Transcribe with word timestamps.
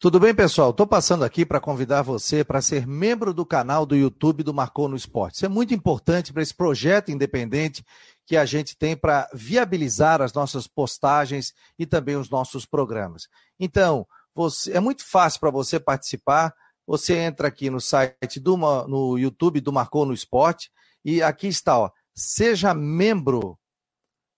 Tudo 0.00 0.20
bem, 0.20 0.32
pessoal? 0.32 0.70
Estou 0.70 0.86
passando 0.86 1.24
aqui 1.24 1.44
para 1.44 1.58
convidar 1.58 2.02
você 2.02 2.44
para 2.44 2.62
ser 2.62 2.86
membro 2.86 3.34
do 3.34 3.44
canal 3.44 3.84
do 3.84 3.96
YouTube 3.96 4.44
do 4.44 4.54
Marcou 4.54 4.86
no 4.86 4.94
Esporte. 4.94 5.34
Isso 5.34 5.44
é 5.44 5.48
muito 5.48 5.74
importante 5.74 6.32
para 6.32 6.40
esse 6.40 6.54
projeto 6.54 7.10
independente 7.10 7.84
que 8.24 8.36
a 8.36 8.44
gente 8.44 8.78
tem 8.78 8.96
para 8.96 9.28
viabilizar 9.34 10.22
as 10.22 10.32
nossas 10.32 10.68
postagens 10.68 11.52
e 11.76 11.84
também 11.84 12.14
os 12.14 12.30
nossos 12.30 12.64
programas. 12.64 13.26
Então, 13.58 14.06
você, 14.32 14.70
é 14.70 14.78
muito 14.78 15.04
fácil 15.04 15.40
para 15.40 15.50
você 15.50 15.80
participar. 15.80 16.54
Você 16.86 17.16
entra 17.16 17.48
aqui 17.48 17.68
no 17.68 17.80
site 17.80 18.38
do 18.38 18.56
no 18.56 19.18
YouTube 19.18 19.60
do 19.60 19.72
Marcou 19.72 20.06
no 20.06 20.14
Esporte 20.14 20.70
e 21.04 21.20
aqui 21.20 21.48
está, 21.48 21.76
ó, 21.76 21.90
seja 22.14 22.72
membro. 22.72 23.58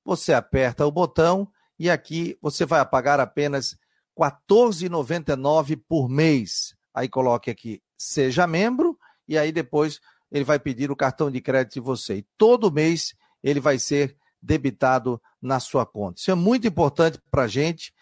Você 0.06 0.32
aperta 0.32 0.86
o 0.86 0.90
botão 0.90 1.46
e 1.79 1.90
aqui 1.90 2.38
você 2.40 2.64
vai 2.64 2.82
pagar 2.86 3.20
apenas 3.20 3.77
14,99 4.18 5.80
por 5.88 6.08
mês. 6.08 6.74
Aí 6.95 7.09
coloque 7.09 7.50
aqui, 7.50 7.82
seja 7.96 8.46
membro, 8.46 8.98
e 9.27 9.38
aí 9.38 9.52
depois 9.52 10.00
ele 10.30 10.45
vai 10.45 10.59
pedir 10.59 10.91
o 10.91 10.96
cartão 10.96 11.30
de 11.30 11.41
crédito 11.41 11.74
de 11.74 11.80
você. 11.80 12.16
E 12.16 12.27
todo 12.36 12.73
mês 12.73 13.14
ele 13.42 13.60
vai 13.60 13.78
ser 13.78 14.16
debitado 14.42 15.20
na 15.41 15.60
sua 15.60 15.84
conta. 15.84 16.20
Isso 16.20 16.30
é 16.30 16.34
muito 16.34 16.66
importante 16.66 17.20
para 17.30 17.45
a 17.45 17.48
gente 17.48 17.92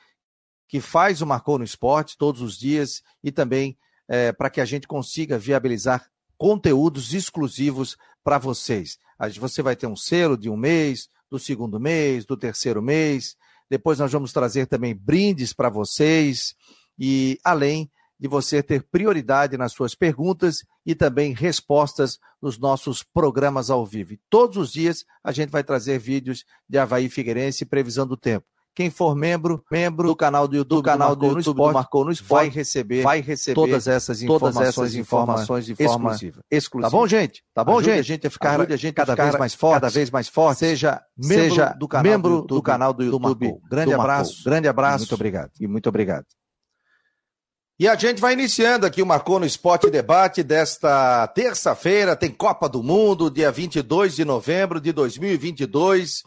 que 0.68 0.80
faz 0.80 1.22
o 1.22 1.26
Marcou 1.26 1.58
no 1.58 1.64
Esporte 1.64 2.16
todos 2.18 2.42
os 2.42 2.58
dias 2.58 3.02
e 3.22 3.32
também 3.32 3.76
é, 4.06 4.32
para 4.32 4.50
que 4.50 4.60
a 4.60 4.64
gente 4.64 4.86
consiga 4.86 5.38
viabilizar 5.38 6.08
conteúdos 6.36 7.14
exclusivos 7.14 7.96
para 8.22 8.38
vocês. 8.38 8.98
Você 9.38 9.62
vai 9.62 9.74
ter 9.74 9.86
um 9.86 9.96
selo 9.96 10.36
de 10.36 10.48
um 10.48 10.56
mês, 10.56 11.08
do 11.30 11.38
segundo 11.38 11.80
mês, 11.80 12.24
do 12.24 12.36
terceiro 12.36 12.80
mês, 12.80 13.36
depois 13.70 13.98
nós 13.98 14.12
vamos 14.12 14.32
trazer 14.32 14.66
também 14.66 14.94
brindes 14.94 15.52
para 15.52 15.68
vocês 15.68 16.54
e 16.98 17.38
além 17.44 17.90
de 18.18 18.26
você 18.26 18.62
ter 18.62 18.82
prioridade 18.82 19.56
nas 19.56 19.72
suas 19.72 19.94
perguntas 19.94 20.64
e 20.84 20.94
também 20.94 21.32
respostas 21.32 22.18
nos 22.42 22.58
nossos 22.58 23.02
programas 23.02 23.70
ao 23.70 23.86
vivo. 23.86 24.14
E 24.14 24.20
todos 24.28 24.56
os 24.56 24.72
dias 24.72 25.04
a 25.22 25.30
gente 25.30 25.50
vai 25.50 25.62
trazer 25.62 25.98
vídeos 25.98 26.44
de 26.68 26.78
Havaí 26.78 27.08
Figueirense 27.08 27.62
e 27.62 27.66
previsão 27.66 28.06
do 28.06 28.16
tempo. 28.16 28.46
Quem 28.78 28.90
for 28.90 29.16
membro, 29.16 29.60
membro 29.68 30.06
do 30.06 30.14
canal 30.14 30.46
do 30.46 30.54
YouTube, 30.54 30.78
do 30.78 30.82
canal 30.84 31.16
do, 31.16 31.26
YouTube, 31.26 31.56
do 31.56 31.72
Marcou 31.72 32.04
no 32.04 32.12
Esporte, 32.12 32.44
vai 32.44 32.48
receber, 32.48 33.02
vai 33.02 33.20
receber 33.20 33.56
todas 33.56 33.88
essas 33.88 34.22
informações, 34.22 34.54
todas 34.54 34.68
essas 34.68 34.94
informações 34.94 35.66
de 35.66 35.74
forma 35.74 36.10
exclusiva. 36.12 36.44
exclusiva. 36.48 36.88
Tá 36.88 36.96
bom, 36.96 37.06
gente? 37.08 37.44
Tá 37.52 37.64
bom, 37.64 37.72
ajude 37.72 37.90
gente? 37.90 37.98
A 37.98 38.02
gente 38.02 38.26
a 38.28 38.30
ficar, 38.30 38.50
ajude 38.52 38.74
a 38.74 38.76
gente 38.76 38.94
cada 38.94 39.16
vez 39.16 39.36
mais 39.36 39.52
forte, 39.52 39.80
cada 39.80 39.88
vez 39.88 40.10
mais 40.12 40.28
forte. 40.28 40.58
Seja 40.60 41.02
membro 41.16 41.44
seja 41.44 41.66
do 41.76 41.88
canal 41.88 42.12
membro 42.12 42.30
do, 42.30 42.36
YouTube, 42.36 42.56
do 42.56 42.62
canal 42.62 42.92
do 42.92 43.02
YouTube. 43.02 43.48
Do 43.48 43.68
grande 43.68 43.94
abraço, 43.94 44.44
grande 44.44 44.68
abraço. 44.68 44.98
Muito 44.98 45.14
obrigado. 45.16 45.50
E 45.58 45.66
muito 45.66 45.88
obrigado. 45.88 46.26
E 47.80 47.88
a 47.88 47.96
gente 47.96 48.20
vai 48.20 48.32
iniciando 48.32 48.86
aqui 48.86 49.02
o 49.02 49.06
Marcou 49.06 49.40
no 49.40 49.46
Esporte 49.46 49.90
Debate 49.90 50.44
desta 50.44 51.26
terça-feira. 51.26 52.14
Tem 52.14 52.30
Copa 52.30 52.68
do 52.68 52.80
Mundo, 52.80 53.28
dia 53.28 53.50
22 53.50 54.14
de 54.14 54.24
novembro 54.24 54.80
de 54.80 54.92
2022. 54.92 56.22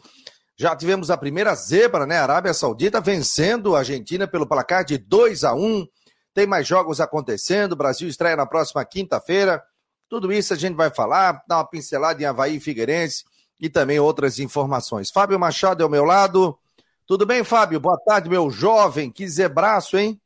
Já 0.56 0.76
tivemos 0.76 1.10
a 1.10 1.16
primeira 1.16 1.54
zebra, 1.54 2.06
né? 2.06 2.18
Arábia 2.18 2.54
Saudita 2.54 3.00
vencendo 3.00 3.74
a 3.74 3.80
Argentina 3.80 4.28
pelo 4.28 4.46
placar 4.46 4.84
de 4.84 4.98
2 4.98 5.44
a 5.44 5.54
1. 5.54 5.86
Tem 6.34 6.46
mais 6.46 6.66
jogos 6.66 7.00
acontecendo. 7.00 7.72
O 7.72 7.76
Brasil 7.76 8.08
estreia 8.08 8.36
na 8.36 8.46
próxima 8.46 8.84
quinta-feira. 8.84 9.62
Tudo 10.08 10.32
isso 10.32 10.52
a 10.52 10.56
gente 10.56 10.76
vai 10.76 10.90
falar, 10.90 11.42
dar 11.48 11.56
uma 11.56 11.68
pincelada 11.68 12.22
em 12.22 12.26
Havaí 12.26 12.56
e 12.56 12.60
Figueirense 12.60 13.24
e 13.58 13.68
também 13.70 13.98
outras 13.98 14.38
informações. 14.38 15.10
Fábio 15.10 15.38
Machado 15.38 15.82
é 15.82 15.84
ao 15.84 15.90
meu 15.90 16.04
lado. 16.04 16.58
Tudo 17.06 17.26
bem, 17.26 17.42
Fábio? 17.42 17.80
Boa 17.80 17.98
tarde, 18.04 18.28
meu 18.28 18.50
jovem. 18.50 19.10
Que 19.10 19.26
zebraço, 19.28 19.96
hein? 19.96 20.20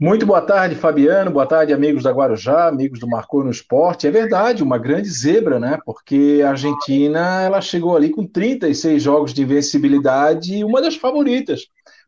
Muito 0.00 0.24
boa 0.24 0.40
tarde, 0.40 0.76
Fabiano. 0.76 1.32
Boa 1.32 1.44
tarde, 1.44 1.72
amigos 1.72 2.04
da 2.04 2.12
Guarujá, 2.12 2.68
amigos 2.68 3.00
do 3.00 3.08
Marcou 3.08 3.42
no 3.42 3.50
Esporte. 3.50 4.06
É 4.06 4.10
verdade, 4.12 4.62
uma 4.62 4.78
grande 4.78 5.10
zebra, 5.10 5.58
né? 5.58 5.76
Porque 5.84 6.40
a 6.46 6.50
Argentina 6.50 7.42
ela 7.42 7.60
chegou 7.60 7.96
ali 7.96 8.10
com 8.10 8.24
36 8.24 9.02
jogos 9.02 9.34
de 9.34 9.42
invencibilidade 9.42 10.54
e 10.54 10.62
uma 10.64 10.80
das 10.80 10.94
favoritas 10.94 11.62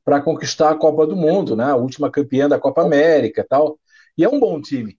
para 0.04 0.20
conquistar 0.20 0.70
a 0.70 0.76
Copa 0.76 1.04
do 1.04 1.16
Mundo, 1.16 1.56
né? 1.56 1.64
A 1.64 1.74
última 1.74 2.08
campeã 2.08 2.48
da 2.48 2.60
Copa 2.60 2.82
América, 2.82 3.44
tal. 3.48 3.76
E 4.16 4.22
é 4.22 4.28
um 4.28 4.38
bom 4.38 4.60
time. 4.60 4.96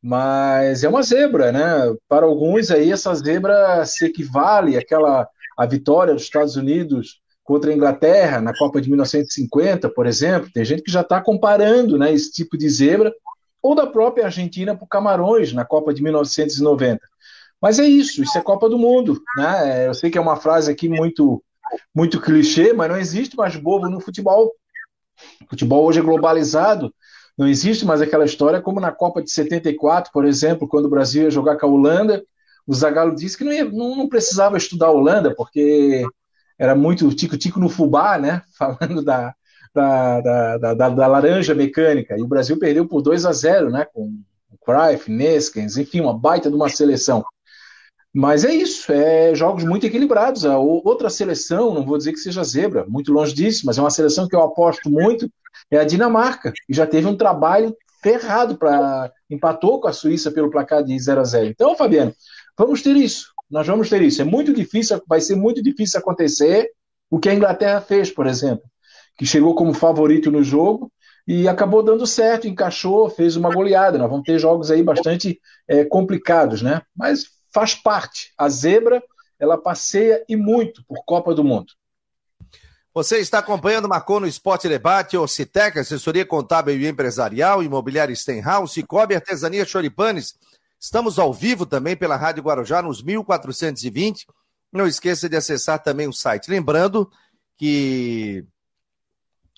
Mas 0.00 0.82
é 0.84 0.88
uma 0.88 1.02
zebra, 1.02 1.52
né? 1.52 1.94
Para 2.08 2.24
alguns 2.24 2.70
aí 2.70 2.90
essa 2.90 3.14
zebra 3.14 3.84
se 3.84 4.06
equivale 4.06 4.78
àquela 4.78 5.28
a 5.58 5.66
vitória 5.66 6.14
dos 6.14 6.22
Estados 6.22 6.56
Unidos 6.56 7.21
contra 7.52 7.70
a 7.70 7.74
Inglaterra 7.74 8.40
na 8.40 8.56
Copa 8.56 8.80
de 8.80 8.88
1950, 8.88 9.90
por 9.90 10.06
exemplo. 10.06 10.48
Tem 10.54 10.64
gente 10.64 10.82
que 10.82 10.90
já 10.90 11.02
está 11.02 11.20
comparando 11.20 11.98
né, 11.98 12.10
esse 12.10 12.32
tipo 12.32 12.56
de 12.56 12.66
zebra, 12.66 13.12
ou 13.62 13.74
da 13.74 13.86
própria 13.86 14.24
Argentina 14.24 14.74
para 14.74 14.86
o 14.86 14.88
Camarões 14.88 15.52
na 15.52 15.62
Copa 15.62 15.92
de 15.92 16.02
1990. 16.02 16.98
Mas 17.60 17.78
é 17.78 17.84
isso, 17.84 18.22
isso 18.22 18.38
é 18.38 18.40
Copa 18.40 18.70
do 18.70 18.78
Mundo. 18.78 19.22
Né? 19.36 19.86
Eu 19.86 19.92
sei 19.92 20.10
que 20.10 20.16
é 20.16 20.20
uma 20.20 20.36
frase 20.36 20.72
aqui 20.72 20.88
muito, 20.88 21.44
muito 21.94 22.22
clichê, 22.22 22.72
mas 22.72 22.88
não 22.88 22.96
existe 22.96 23.36
mais 23.36 23.54
bobo 23.54 23.86
no 23.86 24.00
futebol. 24.00 24.50
O 25.44 25.50
futebol 25.50 25.84
hoje 25.84 25.98
é 25.98 26.02
globalizado, 26.02 26.90
não 27.36 27.46
existe 27.46 27.84
mais 27.84 28.00
aquela 28.00 28.24
história 28.24 28.62
como 28.62 28.80
na 28.80 28.90
Copa 28.90 29.22
de 29.22 29.30
74, 29.30 30.10
por 30.10 30.24
exemplo, 30.24 30.66
quando 30.66 30.86
o 30.86 30.90
Brasil 30.90 31.24
ia 31.24 31.30
jogar 31.30 31.58
com 31.58 31.66
a 31.66 31.68
Holanda. 31.68 32.24
O 32.66 32.72
Zagallo 32.72 33.14
disse 33.14 33.36
que 33.36 33.44
não, 33.44 33.52
ia, 33.52 33.64
não, 33.66 33.94
não 33.94 34.08
precisava 34.08 34.56
estudar 34.56 34.86
a 34.86 34.92
Holanda, 34.92 35.34
porque 35.34 36.02
era 36.58 36.74
muito 36.74 37.12
tico-tico 37.14 37.60
no 37.60 37.68
fubá, 37.68 38.18
né? 38.18 38.42
Falando 38.58 39.02
da, 39.02 39.34
da, 39.74 40.20
da, 40.20 40.74
da, 40.74 40.88
da, 40.88 41.06
laranja 41.06 41.54
mecânica. 41.54 42.16
E 42.16 42.22
o 42.22 42.28
Brasil 42.28 42.58
perdeu 42.58 42.86
por 42.86 43.02
2 43.02 43.24
a 43.24 43.32
0, 43.32 43.70
né? 43.70 43.86
Com 43.92 44.20
Cruyff, 44.64 45.10
Neskens, 45.10 45.76
enfim, 45.76 46.00
uma 46.00 46.16
baita 46.16 46.48
de 46.48 46.56
uma 46.56 46.68
seleção. 46.68 47.24
Mas 48.14 48.44
é 48.44 48.52
isso, 48.52 48.92
é 48.92 49.34
jogos 49.34 49.64
muito 49.64 49.86
equilibrados. 49.86 50.44
A 50.44 50.58
outra 50.58 51.08
seleção, 51.08 51.72
não 51.72 51.84
vou 51.84 51.96
dizer 51.96 52.12
que 52.12 52.18
seja 52.18 52.44
zebra, 52.44 52.84
muito 52.86 53.10
longe 53.10 53.32
disso, 53.32 53.62
mas 53.64 53.78
é 53.78 53.80
uma 53.80 53.90
seleção 53.90 54.28
que 54.28 54.36
eu 54.36 54.42
aposto 54.42 54.90
muito, 54.90 55.30
é 55.70 55.78
a 55.78 55.84
Dinamarca, 55.84 56.52
que 56.52 56.74
já 56.74 56.86
teve 56.86 57.06
um 57.06 57.16
trabalho 57.16 57.74
ferrado 58.02 58.58
para 58.58 59.10
empatou 59.30 59.80
com 59.80 59.88
a 59.88 59.92
Suíça 59.92 60.30
pelo 60.30 60.50
placar 60.50 60.84
de 60.84 60.98
0 60.98 61.20
a 61.20 61.24
0. 61.24 61.46
Então, 61.46 61.74
Fabiano, 61.74 62.14
vamos 62.58 62.82
ter 62.82 62.96
isso. 62.96 63.32
Nós 63.52 63.66
vamos 63.66 63.90
ter 63.90 64.00
isso. 64.00 64.22
É 64.22 64.24
muito 64.24 64.54
difícil, 64.54 65.00
vai 65.06 65.20
ser 65.20 65.36
muito 65.36 65.62
difícil 65.62 66.00
acontecer 66.00 66.70
o 67.10 67.18
que 67.18 67.28
a 67.28 67.34
Inglaterra 67.34 67.82
fez, 67.82 68.10
por 68.10 68.26
exemplo, 68.26 68.64
que 69.18 69.26
chegou 69.26 69.54
como 69.54 69.74
favorito 69.74 70.30
no 70.30 70.42
jogo 70.42 70.90
e 71.28 71.46
acabou 71.46 71.82
dando 71.82 72.06
certo, 72.06 72.48
encaixou, 72.48 73.10
fez 73.10 73.36
uma 73.36 73.52
goleada. 73.52 73.98
Nós 73.98 74.08
vamos 74.08 74.24
ter 74.24 74.38
jogos 74.38 74.70
aí 74.70 74.82
bastante 74.82 75.38
é, 75.68 75.84
complicados, 75.84 76.62
né? 76.62 76.80
Mas 76.96 77.26
faz 77.52 77.74
parte. 77.74 78.32
A 78.38 78.48
zebra, 78.48 79.02
ela 79.38 79.58
passeia 79.58 80.24
e 80.26 80.34
muito 80.34 80.82
por 80.88 81.04
Copa 81.04 81.34
do 81.34 81.44
Mundo. 81.44 81.74
Você 82.94 83.18
está 83.18 83.38
acompanhando 83.38 83.88
Marcou 83.88 84.18
no 84.18 84.26
Esporte 84.26 84.66
Debate, 84.66 85.16
Ocitec, 85.16 85.78
assessoria 85.78 86.24
contábil 86.24 86.78
e 86.78 86.86
empresarial, 86.86 87.62
imobiliária 87.62 88.16
Stenhouse, 88.16 88.72
Cicobi, 88.72 89.14
artesania 89.14 89.64
Choripanes, 89.66 90.34
Estamos 90.82 91.16
ao 91.16 91.32
vivo 91.32 91.64
também 91.64 91.96
pela 91.96 92.16
Rádio 92.16 92.42
Guarujá 92.42 92.82
nos 92.82 93.04
1420. 93.04 94.26
Não 94.72 94.84
esqueça 94.84 95.28
de 95.28 95.36
acessar 95.36 95.80
também 95.80 96.08
o 96.08 96.12
site. 96.12 96.50
Lembrando 96.50 97.08
que 97.56 98.44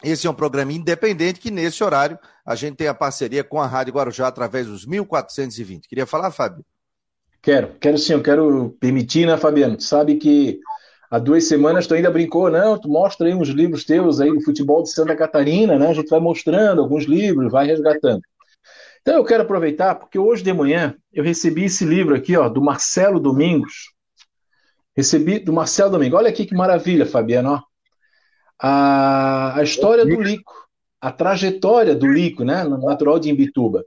esse 0.03 0.27
é 0.27 0.31
um 0.31 0.35
programa 0.35 0.71
independente 0.71 1.41
que 1.41 1.51
nesse 1.51 1.83
horário 1.83 2.19
a 2.45 2.55
gente 2.55 2.77
tem 2.77 2.89
a 2.89 2.95
parceria 2.95 3.43
com 3.43 3.59
a 3.59 3.67
Rádio 3.67 3.95
Guarujá 3.95 4.27
através 4.29 4.67
dos 4.67 4.85
1420. 4.85 5.89
Queria 5.89 6.05
falar, 6.05 6.31
Fábio? 6.31 6.63
Quero, 7.41 7.75
quero 7.81 7.97
sim, 7.97 8.13
eu 8.13 8.23
quero 8.23 8.77
permitir, 8.79 9.27
né, 9.27 9.39
Fabiano? 9.39 9.81
Sabe 9.81 10.17
que 10.17 10.61
há 11.11 11.19
duas 11.19 11.45
semanas 11.45 11.87
tu 11.87 11.95
ainda 11.95 12.11
brincou, 12.11 12.51
não? 12.51 12.79
Tu 12.79 12.87
mostra 12.87 13.27
aí 13.29 13.35
uns 13.35 13.49
livros 13.49 13.85
teus 13.85 14.21
aí 14.21 14.31
do 14.31 14.43
futebol 14.43 14.83
de 14.83 14.91
Santa 14.91 15.17
Catarina, 15.17 15.79
né? 15.79 15.89
A 15.89 15.95
gente 15.95 16.11
vai 16.11 16.21
mostrando 16.21 16.83
alguns 16.83 17.05
livros, 17.05 17.51
vai 17.51 17.67
resgatando. 17.67 18.21
Então 19.05 19.17
eu 19.17 19.25
quero 19.25 19.43
aproveitar, 19.43 19.97
porque 19.97 20.19
hoje 20.19 20.43
de 20.43 20.51
manhã 20.51 20.97
eu 21.13 21.23
recebi 21.23 21.65
esse 21.65 21.85
livro 21.85 22.15
aqui, 22.15 22.39
ó, 22.39 22.49
do 22.49 22.63
Marcelo 22.63 23.21
Domingos. 23.21 23.93
Recebi 24.97 25.39
do 25.39 25.53
Marcelo 25.53 25.91
Domingos. 25.91 26.19
Olha 26.19 26.31
aqui 26.31 26.47
que 26.47 26.55
maravilha, 26.55 27.05
Fabiano. 27.05 27.51
Ó. 27.51 27.63
A, 28.59 29.59
a 29.59 29.63
história 29.63 30.07
do 30.07 30.23
Lico, 30.23 30.55
a 31.03 31.13
trajetória 31.13 31.95
do 31.95 32.07
Lico, 32.07 32.45
né, 32.45 32.65
natural 32.65 33.19
de 33.19 33.29
Imbituba. 33.29 33.85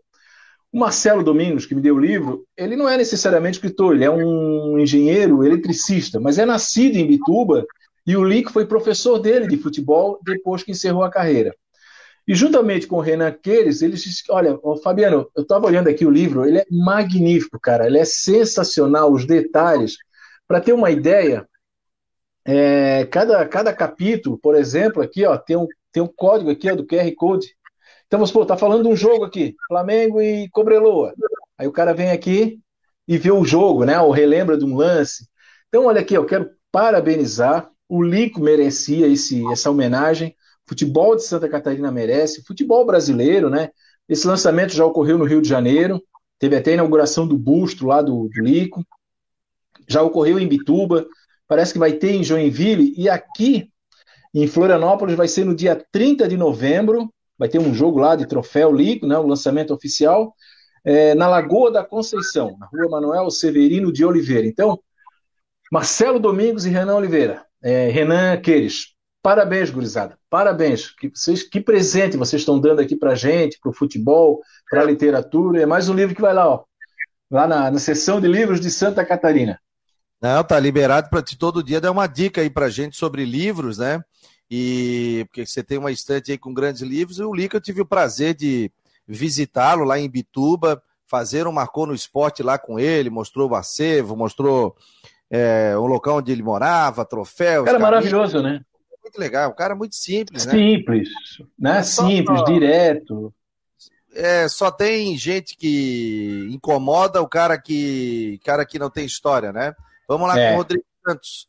O 0.71 0.77
Marcelo 0.77 1.23
Domingos, 1.23 1.65
que 1.65 1.73
me 1.73 1.81
deu 1.81 1.95
o 1.95 1.99
livro, 1.99 2.45
ele 2.55 2.75
não 2.75 2.87
é 2.87 2.95
necessariamente 2.95 3.57
escritor, 3.57 3.95
ele 3.95 4.05
é 4.05 4.11
um 4.11 4.77
engenheiro 4.77 5.43
eletricista, 5.43 6.19
mas 6.19 6.37
é 6.37 6.45
nascido 6.45 6.95
em 6.95 7.01
Imbituba 7.01 7.65
e 8.05 8.15
o 8.15 8.23
Lico 8.23 8.51
foi 8.51 8.67
professor 8.67 9.17
dele 9.17 9.47
de 9.47 9.57
futebol 9.57 10.19
depois 10.23 10.61
que 10.61 10.73
encerrou 10.73 11.03
a 11.03 11.09
carreira. 11.09 11.55
E 12.27 12.35
juntamente 12.35 12.87
com 12.87 12.97
o 12.97 13.01
Renan 13.01 13.31
Queires, 13.31 13.81
eles 13.81 14.23
olha, 14.29 14.59
Fabiano, 14.83 15.29
eu 15.35 15.43
estava 15.43 15.65
olhando 15.65 15.87
aqui 15.87 16.05
o 16.05 16.11
livro, 16.11 16.45
ele 16.45 16.59
é 16.59 16.65
magnífico, 16.69 17.59
cara, 17.59 17.87
ele 17.87 17.97
é 17.99 18.05
sensacional, 18.05 19.11
os 19.11 19.25
detalhes. 19.25 19.95
Para 20.47 20.59
ter 20.59 20.73
uma 20.73 20.91
ideia, 20.91 21.47
é, 22.45 23.05
cada, 23.05 23.45
cada 23.47 23.73
capítulo, 23.73 24.37
por 24.37 24.55
exemplo, 24.55 25.01
aqui 25.01 25.25
ó, 25.25 25.37
tem 25.37 25.57
um, 25.57 25.67
tem 25.91 26.03
um 26.03 26.07
código 26.07 26.49
aqui 26.51 26.69
ó, 26.71 26.75
do 26.75 26.85
QR 26.85 27.11
Code, 27.15 27.47
Então, 28.07 28.19
vamos 28.19 28.29
supor, 28.29 28.45
tá 28.45 28.57
falando 28.57 28.83
de 28.83 28.89
um 28.89 28.95
jogo 28.95 29.25
aqui, 29.25 29.55
Flamengo 29.67 30.21
e 30.21 30.49
Cobreloa. 30.49 31.13
Aí 31.57 31.67
o 31.67 31.71
cara 31.71 31.93
vem 31.93 32.11
aqui 32.11 32.59
e 33.07 33.17
vê 33.17 33.31
o 33.31 33.45
jogo, 33.45 33.85
né? 33.85 33.99
Ou 33.99 34.11
relembra 34.11 34.57
de 34.57 34.65
um 34.65 34.75
lance. 34.75 35.27
Então, 35.69 35.85
olha 35.85 36.01
aqui, 36.01 36.15
eu 36.15 36.25
quero 36.25 36.49
parabenizar. 36.71 37.69
O 37.89 38.01
Lico 38.03 38.41
merecia 38.41 39.07
esse, 39.07 39.45
essa 39.51 39.71
homenagem. 39.71 40.35
Futebol 40.67 41.15
de 41.15 41.23
Santa 41.23 41.47
Catarina 41.47 41.91
merece. 41.91 42.43
Futebol 42.43 42.85
brasileiro, 42.85 43.49
né? 43.49 43.69
Esse 44.07 44.27
lançamento 44.27 44.73
já 44.73 44.85
ocorreu 44.85 45.17
no 45.17 45.25
Rio 45.25 45.41
de 45.41 45.47
Janeiro. 45.47 46.01
Teve 46.37 46.55
até 46.55 46.71
a 46.71 46.73
inauguração 46.75 47.27
do 47.27 47.37
busto 47.37 47.87
lá 47.87 48.01
do, 48.01 48.29
do 48.29 48.41
Lico. 48.41 48.85
Já 49.87 50.01
ocorreu 50.01 50.37
em 50.37 50.47
Bituba. 50.47 51.07
Parece 51.47 51.73
que 51.73 51.79
vai 51.79 51.93
ter 51.93 52.11
em 52.11 52.23
Joinville. 52.23 52.93
E 52.97 53.09
aqui 53.09 53.69
em 54.33 54.45
Florianópolis 54.45 55.15
vai 55.15 55.27
ser 55.27 55.45
no 55.45 55.55
dia 55.55 55.81
30 55.91 56.27
de 56.27 56.35
novembro. 56.35 57.11
Vai 57.37 57.47
ter 57.47 57.59
um 57.59 57.73
jogo 57.73 57.99
lá 57.99 58.15
de 58.15 58.27
troféu 58.27 58.71
Lico, 58.71 59.07
né? 59.07 59.17
O 59.17 59.27
lançamento 59.27 59.73
oficial. 59.73 60.33
É, 60.83 61.15
na 61.15 61.27
Lagoa 61.27 61.71
da 61.71 61.83
Conceição, 61.83 62.55
na 62.59 62.65
rua 62.65 62.89
Manuel 62.89 63.29
Severino 63.29 63.91
de 63.91 64.05
Oliveira. 64.05 64.47
Então, 64.47 64.79
Marcelo 65.71 66.19
Domingos 66.19 66.65
e 66.65 66.69
Renan 66.69 66.95
Oliveira. 66.95 67.45
É, 67.61 67.89
Renan 67.89 68.37
Queires, 68.39 68.93
parabéns, 69.27 69.69
gurizada. 69.69 70.17
Parabéns. 70.29 70.89
Que, 70.91 71.11
vocês, 71.13 71.43
que 71.43 71.59
presente 71.59 72.15
vocês 72.15 72.43
estão 72.43 72.57
dando 72.57 72.79
aqui 72.79 72.95
para 72.95 73.13
gente, 73.13 73.59
para 73.59 73.69
o 73.69 73.73
futebol, 73.73 74.39
para 74.69 74.79
a 74.79 74.85
literatura. 74.85 75.61
É 75.61 75.65
mais 75.65 75.89
um 75.89 75.93
livro 75.93 76.15
que 76.15 76.21
vai 76.21 76.33
lá, 76.33 76.47
ó, 76.47 76.63
lá 77.29 77.45
na, 77.45 77.69
na 77.69 77.77
seção 77.77 78.21
de 78.21 78.27
livros 78.29 78.61
de 78.61 78.71
Santa 78.71 79.03
Catarina. 79.03 79.59
Não, 80.21 80.41
tá 80.45 80.57
liberado 80.57 81.09
para 81.09 81.21
todo 81.37 81.61
dia 81.61 81.81
dar 81.81 81.91
uma 81.91 82.07
dica 82.07 82.39
aí 82.39 82.49
para 82.49 82.69
gente 82.69 82.95
sobre 82.95 83.25
livros, 83.25 83.79
né? 83.79 84.01
E 84.49 85.25
porque 85.27 85.45
você 85.45 85.61
tem 85.61 85.77
uma 85.77 85.91
estante 85.91 86.31
aí 86.31 86.37
com 86.37 86.53
grandes 86.53 86.81
livros, 86.81 87.19
e 87.19 87.23
o 87.23 87.33
Lica 87.33 87.57
eu 87.57 87.61
tive 87.61 87.81
o 87.81 87.85
prazer 87.85 88.33
de 88.33 88.71
visitá-lo 89.05 89.83
lá 89.83 89.99
em 89.99 90.09
Bituba, 90.09 90.81
fazer 91.05 91.45
um 91.47 91.51
marcou 91.51 91.85
no 91.85 91.93
esporte 91.93 92.41
lá 92.41 92.57
com 92.57 92.79
ele, 92.79 93.09
mostrou 93.09 93.49
o 93.49 93.55
acervo, 93.55 94.15
mostrou 94.15 94.73
é, 95.29 95.75
o 95.77 95.85
local 95.85 96.19
onde 96.19 96.31
ele 96.31 96.43
morava, 96.43 97.03
troféus. 97.03 97.65
Cara 97.65 97.77
maravilhoso, 97.77 98.41
né? 98.41 98.61
Muito 99.07 99.19
legal, 99.19 99.51
um 99.51 99.55
cara 99.55 99.73
muito 99.73 99.95
simples, 99.95 100.45
né? 100.45 100.51
Simples, 100.51 101.09
né? 101.57 101.81
Simples, 101.81 102.39
só, 102.39 102.45
direto. 102.45 103.33
É, 104.13 104.49
só 104.49 104.69
tem 104.69 105.17
gente 105.17 105.55
que 105.55 106.49
incomoda 106.51 107.21
o 107.21 107.27
cara 107.27 107.57
que 107.57 108.37
cara 108.43 108.65
que 108.65 108.77
não 108.77 108.89
tem 108.89 109.05
história, 109.05 109.53
né? 109.53 109.73
Vamos 110.09 110.27
lá 110.27 110.37
é. 110.37 110.49
com 110.49 110.55
o 110.55 110.57
Rodrigo 110.57 110.83
Santos. 111.07 111.47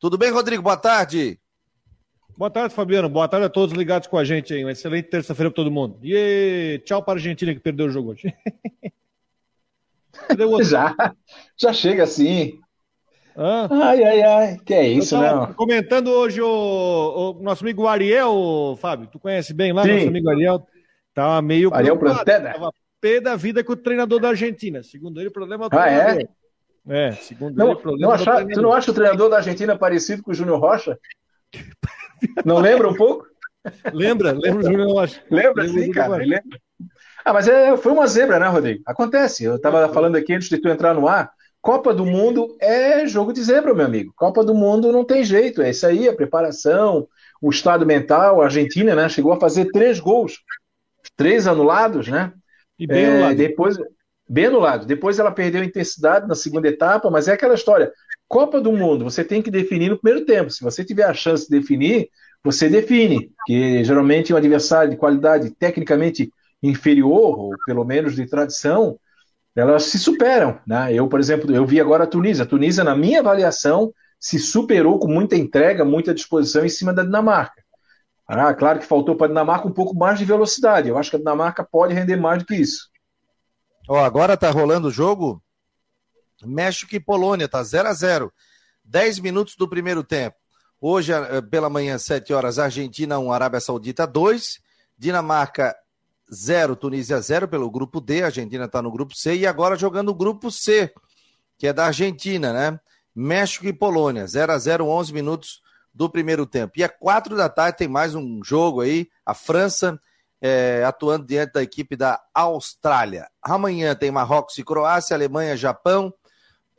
Tudo 0.00 0.18
bem, 0.18 0.32
Rodrigo? 0.32 0.64
Boa 0.64 0.76
tarde. 0.76 1.38
Boa 2.36 2.50
tarde, 2.50 2.74
Fabiano. 2.74 3.08
Boa 3.08 3.28
tarde 3.28 3.46
a 3.46 3.50
todos 3.50 3.76
ligados 3.76 4.08
com 4.08 4.18
a 4.18 4.24
gente 4.24 4.52
aí. 4.52 4.64
Uma 4.64 4.72
excelente 4.72 5.08
terça-feira 5.08 5.48
para 5.48 5.56
todo 5.56 5.70
mundo. 5.70 6.00
E 6.02 6.82
tchau 6.84 7.04
para 7.04 7.14
a 7.14 7.16
Argentina 7.18 7.54
que 7.54 7.60
perdeu 7.60 7.86
o 7.86 7.90
jogo 7.90 8.10
hoje. 8.10 8.34
já, 10.64 11.14
já 11.56 11.72
chega 11.72 12.02
assim. 12.02 12.58
Ai, 13.36 14.02
ai, 14.02 14.22
ai. 14.22 14.56
Que 14.64 14.74
é 14.74 14.88
isso, 14.88 15.18
né? 15.20 15.52
Comentando 15.56 16.08
hoje 16.08 16.40
o, 16.40 16.46
o, 17.38 17.42
nosso 17.42 17.62
amigo 17.62 17.86
Ariel, 17.86 18.78
Fábio. 18.80 19.08
Tu 19.08 19.18
conhece 19.18 19.52
bem 19.52 19.72
lá, 19.72 19.82
Sim. 19.82 19.94
nosso 19.94 20.08
amigo 20.08 20.30
Ariel. 20.30 20.66
Tava 21.14 21.42
meio. 21.42 21.72
Ariel? 21.74 21.98
Tava 21.98 22.72
pé 23.00 23.20
da 23.20 23.36
vida 23.36 23.62
com 23.62 23.72
o 23.72 23.76
treinador 23.76 24.20
da 24.20 24.28
Argentina. 24.28 24.82
Segundo 24.82 25.20
ele, 25.20 25.28
o 25.28 25.32
problema 25.32 25.66
é. 25.66 25.68
Ah, 25.72 25.90
é? 25.90 26.28
É, 26.88 27.12
segundo 27.12 27.56
não, 27.56 27.66
ele, 27.66 27.74
o 27.74 27.78
problema 27.78 28.06
não 28.06 28.12
é 28.12 28.14
achar, 28.14 28.46
Tu 28.46 28.62
não 28.62 28.72
acha 28.72 28.90
o 28.90 28.94
treinador 28.94 29.28
da 29.28 29.38
Argentina 29.38 29.76
parecido 29.76 30.22
com 30.22 30.30
o 30.30 30.34
Júnior 30.34 30.60
Rocha? 30.60 30.98
Não 32.46 32.58
lembra 32.58 32.88
um 32.88 32.94
pouco? 32.94 33.26
Lembra, 33.92 34.32
lembra 34.32 34.60
o 34.60 34.62
Júnior 34.62 34.90
Rocha. 34.90 35.22
Lembra, 35.30 35.64
lembra 35.64 35.82
sim, 35.82 35.90
cara. 35.90 36.16
Lembra. 36.16 36.58
Ah, 37.24 37.32
mas 37.32 37.46
é, 37.46 37.76
foi 37.76 37.92
uma 37.92 38.06
zebra, 38.06 38.38
né, 38.38 38.46
Rodrigo? 38.46 38.82
Acontece. 38.86 39.44
Eu 39.44 39.56
estava 39.56 39.92
falando 39.92 40.16
aqui 40.16 40.32
antes 40.32 40.48
de 40.48 40.58
tu 40.58 40.68
entrar 40.68 40.94
no 40.94 41.06
ar. 41.06 41.30
Copa 41.66 41.92
do 41.92 42.06
Mundo 42.06 42.56
é 42.60 43.08
jogo 43.08 43.32
de 43.32 43.42
zebra, 43.42 43.74
meu 43.74 43.84
amigo. 43.84 44.12
Copa 44.14 44.44
do 44.44 44.54
Mundo 44.54 44.92
não 44.92 45.04
tem 45.04 45.24
jeito, 45.24 45.60
é 45.60 45.70
isso 45.70 45.84
aí, 45.84 46.08
a 46.08 46.14
preparação, 46.14 47.08
o 47.42 47.50
estado 47.50 47.84
mental. 47.84 48.40
A 48.40 48.44
Argentina, 48.44 48.94
né, 48.94 49.08
chegou 49.08 49.32
a 49.32 49.40
fazer 49.40 49.72
três 49.72 49.98
gols, 49.98 50.38
três 51.16 51.48
anulados, 51.48 52.06
né? 52.06 52.32
E 52.78 52.86
bem 52.86 53.06
é, 53.06 53.08
anulado. 53.08 53.36
Depois, 53.36 53.76
bem 54.28 54.46
anulado. 54.46 54.86
Depois 54.86 55.18
ela 55.18 55.32
perdeu 55.32 55.64
intensidade 55.64 56.28
na 56.28 56.36
segunda 56.36 56.68
etapa, 56.68 57.10
mas 57.10 57.26
é 57.26 57.32
aquela 57.32 57.54
história. 57.54 57.92
Copa 58.28 58.60
do 58.60 58.70
Mundo, 58.70 59.02
você 59.02 59.24
tem 59.24 59.42
que 59.42 59.50
definir 59.50 59.90
no 59.90 59.98
primeiro 59.98 60.24
tempo. 60.24 60.50
Se 60.50 60.62
você 60.62 60.84
tiver 60.84 61.02
a 61.02 61.14
chance 61.14 61.50
de 61.50 61.58
definir, 61.58 62.10
você 62.44 62.68
define, 62.68 63.32
que 63.44 63.82
geralmente 63.82 64.30
é 64.30 64.36
um 64.36 64.38
adversário 64.38 64.92
de 64.92 64.96
qualidade 64.96 65.50
tecnicamente 65.50 66.30
inferior, 66.62 67.36
ou 67.36 67.50
pelo 67.66 67.84
menos 67.84 68.14
de 68.14 68.24
tradição, 68.24 68.96
elas 69.56 69.84
se 69.84 69.98
superam. 69.98 70.60
Né? 70.66 70.92
Eu, 70.92 71.08
por 71.08 71.18
exemplo, 71.18 71.52
eu 71.54 71.66
vi 71.66 71.80
agora 71.80 72.04
a 72.04 72.06
Tunísia. 72.06 72.44
A 72.44 72.46
Tunísia, 72.46 72.84
na 72.84 72.94
minha 72.94 73.20
avaliação, 73.20 73.92
se 74.20 74.38
superou 74.38 74.98
com 74.98 75.08
muita 75.08 75.34
entrega, 75.34 75.84
muita 75.84 76.14
disposição 76.14 76.64
em 76.64 76.68
cima 76.68 76.92
da 76.92 77.02
Dinamarca. 77.02 77.64
Ah, 78.28 78.52
claro 78.52 78.78
que 78.78 78.86
faltou 78.86 79.16
para 79.16 79.26
a 79.26 79.28
Dinamarca 79.28 79.66
um 79.66 79.72
pouco 79.72 79.96
mais 79.96 80.18
de 80.18 80.24
velocidade. 80.24 80.88
Eu 80.88 80.98
acho 80.98 81.10
que 81.10 81.16
a 81.16 81.18
Dinamarca 81.18 81.64
pode 81.64 81.94
render 81.94 82.16
mais 82.16 82.40
do 82.40 82.46
que 82.46 82.56
isso. 82.56 82.90
Oh, 83.88 83.96
agora 83.96 84.34
está 84.34 84.50
rolando 84.50 84.88
o 84.88 84.92
jogo. 84.92 85.42
México 86.44 86.94
e 86.94 87.00
Polônia, 87.00 87.48
tá 87.48 87.62
0 87.62 87.88
a 87.88 87.92
0 87.94 88.32
10 88.84 89.20
minutos 89.20 89.56
do 89.56 89.68
primeiro 89.68 90.04
tempo. 90.04 90.36
Hoje, 90.80 91.12
eh, 91.12 91.40
pela 91.42 91.70
manhã, 91.70 91.96
7 91.96 92.32
horas, 92.32 92.58
Argentina 92.58 93.18
1, 93.18 93.32
Arábia 93.32 93.60
Saudita 93.60 94.06
2, 94.06 94.60
Dinamarca 94.98 95.74
0, 96.32 96.76
Tunísia 96.76 97.20
0 97.20 97.48
pelo 97.48 97.70
grupo 97.70 98.00
D, 98.00 98.22
a 98.22 98.26
Argentina 98.26 98.64
está 98.64 98.82
no 98.82 98.90
grupo 98.90 99.14
C 99.14 99.36
e 99.36 99.46
agora 99.46 99.76
jogando 99.76 100.08
o 100.10 100.14
grupo 100.14 100.50
C, 100.50 100.92
que 101.58 101.66
é 101.66 101.72
da 101.72 101.86
Argentina, 101.86 102.52
né? 102.52 102.80
México 103.14 103.66
e 103.66 103.72
Polônia, 103.72 104.26
0 104.26 104.52
a 104.52 104.58
0 104.58 104.86
11 104.86 105.12
minutos 105.12 105.62
do 105.94 106.10
primeiro 106.10 106.44
tempo. 106.44 106.74
E 106.76 106.82
é 106.82 106.88
4 106.88 107.36
da 107.36 107.48
tarde, 107.48 107.78
tem 107.78 107.88
mais 107.88 108.14
um 108.14 108.42
jogo 108.44 108.82
aí, 108.82 109.08
a 109.24 109.32
França 109.32 109.98
é, 110.40 110.84
atuando 110.84 111.26
diante 111.26 111.54
da 111.54 111.62
equipe 111.62 111.96
da 111.96 112.20
Austrália. 112.34 113.28
Amanhã 113.42 113.94
tem 113.94 114.10
Marrocos 114.10 114.58
e 114.58 114.64
Croácia, 114.64 115.14
Alemanha, 115.14 115.56
Japão, 115.56 116.12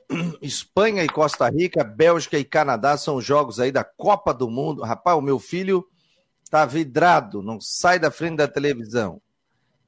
Espanha 0.41 1.03
e 1.03 1.09
Costa 1.09 1.49
Rica, 1.49 1.83
Bélgica 1.83 2.38
e 2.38 2.45
Canadá 2.45 2.97
são 2.97 3.15
os 3.15 3.25
jogos 3.25 3.59
aí 3.59 3.71
da 3.71 3.83
Copa 3.83 4.33
do 4.33 4.49
Mundo. 4.49 4.83
Rapaz, 4.83 5.17
o 5.17 5.21
meu 5.21 5.39
filho 5.39 5.85
tá 6.49 6.65
vidrado, 6.65 7.41
não 7.41 7.59
sai 7.59 7.99
da 7.99 8.11
frente 8.11 8.38
da 8.38 8.47
televisão. 8.47 9.21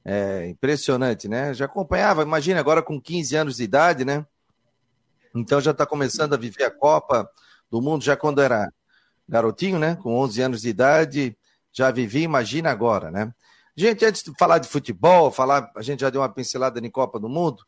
É 0.04 0.48
impressionante, 0.48 1.28
né? 1.28 1.52
Já 1.52 1.66
acompanhava, 1.66 2.22
imagina 2.22 2.58
agora 2.58 2.82
com 2.82 3.00
15 3.00 3.36
anos 3.36 3.56
de 3.56 3.64
idade, 3.64 4.04
né? 4.04 4.24
Então 5.34 5.60
já 5.60 5.70
está 5.70 5.86
começando 5.86 6.34
a 6.34 6.38
viver 6.38 6.64
a 6.64 6.70
Copa 6.70 7.30
do 7.70 7.80
Mundo 7.80 8.02
já 8.02 8.16
quando 8.16 8.40
era 8.40 8.72
garotinho, 9.28 9.78
né? 9.78 9.96
Com 9.96 10.16
11 10.16 10.42
anos 10.42 10.62
de 10.62 10.68
idade, 10.68 11.36
já 11.72 11.90
vivia, 11.90 12.24
imagina 12.24 12.70
agora, 12.70 13.10
né? 13.10 13.32
Gente, 13.76 14.04
antes 14.04 14.22
de 14.22 14.32
falar 14.38 14.58
de 14.58 14.68
futebol, 14.68 15.30
falar, 15.30 15.70
a 15.76 15.82
gente 15.82 16.00
já 16.00 16.10
deu 16.10 16.20
uma 16.20 16.28
pincelada 16.28 16.84
em 16.84 16.90
Copa 16.90 17.18
do 17.18 17.28
Mundo. 17.28 17.64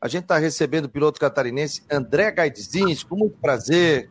A 0.00 0.08
gente 0.08 0.24
está 0.24 0.36
recebendo 0.36 0.84
o 0.84 0.88
piloto 0.90 1.18
catarinense 1.18 1.82
André 1.90 2.30
Gaidzins, 2.30 3.02
com 3.02 3.16
muito 3.16 3.38
prazer, 3.38 4.10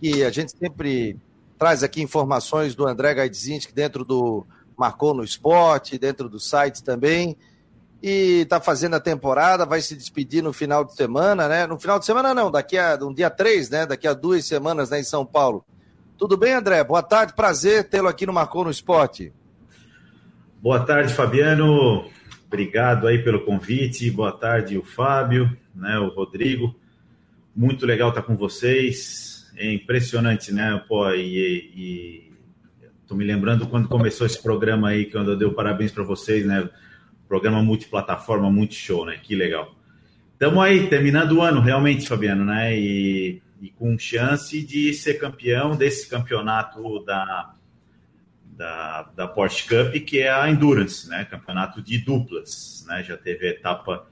que 0.00 0.24
a 0.24 0.30
gente 0.30 0.52
sempre 0.58 1.16
traz 1.56 1.82
aqui 1.82 2.02
informações 2.02 2.74
do 2.74 2.86
André 2.86 3.14
Gaidzins, 3.14 3.64
que 3.64 3.72
dentro 3.72 4.04
do 4.04 4.44
marcou 4.80 5.12
no 5.12 5.22
esporte, 5.22 5.98
dentro 5.98 6.26
do 6.26 6.40
site 6.40 6.82
também. 6.82 7.36
E 8.02 8.40
está 8.40 8.58
fazendo 8.58 8.96
a 8.96 9.00
temporada, 9.00 9.66
vai 9.66 9.82
se 9.82 9.94
despedir 9.94 10.42
no 10.42 10.54
final 10.54 10.86
de 10.86 10.94
semana, 10.94 11.46
né? 11.46 11.66
No 11.66 11.78
final 11.78 11.98
de 11.98 12.06
semana 12.06 12.32
não, 12.32 12.50
daqui 12.50 12.78
a 12.78 12.98
um 13.02 13.12
dia 13.12 13.28
três, 13.28 13.68
né? 13.68 13.84
Daqui 13.84 14.08
a 14.08 14.14
duas 14.14 14.46
semanas, 14.46 14.88
né, 14.88 15.00
em 15.00 15.04
São 15.04 15.26
Paulo. 15.26 15.62
Tudo 16.16 16.34
bem, 16.34 16.54
André? 16.54 16.82
Boa 16.82 17.02
tarde, 17.02 17.34
prazer 17.34 17.90
tê-lo 17.90 18.08
aqui 18.08 18.24
no 18.24 18.32
Marcou 18.32 18.64
no 18.64 18.70
Esporte. 18.70 19.34
Boa 20.62 20.80
tarde, 20.80 21.12
Fabiano. 21.12 22.10
Obrigado 22.46 23.06
aí 23.06 23.22
pelo 23.22 23.44
convite. 23.44 24.10
Boa 24.10 24.32
tarde, 24.32 24.78
o 24.78 24.82
Fábio, 24.82 25.54
né, 25.74 25.98
o 25.98 26.08
Rodrigo. 26.08 26.74
Muito 27.54 27.84
legal 27.84 28.08
estar 28.08 28.22
com 28.22 28.34
vocês. 28.34 29.50
É 29.58 29.70
impressionante, 29.70 30.54
né? 30.54 30.82
Pô, 30.88 31.10
e, 31.10 31.70
e 31.76 32.29
Estou 33.10 33.18
me 33.18 33.24
lembrando 33.24 33.66
quando 33.66 33.88
começou 33.88 34.24
esse 34.24 34.40
programa 34.40 34.90
aí, 34.90 35.04
quando 35.10 35.32
eu 35.32 35.36
dei 35.36 35.50
parabéns 35.50 35.90
para 35.90 36.04
vocês, 36.04 36.46
né? 36.46 36.70
Programa 37.26 37.60
multiplataforma, 37.60 38.48
muito 38.52 38.74
show, 38.74 39.04
né? 39.04 39.18
Que 39.20 39.34
legal. 39.34 39.74
Estamos 40.34 40.62
aí, 40.62 40.88
terminando 40.88 41.32
o 41.32 41.42
ano, 41.42 41.60
realmente, 41.60 42.06
Fabiano, 42.06 42.44
né? 42.44 42.78
E, 42.78 43.42
e, 43.60 43.70
com 43.70 43.98
chance 43.98 44.64
de 44.64 44.94
ser 44.94 45.14
campeão 45.14 45.74
desse 45.74 46.08
campeonato 46.08 47.04
da, 47.04 47.52
da, 48.56 49.02
da 49.16 49.26
Porsche 49.26 49.66
Cup, 49.66 49.92
que 50.04 50.20
é 50.20 50.30
a 50.30 50.48
Endurance, 50.48 51.08
né? 51.08 51.24
Campeonato 51.24 51.82
de 51.82 51.98
duplas, 51.98 52.84
né? 52.86 53.02
Já 53.02 53.16
teve 53.16 53.48
a 53.48 53.50
etapa 53.50 54.06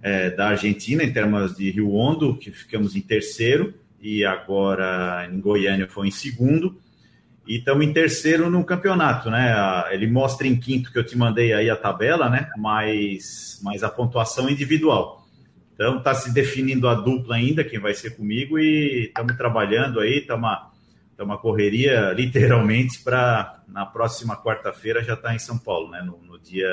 é, 0.00 0.30
da 0.30 0.48
Argentina 0.48 1.04
em 1.04 1.12
termos 1.12 1.58
de 1.58 1.70
Rio 1.70 1.92
Hondo, 1.92 2.34
que 2.38 2.50
ficamos 2.50 2.96
em 2.96 3.02
terceiro, 3.02 3.74
e 4.00 4.24
agora 4.24 5.28
em 5.30 5.38
Goiânia 5.38 5.86
foi 5.86 6.08
em 6.08 6.10
segundo 6.10 6.80
e 7.50 7.56
estamos 7.56 7.84
em 7.84 7.92
terceiro 7.92 8.48
no 8.48 8.64
campeonato, 8.64 9.28
né? 9.28 9.52
Ele 9.90 10.06
mostra 10.06 10.46
em 10.46 10.54
quinto 10.54 10.92
que 10.92 10.96
eu 11.00 11.04
te 11.04 11.18
mandei 11.18 11.52
aí 11.52 11.68
a 11.68 11.74
tabela, 11.74 12.30
né? 12.30 12.48
Mas, 12.56 13.58
mas 13.60 13.82
a 13.82 13.90
pontuação 13.90 14.48
individual. 14.48 15.26
Então 15.74 15.98
está 15.98 16.14
se 16.14 16.32
definindo 16.32 16.86
a 16.86 16.94
dupla 16.94 17.34
ainda, 17.34 17.64
quem 17.64 17.80
vai 17.80 17.92
ser 17.92 18.10
comigo, 18.10 18.56
e 18.56 19.06
estamos 19.06 19.36
trabalhando 19.36 19.98
aí, 19.98 20.18
estamos 20.18 20.48
uma 21.18 21.38
correria 21.38 22.12
literalmente 22.14 23.02
para 23.02 23.64
na 23.66 23.84
próxima 23.84 24.40
quarta-feira 24.40 25.02
já 25.02 25.14
estar 25.14 25.30
tá 25.30 25.34
em 25.34 25.40
São 25.40 25.58
Paulo, 25.58 25.90
né? 25.90 26.02
No, 26.02 26.18
no, 26.22 26.38
dia, 26.38 26.70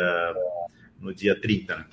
no 1.02 1.12
dia 1.12 1.42
30. 1.42 1.76
Né? 1.76 1.86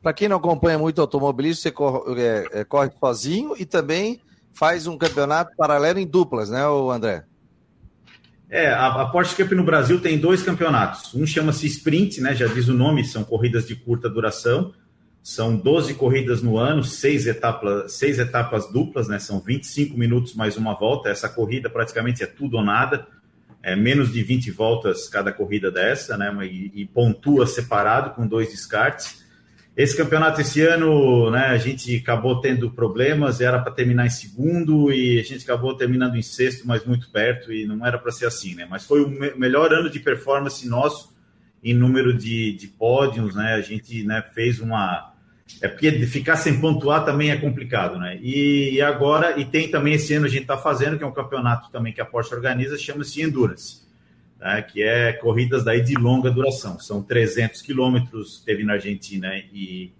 Para 0.00 0.14
quem 0.14 0.30
não 0.30 0.38
acompanha 0.38 0.78
muito 0.78 0.98
automobilismo, 0.98 1.60
você 1.60 1.70
corre, 1.70 2.22
é, 2.22 2.60
é, 2.60 2.64
corre 2.64 2.90
sozinho 2.98 3.54
e 3.58 3.66
também 3.66 4.18
faz 4.54 4.86
um 4.86 4.96
campeonato 4.96 5.54
paralelo 5.58 5.98
em 5.98 6.06
duplas, 6.06 6.48
né, 6.48 6.62
André? 6.90 7.26
É, 8.50 8.68
a, 8.68 9.02
a 9.02 9.06
Porsche 9.06 9.36
Cup 9.36 9.52
no 9.52 9.62
Brasil 9.62 10.00
tem 10.00 10.18
dois 10.18 10.42
campeonatos. 10.42 11.14
Um 11.14 11.26
chama-se 11.26 11.66
Sprint, 11.66 12.20
né? 12.20 12.34
Já 12.34 12.46
diz 12.46 12.68
o 12.68 12.74
nome, 12.74 13.04
são 13.04 13.22
corridas 13.22 13.66
de 13.66 13.76
curta 13.76 14.08
duração. 14.08 14.72
São 15.22 15.54
12 15.54 15.94
corridas 15.94 16.42
no 16.42 16.56
ano, 16.56 16.82
seis 16.82 17.26
etapas, 17.26 17.92
seis 17.92 18.18
etapas 18.18 18.72
duplas, 18.72 19.08
né? 19.08 19.18
São 19.18 19.40
25 19.40 19.98
minutos 19.98 20.34
mais 20.34 20.56
uma 20.56 20.74
volta. 20.74 21.10
Essa 21.10 21.28
corrida 21.28 21.68
praticamente 21.68 22.22
é 22.22 22.26
tudo 22.26 22.56
ou 22.56 22.64
nada. 22.64 23.06
É 23.62 23.76
menos 23.76 24.10
de 24.10 24.22
20 24.22 24.50
voltas 24.52 25.08
cada 25.08 25.30
corrida 25.30 25.70
dessa, 25.70 26.16
né? 26.16 26.34
E, 26.46 26.72
e 26.74 26.86
pontua 26.86 27.46
separado 27.46 28.10
com 28.10 28.26
dois 28.26 28.48
descartes. 28.50 29.26
Esse 29.78 29.96
campeonato 29.96 30.40
esse 30.40 30.60
ano, 30.62 31.30
né, 31.30 31.46
a 31.46 31.56
gente 31.56 31.94
acabou 31.94 32.40
tendo 32.40 32.68
problemas, 32.68 33.40
era 33.40 33.60
para 33.60 33.70
terminar 33.70 34.06
em 34.06 34.10
segundo 34.10 34.92
e 34.92 35.20
a 35.20 35.22
gente 35.22 35.44
acabou 35.44 35.72
terminando 35.72 36.16
em 36.16 36.22
sexto, 36.22 36.66
mas 36.66 36.84
muito 36.84 37.08
perto 37.12 37.52
e 37.52 37.64
não 37.64 37.86
era 37.86 37.96
para 37.96 38.10
ser 38.10 38.26
assim, 38.26 38.56
né? 38.56 38.66
Mas 38.68 38.84
foi 38.84 39.04
o 39.04 39.08
me 39.08 39.32
melhor 39.36 39.72
ano 39.72 39.88
de 39.88 40.00
performance 40.00 40.68
nosso 40.68 41.16
em 41.62 41.74
número 41.74 42.12
de, 42.12 42.54
de 42.54 42.66
pódios, 42.66 43.36
né? 43.36 43.54
A 43.54 43.60
gente 43.60 44.02
né, 44.02 44.20
fez 44.34 44.58
uma 44.58 45.14
é 45.62 45.68
porque 45.68 45.92
ficar 46.06 46.34
sem 46.34 46.60
pontuar 46.60 47.04
também 47.04 47.30
é 47.30 47.36
complicado, 47.36 48.00
né? 48.00 48.18
E, 48.20 48.72
e 48.72 48.82
agora, 48.82 49.38
e 49.38 49.44
tem 49.44 49.70
também 49.70 49.94
esse 49.94 50.12
ano 50.12 50.26
a 50.26 50.28
gente 50.28 50.42
está 50.42 50.58
fazendo, 50.58 50.98
que 50.98 51.04
é 51.04 51.06
um 51.06 51.12
campeonato 51.12 51.70
também 51.70 51.92
que 51.92 52.00
a 52.00 52.04
Porsche 52.04 52.34
organiza, 52.34 52.76
chama-se 52.76 53.22
Endurance 53.22 53.87
né, 54.40 54.62
que 54.62 54.82
é 54.82 55.12
corridas 55.12 55.64
daí 55.64 55.80
de 55.80 55.94
longa 55.94 56.30
duração. 56.30 56.78
São 56.78 57.02
300 57.02 57.60
quilômetros, 57.62 58.42
teve 58.44 58.64
na 58.64 58.74
Argentina 58.74 59.34
e, 59.52 59.92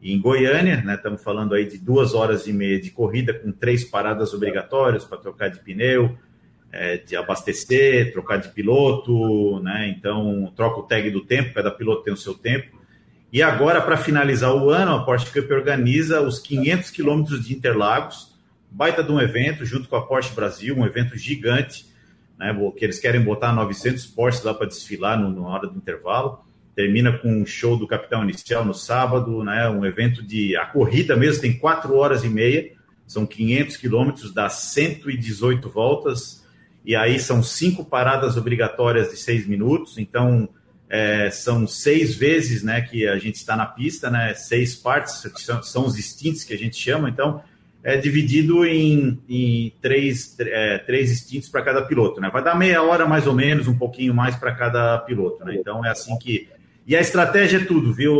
e 0.00 0.12
em 0.12 0.20
Goiânia, 0.20 0.82
né, 0.82 0.94
estamos 0.94 1.22
falando 1.22 1.54
aí 1.54 1.66
de 1.66 1.78
duas 1.78 2.14
horas 2.14 2.46
e 2.46 2.52
meia 2.52 2.80
de 2.80 2.90
corrida, 2.90 3.34
com 3.34 3.52
três 3.52 3.84
paradas 3.84 4.32
obrigatórias 4.32 5.04
para 5.04 5.18
trocar 5.18 5.48
de 5.48 5.58
pneu, 5.60 6.16
é, 6.72 6.96
de 6.96 7.16
abastecer, 7.16 8.12
trocar 8.12 8.38
de 8.38 8.48
piloto, 8.48 9.60
né, 9.60 9.88
então 9.96 10.52
troca 10.56 10.80
o 10.80 10.82
tag 10.82 11.10
do 11.10 11.24
tempo, 11.24 11.54
cada 11.54 11.70
piloto 11.70 12.02
tem 12.02 12.12
o 12.12 12.16
seu 12.16 12.34
tempo. 12.34 12.76
E 13.32 13.42
agora, 13.42 13.82
para 13.82 13.96
finalizar 13.96 14.54
o 14.54 14.70
ano, 14.70 14.92
a 14.94 15.04
Porsche 15.04 15.30
Cup 15.30 15.50
organiza 15.50 16.22
os 16.22 16.38
500 16.38 16.90
quilômetros 16.90 17.44
de 17.44 17.54
Interlagos, 17.54 18.34
baita 18.70 19.02
de 19.02 19.10
um 19.10 19.20
evento, 19.20 19.64
junto 19.64 19.88
com 19.88 19.96
a 19.96 20.06
Porsche 20.06 20.34
Brasil, 20.34 20.76
um 20.76 20.86
evento 20.86 21.16
gigante, 21.18 21.86
né, 22.38 22.54
que 22.76 22.84
eles 22.84 22.98
querem 22.98 23.20
botar 23.20 23.52
900 23.52 24.06
Porsches 24.06 24.44
lá 24.44 24.54
para 24.54 24.66
desfilar 24.66 25.18
na 25.18 25.40
hora 25.48 25.66
do 25.66 25.76
intervalo. 25.76 26.40
Termina 26.74 27.16
com 27.16 27.42
um 27.42 27.46
show 27.46 27.78
do 27.78 27.86
Capitão 27.86 28.22
Inicial 28.22 28.64
no 28.64 28.74
sábado, 28.74 29.42
né, 29.42 29.68
um 29.68 29.84
evento 29.84 30.22
de. 30.22 30.56
A 30.56 30.66
corrida 30.66 31.16
mesmo 31.16 31.40
tem 31.40 31.58
4 31.58 31.94
horas 31.94 32.22
e 32.22 32.28
meia, 32.28 32.72
são 33.06 33.26
500 33.26 33.76
quilômetros, 33.78 34.34
dá 34.34 34.48
118 34.48 35.70
voltas, 35.70 36.44
e 36.84 36.94
aí 36.94 37.18
são 37.18 37.42
cinco 37.42 37.84
paradas 37.84 38.36
obrigatórias 38.36 39.10
de 39.10 39.16
seis 39.16 39.46
minutos, 39.46 39.98
então 39.98 40.48
é, 40.88 41.30
são 41.30 41.66
seis 41.66 42.14
vezes 42.14 42.62
né, 42.62 42.80
que 42.80 43.08
a 43.08 43.18
gente 43.18 43.36
está 43.36 43.56
na 43.56 43.66
pista, 43.66 44.10
né, 44.10 44.34
seis 44.34 44.76
partes, 44.76 45.26
são, 45.36 45.62
são 45.62 45.86
os 45.86 45.96
stints 45.96 46.44
que 46.44 46.54
a 46.54 46.58
gente 46.58 46.76
chama, 46.76 47.08
então 47.08 47.42
é 47.86 47.96
dividido 47.96 48.66
em, 48.66 49.16
em 49.28 49.72
três, 49.80 50.34
é, 50.40 50.78
três 50.78 51.12
instintos 51.12 51.48
para 51.48 51.62
cada 51.62 51.82
piloto, 51.82 52.20
né? 52.20 52.28
Vai 52.32 52.42
dar 52.42 52.56
meia 52.56 52.82
hora 52.82 53.06
mais 53.06 53.28
ou 53.28 53.32
menos, 53.32 53.68
um 53.68 53.78
pouquinho 53.78 54.12
mais 54.12 54.34
para 54.34 54.52
cada 54.52 54.98
piloto, 54.98 55.44
né? 55.44 55.54
Então 55.54 55.86
é 55.86 55.90
assim 55.90 56.18
que. 56.18 56.48
E 56.84 56.96
a 56.96 57.00
estratégia 57.00 57.58
é 57.58 57.64
tudo, 57.64 57.94
viu, 57.94 58.18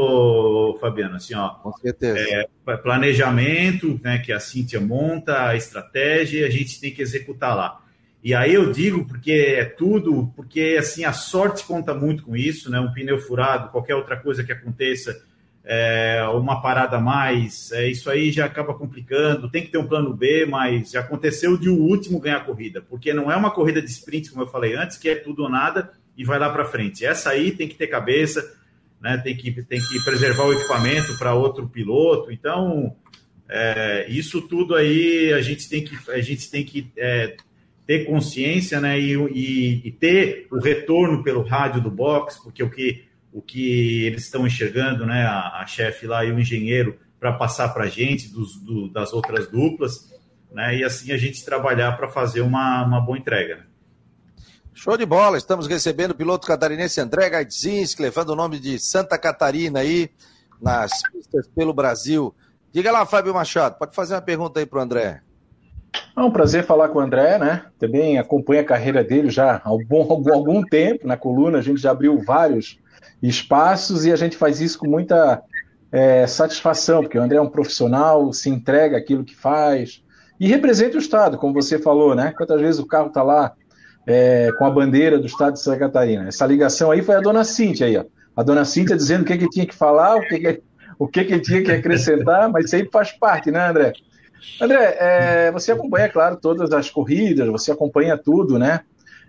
Fabiano? 0.81 1.17
Assim, 1.17 1.35
ó, 1.35 1.49
Com 1.49 1.73
certeza. 1.73 2.17
É, 2.17 2.77
planejamento, 2.77 4.01
né? 4.05 4.19
Que 4.19 4.33
a 4.33 4.39
Cíntia 4.39 4.81
monta, 4.81 5.49
a 5.49 5.57
estratégia, 5.57 6.47
a 6.47 6.51
gente 6.51 6.81
tem 6.81 6.95
que 6.95 7.03
executar 7.03 7.57
lá. 7.57 7.81
E 8.23 8.35
aí 8.35 8.55
eu 8.55 8.71
digo 8.71 9.05
porque 9.05 9.33
é 9.33 9.65
tudo, 9.65 10.33
porque 10.37 10.77
assim 10.79 11.05
a 11.05 11.13
sorte 11.13 11.65
conta 11.65 11.93
muito 11.93 12.23
com 12.23 12.37
isso, 12.37 12.71
né? 12.71 12.79
Um 12.79 12.93
pneu 12.93 13.19
furado, 13.19 13.71
qualquer 13.71 13.97
outra 13.97 14.17
coisa 14.17 14.45
que 14.45 14.53
aconteça 14.53 15.25
é, 15.69 16.23
uma 16.33 16.63
parada 16.63 16.97
a 16.97 17.01
mais, 17.01 17.73
é, 17.73 17.89
isso 17.89 18.09
aí 18.09 18.31
já 18.31 18.45
acaba 18.45 18.73
complicando. 18.73 19.51
Tem 19.51 19.63
que 19.63 19.69
ter 19.69 19.79
um 19.79 19.87
plano 19.87 20.15
B, 20.15 20.47
mas 20.47 20.93
já 20.93 21.01
aconteceu 21.01 21.59
de 21.59 21.69
o 21.69 21.77
último 21.77 22.21
ganhar 22.21 22.37
a 22.37 22.45
corrida, 22.45 22.81
porque 22.81 23.13
não 23.13 23.31
é 23.33 23.37
uma 23.37 23.51
corrida 23.51 23.83
de 23.83 23.91
sprint, 23.91 24.31
como 24.31 24.45
eu 24.45 24.47
falei 24.47 24.77
antes, 24.77 24.97
que 24.97 25.09
é 25.09 25.17
tudo 25.17 25.43
ou 25.43 25.49
nada 25.51 25.91
e 26.17 26.25
vai 26.25 26.39
lá 26.39 26.49
para 26.51 26.65
frente. 26.65 27.05
Essa 27.05 27.31
aí 27.31 27.51
tem 27.51 27.67
que 27.67 27.75
ter 27.75 27.89
cabeça, 27.89 28.55
né, 29.01 29.19
tem, 29.19 29.37
que, 29.37 29.51
tem 29.65 29.81
que 29.81 30.05
preservar 30.05 30.45
o 30.45 30.53
equipamento 30.53 31.19
para 31.19 31.35
outro 31.35 31.69
piloto. 31.69 32.31
Então, 32.31 32.95
é, 33.49 34.07
isso 34.09 34.41
tudo 34.43 34.77
aí 34.77 35.33
a 35.33 35.41
gente 35.41 35.69
tem 35.69 35.83
que, 35.83 35.99
a 36.13 36.21
gente 36.21 36.49
tem 36.49 36.65
que 36.65 36.93
é, 36.97 37.37
ter 37.85 38.05
consciência 38.05 38.81
né, 38.81 39.01
e, 39.01 39.15
e, 39.15 39.89
e 39.89 39.91
ter 39.91 40.47
o 40.49 40.61
retorno 40.61 41.25
pelo 41.25 41.43
rádio 41.43 41.81
do 41.81 41.91
box, 41.91 42.41
porque 42.41 42.63
o 42.63 42.71
que 42.71 43.05
o 43.37 43.43
que 43.43 44.07
eles 44.07 44.25
estão 44.25 44.47
enxergando, 44.47 45.05
né, 45.05 45.26
a, 45.26 45.61
a 45.61 45.66
chefe 45.66 46.07
lá 46.07 46.25
e 46.25 46.33
o 46.33 46.40
engenheiro, 46.40 46.99
para 47.21 47.35
passar 47.35 47.69
para 47.69 47.85
a 47.85 47.87
gente 47.87 48.33
dos, 48.33 48.59
do, 48.59 48.88
das 48.88 49.12
outras 49.12 49.47
duplas, 49.47 50.11
né, 50.50 50.78
e 50.78 50.83
assim 50.83 51.12
a 51.12 51.19
gente 51.19 51.45
trabalhar 51.45 51.99
para 51.99 52.09
fazer 52.09 52.40
uma, 52.40 52.83
uma 52.83 52.99
boa 52.99 53.19
entrega. 53.19 53.57
Né? 53.57 53.62
Show 54.73 54.97
de 54.97 55.05
bola, 55.05 55.37
estamos 55.37 55.66
recebendo 55.66 56.12
o 56.12 56.14
piloto 56.14 56.47
catarinense 56.47 56.99
André 56.99 57.28
Gaidzinski, 57.28 58.00
levando 58.00 58.31
o 58.31 58.37
nome 58.37 58.59
de 58.59 58.78
Santa 58.78 59.19
Catarina 59.19 59.81
aí 59.81 60.09
nas 60.59 60.93
pistas 61.12 61.47
pelo 61.49 61.75
Brasil. 61.75 62.35
Diga 62.73 62.90
lá, 62.90 63.05
Fábio 63.05 63.35
Machado, 63.35 63.76
pode 63.76 63.95
fazer 63.95 64.14
uma 64.14 64.23
pergunta 64.23 64.61
aí 64.61 64.64
para 64.64 64.78
o 64.78 64.83
André. 64.83 65.21
É 66.16 66.21
um 66.23 66.31
prazer 66.31 66.64
falar 66.64 66.88
com 66.88 67.00
o 67.00 67.02
André, 67.02 67.38
né? 67.38 67.66
Também 67.78 68.19
acompanho 68.19 68.62
a 68.62 68.64
carreira 68.64 69.05
dele 69.05 69.28
já 69.28 69.57
há 69.57 69.69
algum, 69.69 70.00
algum 70.33 70.62
tempo 70.62 71.07
na 71.07 71.19
coluna, 71.19 71.59
a 71.59 71.62
gente 71.62 71.83
já 71.83 71.90
abriu 71.90 72.19
vários 72.25 72.78
espaços 73.23 74.05
e 74.05 74.13
a 74.13 74.17
gente 74.17 74.37
faz 74.37 74.61
isso 74.61 74.79
com 74.79 74.89
muita 74.89 75.43
é, 75.91 76.27
satisfação, 76.27 77.03
porque 77.03 77.19
o 77.19 77.23
André 77.23 77.39
é 77.39 77.41
um 77.41 77.49
profissional, 77.49 78.33
se 78.33 78.51
entrega 78.51 78.97
aquilo 78.97 79.25
que 79.25 79.35
faz 79.35 80.03
e 80.39 80.47
representa 80.47 80.97
o 80.97 81.01
Estado, 81.01 81.39
como 81.39 81.55
você 81.55 81.79
falou, 81.79 82.15
né? 82.15 82.33
Quantas 82.37 82.61
vezes 82.61 82.81
o 82.81 82.87
carro 82.87 83.09
está 83.09 83.23
lá 83.23 83.53
é, 84.07 84.51
com 84.59 84.67
a 84.67 84.71
bandeira 84.71 85.19
do 85.19 85.27
Estado 85.27 85.55
de 85.55 85.61
Santa 85.61 85.79
Catarina? 85.79 86.29
Essa 86.29 86.47
ligação 86.47 86.91
aí 86.91 87.03
foi 87.03 87.15
a 87.15 87.21
dona 87.21 87.45
Cíntia 87.45 87.87
aí, 87.87 87.97
ó. 87.97 88.05
A 88.37 88.43
dona 88.43 88.65
Cíntia 88.65 88.97
dizendo 88.97 89.23
o 89.23 89.25
que, 89.25 89.39
que 89.39 89.49
tinha 89.49 89.67
que 89.67 89.75
falar, 89.75 90.17
o 90.17 90.21
que, 90.21 90.39
que, 90.39 90.63
o 90.99 91.09
que, 91.09 91.25
que 91.25 91.41
tinha 91.41 91.63
que 91.63 91.73
acrescentar, 91.73 92.51
mas 92.51 92.73
aí 92.75 92.87
faz 92.93 93.13
parte, 93.13 93.51
né, 93.51 93.71
André? 93.71 93.95
André, 94.61 94.97
é, 95.01 95.51
você 95.51 95.73
acompanha, 95.73 96.09
claro, 96.09 96.37
todas 96.37 96.71
as 96.73 96.91
corridas, 96.91 97.49
você 97.49 97.73
acompanha 97.73 98.19
tudo, 98.19 98.59
né? 98.59 98.81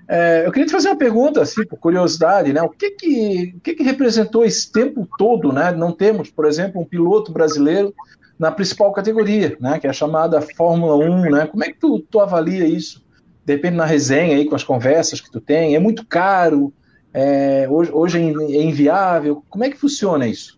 É, 0.07 0.45
eu 0.45 0.51
queria 0.51 0.65
te 0.65 0.71
fazer 0.71 0.87
uma 0.87 0.97
pergunta, 0.97 1.41
assim, 1.41 1.65
por 1.65 1.77
curiosidade, 1.77 2.53
né? 2.53 2.61
O 2.61 2.69
que 2.69 2.91
que, 2.91 3.53
o 3.57 3.59
que 3.59 3.73
que 3.75 3.83
representou 3.83 4.45
esse 4.45 4.71
tempo 4.71 5.07
todo, 5.17 5.51
né? 5.51 5.71
Não 5.71 5.91
temos, 5.91 6.29
por 6.29 6.45
exemplo, 6.45 6.81
um 6.81 6.85
piloto 6.85 7.31
brasileiro 7.31 7.93
na 8.39 8.51
principal 8.51 8.93
categoria, 8.93 9.57
né? 9.59 9.79
Que 9.79 9.87
é 9.87 9.89
a 9.89 9.93
chamada 9.93 10.39
Fórmula 10.41 10.95
1, 10.95 11.31
né? 11.31 11.47
Como 11.47 11.63
é 11.63 11.67
que 11.67 11.79
tu, 11.79 11.99
tu 11.99 12.19
avalia 12.21 12.65
isso? 12.65 13.05
Depende 13.45 13.75
na 13.75 13.85
resenha 13.85 14.37
aí, 14.37 14.45
com 14.45 14.55
as 14.55 14.63
conversas 14.63 15.19
que 15.19 15.31
tu 15.31 15.41
tem. 15.41 15.75
É 15.75 15.79
muito 15.79 16.05
caro? 16.05 16.73
É, 17.13 17.67
hoje, 17.69 17.91
hoje 17.91 18.19
é 18.19 18.61
inviável? 18.61 19.43
Como 19.49 19.63
é 19.63 19.69
que 19.69 19.77
funciona 19.77 20.27
isso? 20.27 20.57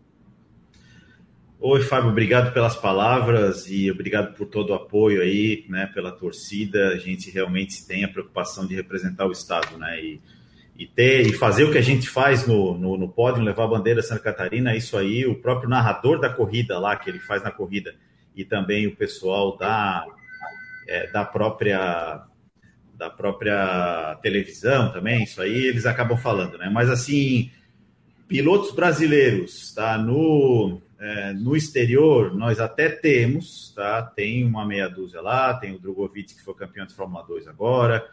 Oi, 1.62 1.82
Fábio, 1.82 2.10
obrigado 2.10 2.54
pelas 2.54 2.78
palavras 2.78 3.70
e 3.70 3.92
obrigado 3.92 4.34
por 4.34 4.48
todo 4.48 4.70
o 4.70 4.74
apoio 4.74 5.22
aí, 5.22 5.66
né, 5.68 5.92
pela 5.94 6.10
torcida. 6.10 6.88
A 6.88 6.98
gente 6.98 7.30
realmente 7.30 7.86
tem 7.86 8.06
a 8.06 8.08
preocupação 8.08 8.66
de 8.66 8.74
representar 8.74 9.26
o 9.26 9.32
Estado, 9.34 9.78
né, 9.78 10.02
e, 10.02 10.22
e 10.78 10.88
ter 10.88 11.28
e 11.28 11.34
fazer 11.34 11.66
o 11.66 11.72
que 11.74 11.78
a 11.78 11.82
gente 11.82 12.08
faz 12.08 12.48
no, 12.48 12.78
no, 12.78 12.98
no 12.98 13.10
pódio, 13.10 13.44
levar 13.44 13.66
a 13.66 13.68
bandeira 13.68 14.02
Santa 14.02 14.22
Catarina, 14.22 14.74
isso 14.74 14.98
aí, 14.98 15.26
o 15.26 15.36
próprio 15.36 15.70
narrador 15.70 16.18
da 16.22 16.30
corrida 16.30 16.80
lá, 16.80 16.96
que 16.96 17.10
ele 17.10 17.20
faz 17.20 17.44
na 17.44 17.52
corrida, 17.52 17.94
e 18.34 18.46
também 18.46 18.88
o 18.88 18.96
pessoal 18.96 19.58
da, 19.58 20.06
é, 20.88 21.12
da 21.12 21.26
própria 21.26 22.24
da 22.94 23.10
própria 23.10 24.18
televisão 24.22 24.94
também, 24.94 25.24
isso 25.24 25.42
aí 25.42 25.68
eles 25.68 25.86
acabam 25.86 26.18
falando, 26.18 26.58
né? 26.58 26.70
Mas 26.70 26.90
assim, 26.90 27.52
pilotos 28.30 28.74
brasileiros, 28.74 29.74
tá? 29.74 29.98
No 29.98 30.82
é, 31.00 31.34
no 31.34 31.56
exterior, 31.56 32.36
nós 32.36 32.60
até 32.60 32.90
temos, 32.90 33.72
tá? 33.76 34.02
Tem 34.02 34.44
uma 34.44 34.66
meia 34.66 34.90
dúzia 34.90 35.22
lá, 35.22 35.54
tem 35.54 35.74
o 35.74 35.80
Drogovic, 35.80 36.36
que 36.36 36.44
foi 36.44 36.54
campeão 36.54 36.86
de 36.86 36.94
Fórmula 36.94 37.26
2 37.26 37.48
agora, 37.48 38.06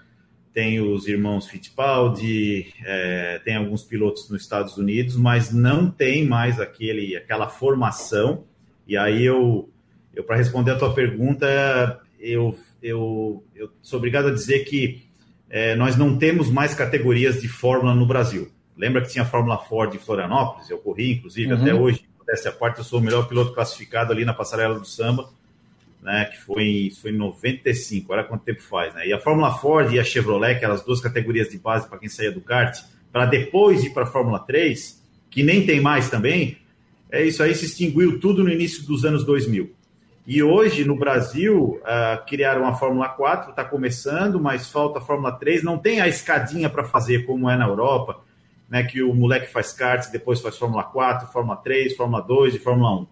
tem 0.52 0.80
os 0.80 1.06
irmãos 1.06 1.48
Fittipaldi, 1.48 2.72
é, 2.84 3.40
tem 3.44 3.56
alguns 3.56 3.82
pilotos 3.82 4.30
nos 4.30 4.40
Estados 4.40 4.78
Unidos, 4.78 5.16
mas 5.16 5.52
não 5.52 5.90
tem 5.90 6.24
mais 6.24 6.60
aquele, 6.60 7.16
aquela 7.16 7.48
formação. 7.48 8.44
E 8.86 8.96
aí 8.96 9.24
eu, 9.24 9.68
eu 10.14 10.24
para 10.24 10.36
responder 10.36 10.70
a 10.70 10.78
tua 10.78 10.94
pergunta, 10.94 12.00
eu, 12.20 12.56
eu, 12.82 13.44
eu 13.54 13.70
sou 13.82 13.98
obrigado 13.98 14.28
a 14.28 14.32
dizer 14.32 14.60
que 14.60 15.06
é, 15.50 15.74
nós 15.74 15.96
não 15.96 16.16
temos 16.16 16.50
mais 16.50 16.74
categorias 16.74 17.42
de 17.42 17.48
Fórmula 17.48 17.94
no 17.94 18.06
Brasil. 18.06 18.50
Lembra 18.76 19.02
que 19.02 19.08
tinha 19.08 19.24
a 19.24 19.26
Fórmula 19.26 19.58
Ford 19.58 19.94
em 19.94 19.98
Florianópolis? 19.98 20.70
Eu 20.70 20.78
corri, 20.78 21.14
inclusive, 21.14 21.52
uhum. 21.52 21.60
até 21.60 21.74
hoje, 21.74 22.05
dessa 22.26 22.50
parte, 22.50 22.78
eu 22.78 22.84
sou 22.84 22.98
o 22.98 23.02
melhor 23.02 23.28
piloto 23.28 23.52
classificado 23.52 24.12
ali 24.12 24.24
na 24.24 24.34
passarela 24.34 24.78
do 24.78 24.84
samba 24.84 25.28
né, 26.06 26.26
que 26.26 26.38
foi 26.38 26.62
em, 26.62 26.90
foi 26.90 27.10
em 27.10 27.16
95, 27.16 28.12
olha 28.12 28.22
quanto 28.22 28.44
tempo 28.44 28.62
faz, 28.62 28.94
né? 28.94 29.08
E 29.08 29.12
a 29.12 29.18
Fórmula 29.18 29.52
Ford 29.58 29.92
e 29.92 29.98
a 29.98 30.04
Chevrolet, 30.04 30.52
aquelas 30.52 30.80
duas 30.82 31.00
categorias 31.00 31.48
de 31.48 31.58
base 31.58 31.88
para 31.88 31.98
quem 31.98 32.08
saía 32.08 32.30
do 32.30 32.40
kart, 32.40 32.78
para 33.12 33.26
depois 33.26 33.82
ir 33.82 33.90
para 33.90 34.04
a 34.04 34.06
Fórmula 34.06 34.38
3, 34.38 35.02
que 35.28 35.42
nem 35.42 35.66
tem 35.66 35.80
mais 35.80 36.08
também, 36.08 36.58
é 37.10 37.24
isso 37.24 37.42
aí 37.42 37.52
se 37.56 37.64
extinguiu 37.64 38.20
tudo 38.20 38.44
no 38.44 38.50
início 38.50 38.86
dos 38.86 39.04
anos 39.04 39.24
2000. 39.24 39.74
E 40.28 40.42
hoje, 40.44 40.84
no 40.84 40.96
Brasil, 40.96 41.80
uh, 41.82 42.24
criaram 42.24 42.66
a 42.66 42.74
Fórmula 42.74 43.08
4, 43.08 43.50
está 43.50 43.64
começando, 43.64 44.38
mas 44.40 44.70
falta 44.70 45.00
a 45.00 45.02
Fórmula 45.02 45.32
3, 45.32 45.64
não 45.64 45.76
tem 45.76 46.00
a 46.00 46.06
escadinha 46.06 46.70
para 46.70 46.84
fazer 46.84 47.26
como 47.26 47.50
é 47.50 47.56
na 47.56 47.66
Europa, 47.66 48.20
né, 48.68 48.82
que 48.82 49.02
o 49.02 49.14
moleque 49.14 49.52
faz 49.52 49.72
kart, 49.72 50.10
depois 50.10 50.40
faz 50.40 50.56
Fórmula 50.56 50.84
4, 50.84 51.28
Fórmula 51.32 51.56
3, 51.56 51.96
Fórmula 51.96 52.22
2 52.22 52.54
e 52.54 52.58
Fórmula 52.58 53.00
1. 53.00 53.06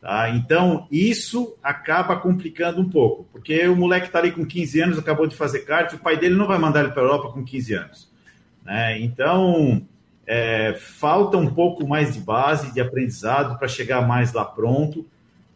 Tá? 0.00 0.30
Então, 0.30 0.86
isso 0.90 1.56
acaba 1.62 2.16
complicando 2.16 2.80
um 2.80 2.88
pouco, 2.88 3.26
porque 3.32 3.66
o 3.66 3.74
moleque 3.74 4.06
está 4.06 4.18
ali 4.18 4.32
com 4.32 4.44
15 4.44 4.80
anos, 4.80 4.98
acabou 4.98 5.26
de 5.26 5.34
fazer 5.34 5.60
kart, 5.60 5.92
o 5.94 5.98
pai 5.98 6.16
dele 6.16 6.34
não 6.34 6.46
vai 6.46 6.58
mandar 6.58 6.80
ele 6.80 6.92
para 6.92 7.02
a 7.02 7.06
Europa 7.06 7.32
com 7.32 7.44
15 7.44 7.74
anos. 7.74 8.12
Né? 8.64 9.00
Então, 9.00 9.86
é, 10.26 10.74
falta 10.74 11.36
um 11.36 11.52
pouco 11.52 11.86
mais 11.86 12.14
de 12.14 12.20
base, 12.20 12.72
de 12.72 12.80
aprendizado 12.80 13.58
para 13.58 13.68
chegar 13.68 14.06
mais 14.06 14.32
lá 14.32 14.44
pronto. 14.44 15.06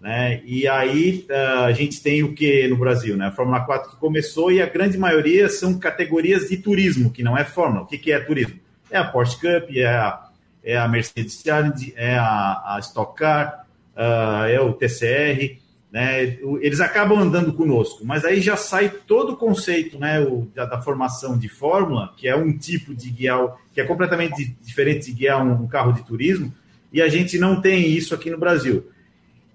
Né? 0.00 0.40
E 0.44 0.68
aí 0.68 1.26
a 1.64 1.72
gente 1.72 2.02
tem 2.02 2.22
o 2.22 2.34
que 2.34 2.68
no 2.68 2.76
Brasil? 2.76 3.16
Né? 3.16 3.26
A 3.26 3.32
Fórmula 3.32 3.60
4 3.60 3.90
que 3.90 3.96
começou 3.96 4.52
e 4.52 4.62
a 4.62 4.66
grande 4.66 4.96
maioria 4.96 5.48
são 5.48 5.78
categorias 5.78 6.48
de 6.48 6.56
turismo, 6.56 7.10
que 7.10 7.22
não 7.22 7.36
é 7.36 7.44
Fórmula. 7.44 7.82
O 7.82 7.86
que, 7.86 7.98
que 7.98 8.12
é 8.12 8.20
turismo? 8.20 8.58
É 8.90 8.98
a 8.98 9.04
Porsche 9.04 9.36
Cup, 9.36 9.76
é 9.76 9.86
a, 9.86 10.28
é 10.62 10.76
a 10.76 10.88
Mercedes 10.88 11.42
Challenge, 11.44 11.92
é 11.96 12.16
a, 12.16 12.74
a 12.74 12.78
Stock 12.80 13.16
Car, 13.16 13.66
uh, 13.96 14.44
é 14.46 14.60
o 14.60 14.72
TCR, 14.72 15.58
né? 15.90 16.38
Eles 16.60 16.80
acabam 16.80 17.18
andando 17.18 17.52
conosco, 17.52 18.04
mas 18.04 18.24
aí 18.24 18.40
já 18.40 18.56
sai 18.56 18.90
todo 18.90 19.32
o 19.32 19.36
conceito, 19.36 19.98
né, 19.98 20.20
o, 20.20 20.46
da, 20.54 20.66
da, 20.66 20.80
formação 20.80 21.38
de 21.38 21.48
fórmula, 21.48 22.12
que 22.16 22.28
é 22.28 22.36
um 22.36 22.56
tipo 22.56 22.94
de 22.94 23.10
guiar, 23.10 23.56
que 23.72 23.80
é 23.80 23.84
completamente 23.84 24.54
diferente 24.62 25.06
de 25.06 25.12
guiar 25.12 25.42
um, 25.42 25.66
carro 25.66 25.92
de 25.92 26.02
turismo, 26.02 26.52
e 26.92 27.00
a 27.00 27.08
gente 27.08 27.38
não 27.38 27.60
tem 27.60 27.88
isso 27.88 28.14
aqui 28.14 28.30
no 28.30 28.38
Brasil. 28.38 28.90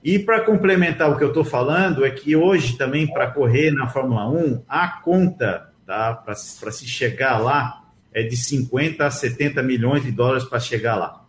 E 0.03 0.19
para 0.19 0.41
complementar 0.41 1.09
o 1.09 1.17
que 1.17 1.23
eu 1.23 1.29
estou 1.29 1.45
falando, 1.45 2.03
é 2.03 2.09
que 2.09 2.35
hoje 2.35 2.77
também, 2.77 3.07
para 3.07 3.31
correr 3.31 3.71
na 3.71 3.87
Fórmula 3.87 4.27
1, 4.29 4.63
a 4.67 4.87
conta 4.87 5.69
tá, 5.85 6.13
para 6.13 6.35
se 6.35 6.85
chegar 6.85 7.37
lá 7.37 7.82
é 8.13 8.23
de 8.23 8.37
50 8.37 9.05
a 9.05 9.11
70 9.11 9.63
milhões 9.63 10.03
de 10.03 10.11
dólares 10.11 10.43
para 10.43 10.59
chegar 10.59 10.95
lá. 10.95 11.23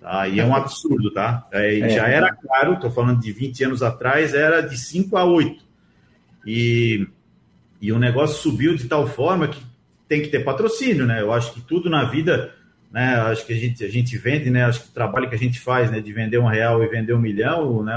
Tá? 0.00 0.28
E 0.28 0.38
é 0.38 0.44
um 0.44 0.54
absurdo, 0.54 1.10
tá? 1.12 1.46
É, 1.50 1.78
é. 1.80 1.88
Já 1.88 2.06
era 2.06 2.34
caro, 2.34 2.74
estou 2.74 2.90
falando 2.90 3.20
de 3.20 3.32
20 3.32 3.64
anos 3.64 3.82
atrás, 3.82 4.34
era 4.34 4.60
de 4.60 4.76
5 4.76 5.16
a 5.16 5.24
8. 5.24 5.64
E, 6.46 7.06
e 7.80 7.90
o 7.90 7.98
negócio 7.98 8.36
subiu 8.36 8.76
de 8.76 8.86
tal 8.86 9.06
forma 9.06 9.48
que 9.48 9.62
tem 10.06 10.20
que 10.20 10.28
ter 10.28 10.44
patrocínio, 10.44 11.06
né? 11.06 11.22
Eu 11.22 11.32
acho 11.32 11.54
que 11.54 11.60
tudo 11.62 11.88
na 11.88 12.04
vida, 12.04 12.52
né? 12.92 13.16
Acho 13.16 13.46
que 13.46 13.54
a 13.54 13.56
gente, 13.56 13.82
a 13.82 13.88
gente 13.88 14.18
vende, 14.18 14.50
né? 14.50 14.64
Acho 14.64 14.82
que 14.82 14.88
o 14.90 14.92
trabalho 14.92 15.28
que 15.28 15.34
a 15.34 15.38
gente 15.38 15.58
faz, 15.58 15.90
né? 15.90 16.00
De 16.00 16.12
vender 16.12 16.38
um 16.38 16.46
real 16.46 16.82
e 16.84 16.88
vender 16.88 17.14
um 17.14 17.18
milhão, 17.18 17.82
né? 17.82 17.94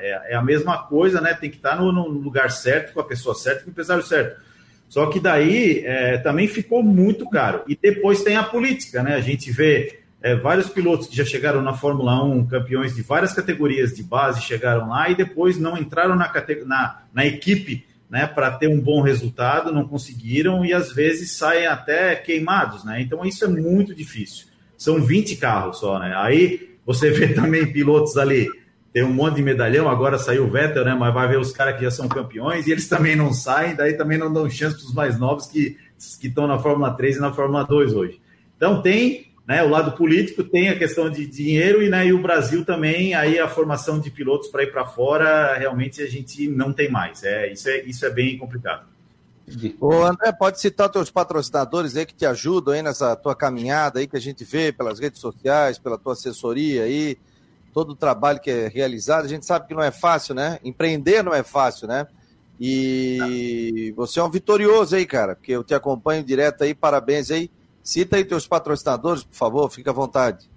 É, 0.00 0.32
é 0.32 0.34
a 0.34 0.42
mesma 0.42 0.78
coisa, 0.78 1.20
né? 1.20 1.32
Tem 1.32 1.48
que 1.48 1.56
estar 1.56 1.76
no, 1.76 1.92
no, 1.92 2.08
lugar 2.08 2.50
certo, 2.50 2.92
com 2.92 3.00
a 3.00 3.04
pessoa 3.04 3.34
certa, 3.34 3.62
com 3.62 3.68
o 3.68 3.70
empresário 3.70 4.02
certo. 4.02 4.44
Só 4.88 5.06
que 5.06 5.18
daí 5.18 5.82
é, 5.84 6.18
também 6.18 6.46
ficou 6.46 6.82
muito 6.82 7.28
caro. 7.28 7.62
E 7.66 7.76
depois 7.80 8.22
tem 8.22 8.36
a 8.36 8.42
política, 8.42 9.02
né? 9.02 9.14
A 9.14 9.20
gente 9.20 9.50
vê 9.50 10.00
é, 10.22 10.34
vários 10.34 10.68
pilotos 10.68 11.06
que 11.06 11.16
já 11.16 11.24
chegaram 11.24 11.62
na 11.62 11.72
Fórmula 11.72 12.22
1, 12.24 12.46
campeões 12.46 12.94
de 12.94 13.02
várias 13.02 13.32
categorias 13.32 13.94
de 13.94 14.02
base, 14.02 14.42
chegaram 14.42 14.88
lá 14.88 15.08
e 15.08 15.14
depois 15.14 15.58
não 15.58 15.76
entraram 15.76 16.14
na, 16.16 16.32
na, 16.64 17.02
na 17.12 17.26
equipe 17.26 17.84
né, 18.08 18.26
para 18.26 18.50
ter 18.52 18.68
um 18.68 18.80
bom 18.80 19.02
resultado, 19.02 19.72
não 19.72 19.86
conseguiram 19.86 20.64
e 20.64 20.72
às 20.72 20.92
vezes 20.92 21.32
saem 21.32 21.66
até 21.66 22.14
queimados. 22.14 22.84
Né? 22.84 23.00
Então 23.00 23.24
isso 23.24 23.44
é 23.44 23.48
muito 23.48 23.94
difícil. 23.94 24.46
São 24.76 25.02
20 25.02 25.36
carros 25.36 25.78
só. 25.78 25.98
Né? 25.98 26.14
Aí 26.16 26.76
você 26.84 27.10
vê 27.10 27.28
também 27.34 27.72
pilotos 27.72 28.16
ali. 28.16 28.48
Tem 28.96 29.04
um 29.04 29.12
monte 29.12 29.34
de 29.34 29.42
medalhão, 29.42 29.90
agora 29.90 30.18
saiu 30.18 30.46
o 30.46 30.50
Vettel, 30.50 30.82
né? 30.82 30.94
Mas 30.94 31.12
vai 31.12 31.28
ver 31.28 31.38
os 31.38 31.52
caras 31.52 31.76
que 31.76 31.84
já 31.84 31.90
são 31.90 32.08
campeões 32.08 32.66
e 32.66 32.72
eles 32.72 32.88
também 32.88 33.14
não 33.14 33.30
saem, 33.30 33.74
daí 33.74 33.92
também 33.92 34.16
não 34.16 34.32
dão 34.32 34.48
chance 34.48 34.74
para 34.74 34.86
os 34.86 34.94
mais 34.94 35.18
novos 35.18 35.46
que 35.48 35.76
estão 35.98 36.46
na 36.46 36.58
Fórmula 36.58 36.94
3 36.94 37.18
e 37.18 37.20
na 37.20 37.30
Fórmula 37.30 37.62
2 37.64 37.92
hoje. 37.92 38.18
Então 38.56 38.80
tem 38.80 39.26
né, 39.46 39.62
o 39.62 39.68
lado 39.68 39.92
político 39.92 40.42
tem 40.42 40.70
a 40.70 40.78
questão 40.78 41.10
de 41.10 41.26
dinheiro 41.26 41.82
e, 41.82 41.90
né, 41.90 42.06
e 42.06 42.14
o 42.14 42.22
Brasil 42.22 42.64
também, 42.64 43.12
aí 43.12 43.38
a 43.38 43.46
formação 43.46 44.00
de 44.00 44.10
pilotos 44.10 44.48
para 44.48 44.62
ir 44.62 44.72
para 44.72 44.86
fora, 44.86 45.54
realmente 45.58 46.00
a 46.00 46.08
gente 46.08 46.48
não 46.48 46.72
tem 46.72 46.90
mais. 46.90 47.22
É, 47.22 47.52
isso, 47.52 47.68
é, 47.68 47.82
isso 47.82 48.06
é 48.06 48.08
bem 48.08 48.38
complicado. 48.38 48.86
Ô 49.78 50.04
André, 50.04 50.32
pode 50.32 50.58
citar 50.58 50.88
teus 50.88 51.10
patrocinadores 51.10 51.98
aí 51.98 52.06
que 52.06 52.14
te 52.14 52.24
ajudam 52.24 52.72
aí 52.72 52.80
nessa 52.80 53.14
tua 53.14 53.36
caminhada 53.36 53.98
aí 53.98 54.06
que 54.06 54.16
a 54.16 54.20
gente 54.20 54.42
vê 54.42 54.72
pelas 54.72 54.98
redes 54.98 55.20
sociais, 55.20 55.78
pela 55.78 55.98
tua 55.98 56.14
assessoria 56.14 56.84
aí, 56.84 57.18
todo 57.76 57.90
o 57.90 57.94
trabalho 57.94 58.40
que 58.40 58.50
é 58.50 58.68
realizado. 58.68 59.26
A 59.26 59.28
gente 59.28 59.44
sabe 59.44 59.68
que 59.68 59.74
não 59.74 59.82
é 59.82 59.90
fácil, 59.90 60.34
né? 60.34 60.58
Empreender 60.64 61.22
não 61.22 61.34
é 61.34 61.42
fácil, 61.42 61.86
né? 61.86 62.06
E 62.58 63.92
você 63.94 64.18
é 64.18 64.22
um 64.22 64.30
vitorioso 64.30 64.96
aí, 64.96 65.04
cara, 65.04 65.36
porque 65.36 65.52
eu 65.52 65.62
te 65.62 65.74
acompanho 65.74 66.24
direto 66.24 66.64
aí, 66.64 66.74
parabéns 66.74 67.30
aí 67.30 67.50
Cita 67.82 68.16
aí 68.16 68.24
teus 68.24 68.48
patrocinadores, 68.48 69.22
por 69.22 69.36
favor, 69.36 69.70
fica 69.70 69.90
à 69.90 69.94
vontade. 69.94 70.50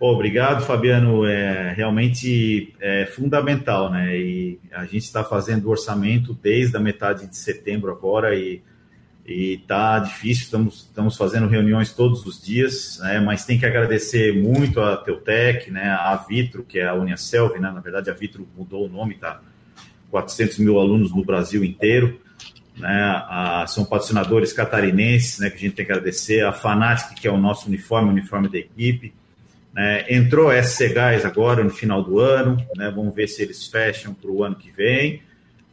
Obrigado, 0.00 0.64
Fabiano. 0.64 1.26
É 1.26 1.74
realmente 1.74 2.74
é 2.80 3.04
fundamental, 3.04 3.88
né? 3.92 4.16
E 4.16 4.58
a 4.72 4.84
gente 4.84 5.04
está 5.04 5.22
fazendo 5.22 5.66
o 5.66 5.70
orçamento 5.70 6.32
desde 6.32 6.74
a 6.74 6.80
metade 6.80 7.28
de 7.28 7.36
setembro 7.36 7.92
agora 7.92 8.34
e 8.34 8.62
e 9.32 9.58
tá 9.58 9.98
difícil. 10.00 10.44
Estamos, 10.44 10.74
estamos 10.80 11.16
fazendo 11.16 11.46
reuniões 11.46 11.92
todos 11.92 12.26
os 12.26 12.42
dias, 12.42 12.98
né? 13.00 13.20
Mas 13.20 13.44
tem 13.44 13.58
que 13.58 13.64
agradecer 13.64 14.34
muito 14.36 14.80
a 14.80 14.96
Teutec, 14.96 15.70
né? 15.70 15.90
A 15.90 16.16
Vitro, 16.16 16.64
que 16.64 16.78
é 16.78 16.88
a 16.88 16.94
Uniaselv, 16.94 17.58
né? 17.58 17.70
Na 17.70 17.80
verdade, 17.80 18.10
a 18.10 18.14
Vitro 18.14 18.48
mudou 18.56 18.86
o 18.86 18.88
nome, 18.88 19.14
tá? 19.14 19.40
400 20.10 20.58
mil 20.58 20.78
alunos 20.78 21.14
no 21.14 21.24
Brasil 21.24 21.64
inteiro 21.64 22.20
né? 22.80 23.24
A, 23.28 23.66
são 23.68 23.84
patrocinadores 23.84 24.52
catarinenses, 24.52 25.38
né? 25.38 25.50
Que 25.50 25.56
a 25.56 25.60
gente 25.60 25.74
tem 25.74 25.86
que 25.86 25.92
agradecer. 25.92 26.44
A 26.44 26.52
Fanatic, 26.52 27.20
que 27.20 27.28
é 27.28 27.30
o 27.30 27.38
nosso 27.38 27.68
uniforme, 27.68 28.08
o 28.08 28.12
uniforme 28.12 28.48
da 28.48 28.58
equipe. 28.58 29.12
Né? 29.72 30.06
Entrou 30.08 30.50
a 30.50 30.60
SC 30.60 30.92
agora 31.24 31.62
no 31.62 31.70
final 31.70 32.02
do 32.02 32.18
ano, 32.18 32.56
né? 32.76 32.90
Vamos 32.90 33.14
ver 33.14 33.28
se 33.28 33.42
eles 33.42 33.66
fecham 33.66 34.12
para 34.14 34.30
o 34.30 34.42
ano 34.42 34.56
que 34.56 34.70
vem. 34.70 35.22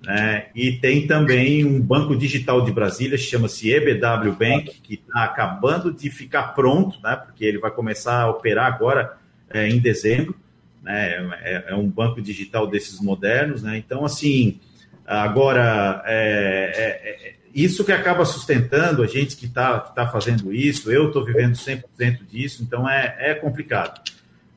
Né? 0.08 0.48
E 0.56 0.72
tem 0.72 1.06
também 1.06 1.66
um 1.66 1.80
banco 1.80 2.16
digital 2.16 2.64
de 2.64 2.72
Brasília, 2.72 3.18
chama-se 3.18 3.70
EBW 3.72 4.32
Bank, 4.32 4.80
que 4.82 4.94
está 4.94 5.26
acabando 5.26 5.94
de 5.94 6.10
ficar 6.10 6.54
pronto, 6.54 6.98
né? 7.04 7.16
Porque 7.18 7.44
ele 7.44 7.60
vai 7.60 7.70
começar 7.70 8.22
a 8.22 8.30
operar 8.30 8.74
agora 8.74 9.18
é, 9.50 9.68
em 9.68 9.80
dezembro. 9.80 10.34
Né? 10.82 11.30
É, 11.44 11.66
é 11.70 11.76
um 11.76 11.90
banco 11.90 12.22
digital 12.22 12.66
desses 12.66 13.02
modernos, 13.02 13.62
né? 13.62 13.78
Então, 13.78 14.06
assim, 14.06 14.60
Agora, 15.08 16.04
é, 16.06 16.74
é, 16.76 17.30
é, 17.30 17.34
isso 17.56 17.86
que 17.86 17.94
acaba 17.94 18.26
sustentando 18.26 19.02
a 19.02 19.08
gente 19.08 19.38
que 19.38 19.46
está 19.46 19.80
tá 19.80 20.06
fazendo 20.06 20.54
isso, 20.54 20.92
eu 20.92 21.08
estou 21.08 21.24
vivendo 21.24 21.54
100% 21.54 22.26
disso, 22.30 22.62
então 22.62 22.88
é, 22.90 23.16
é 23.18 23.34
complicado. 23.34 24.02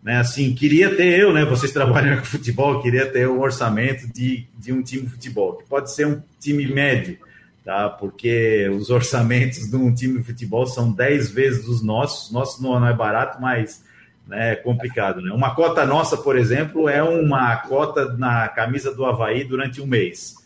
Né, 0.03 0.17
assim, 0.17 0.55
queria 0.55 0.95
ter 0.97 1.21
eu, 1.21 1.33
né? 1.33 1.45
Vocês 1.45 1.73
trabalham 1.73 2.17
com 2.19 2.25
futebol, 2.25 2.81
queria 2.81 3.05
ter 3.07 3.29
um 3.29 3.41
orçamento 3.41 4.07
de, 4.13 4.47
de 4.59 4.73
um 4.73 4.83
time 4.83 5.03
de 5.03 5.11
futebol, 5.11 5.57
que 5.57 5.69
pode 5.69 5.93
ser 5.93 6.07
um 6.07 6.23
time 6.39 6.67
médio, 6.67 7.19
tá? 7.63 7.89
Porque 7.91 8.67
os 8.71 8.89
orçamentos 8.89 9.69
de 9.69 9.77
um 9.77 9.93
time 9.95 10.19
de 10.19 10.25
futebol 10.25 10.67
são 10.67 10.91
10 10.91 11.31
vezes 11.31 11.69
os 11.69 11.83
nossos. 11.83 12.33
Nosso 12.33 12.63
não 12.63 12.87
é 12.87 12.95
barato, 12.95 13.43
mas 13.43 13.85
né, 14.27 14.53
é 14.53 14.57
complicado, 14.57 15.21
né? 15.21 15.33
Uma 15.33 15.55
cota 15.55 15.85
nossa, 15.85 16.17
por 16.17 16.39
exemplo, 16.39 16.89
é 16.89 17.03
uma 17.03 17.57
cota 17.57 18.17
na 18.17 18.49
camisa 18.49 18.95
do 18.95 19.05
Havaí 19.05 19.45
durante 19.45 19.83
um 19.83 19.87
mês 19.87 20.41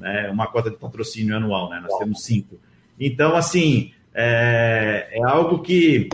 né, 0.00 0.30
uma 0.30 0.46
cota 0.46 0.70
de 0.70 0.76
patrocínio 0.76 1.36
anual, 1.36 1.68
né? 1.68 1.78
Nós 1.80 1.96
temos 1.98 2.24
cinco. 2.24 2.58
Então, 2.98 3.36
assim, 3.36 3.92
é, 4.14 5.08
é 5.12 5.22
algo 5.22 5.58
que 5.60 6.08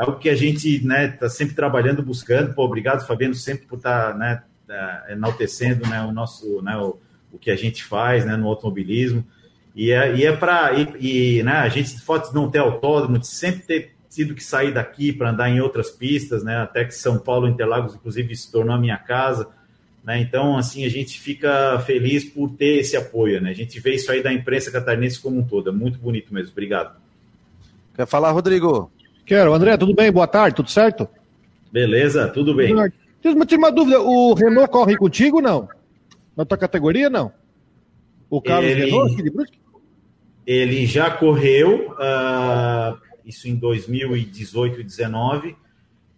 é 0.00 0.02
algo 0.02 0.18
que 0.18 0.30
a 0.30 0.34
gente 0.34 0.76
está 0.76 0.88
né, 0.88 1.08
tá 1.08 1.28
sempre 1.28 1.54
trabalhando, 1.54 2.02
buscando. 2.02 2.54
Pô, 2.54 2.64
obrigado, 2.64 3.06
Fabiano, 3.06 3.34
sempre 3.34 3.66
por 3.66 3.76
estar 3.76 4.12
tá, 4.12 4.18
né, 4.18 4.42
tá 4.66 5.06
enaltecendo 5.10 5.86
né, 5.86 6.00
o 6.00 6.10
nosso, 6.10 6.62
né, 6.62 6.74
o, 6.78 6.98
o 7.30 7.38
que 7.38 7.50
a 7.50 7.56
gente 7.56 7.84
faz 7.84 8.24
né, 8.24 8.34
no 8.34 8.48
automobilismo. 8.48 9.22
E 9.76 9.90
é, 9.90 10.16
e 10.16 10.24
é 10.24 10.34
para. 10.34 10.72
E, 10.72 11.36
e, 11.38 11.42
né, 11.42 11.52
a 11.52 11.68
gente 11.68 12.00
pode 12.00 12.34
não 12.34 12.50
ter 12.50 12.60
autódromo, 12.60 13.18
de 13.18 13.26
sempre 13.26 13.60
ter 13.60 13.94
tido 14.08 14.34
que 14.34 14.42
sair 14.42 14.72
daqui 14.72 15.12
para 15.12 15.30
andar 15.30 15.50
em 15.50 15.60
outras 15.60 15.90
pistas, 15.90 16.42
né? 16.42 16.56
Até 16.56 16.84
que 16.84 16.94
São 16.94 17.18
Paulo, 17.18 17.46
Interlagos, 17.46 17.94
inclusive, 17.94 18.34
se 18.34 18.50
tornou 18.50 18.74
a 18.74 18.78
minha 18.78 18.96
casa. 18.96 19.48
Né? 20.02 20.18
Então, 20.18 20.56
assim, 20.56 20.84
a 20.84 20.88
gente 20.88 21.20
fica 21.20 21.78
feliz 21.86 22.24
por 22.24 22.50
ter 22.50 22.78
esse 22.78 22.96
apoio, 22.96 23.40
né? 23.40 23.50
A 23.50 23.54
gente 23.54 23.78
vê 23.78 23.94
isso 23.94 24.10
aí 24.10 24.22
da 24.22 24.32
imprensa 24.32 24.70
catarinense 24.70 25.20
como 25.20 25.38
um 25.38 25.44
todo. 25.44 25.68
É 25.68 25.72
muito 25.72 25.98
bonito 25.98 26.34
mesmo. 26.34 26.50
Obrigado. 26.50 26.96
Quer 27.94 28.06
falar, 28.06 28.32
Rodrigo? 28.32 28.90
Quero. 29.30 29.54
André, 29.54 29.76
tudo 29.76 29.94
bem? 29.94 30.10
Boa 30.10 30.26
tarde, 30.26 30.56
tudo 30.56 30.68
certo? 30.68 31.08
Beleza, 31.70 32.26
tudo 32.26 32.52
bem. 32.52 32.74
Tive 33.22 33.56
uma 33.56 33.70
dúvida, 33.70 34.00
o 34.00 34.34
Renault 34.34 34.68
corre 34.72 34.96
contigo 34.96 35.40
não? 35.40 35.68
Na 36.36 36.44
tua 36.44 36.58
categoria, 36.58 37.08
não? 37.08 37.32
O 38.28 38.42
Carlos 38.42 38.68
ele, 38.68 38.86
Renault 38.86 39.12
aqui 39.12 39.22
de 39.22 39.30
Brusque? 39.30 39.60
Ele 40.44 40.84
já 40.84 41.12
correu, 41.12 41.92
uh, 41.92 42.98
isso 43.24 43.46
em 43.46 43.54
2018 43.54 44.80
e 44.80 44.82
2019, 44.82 45.56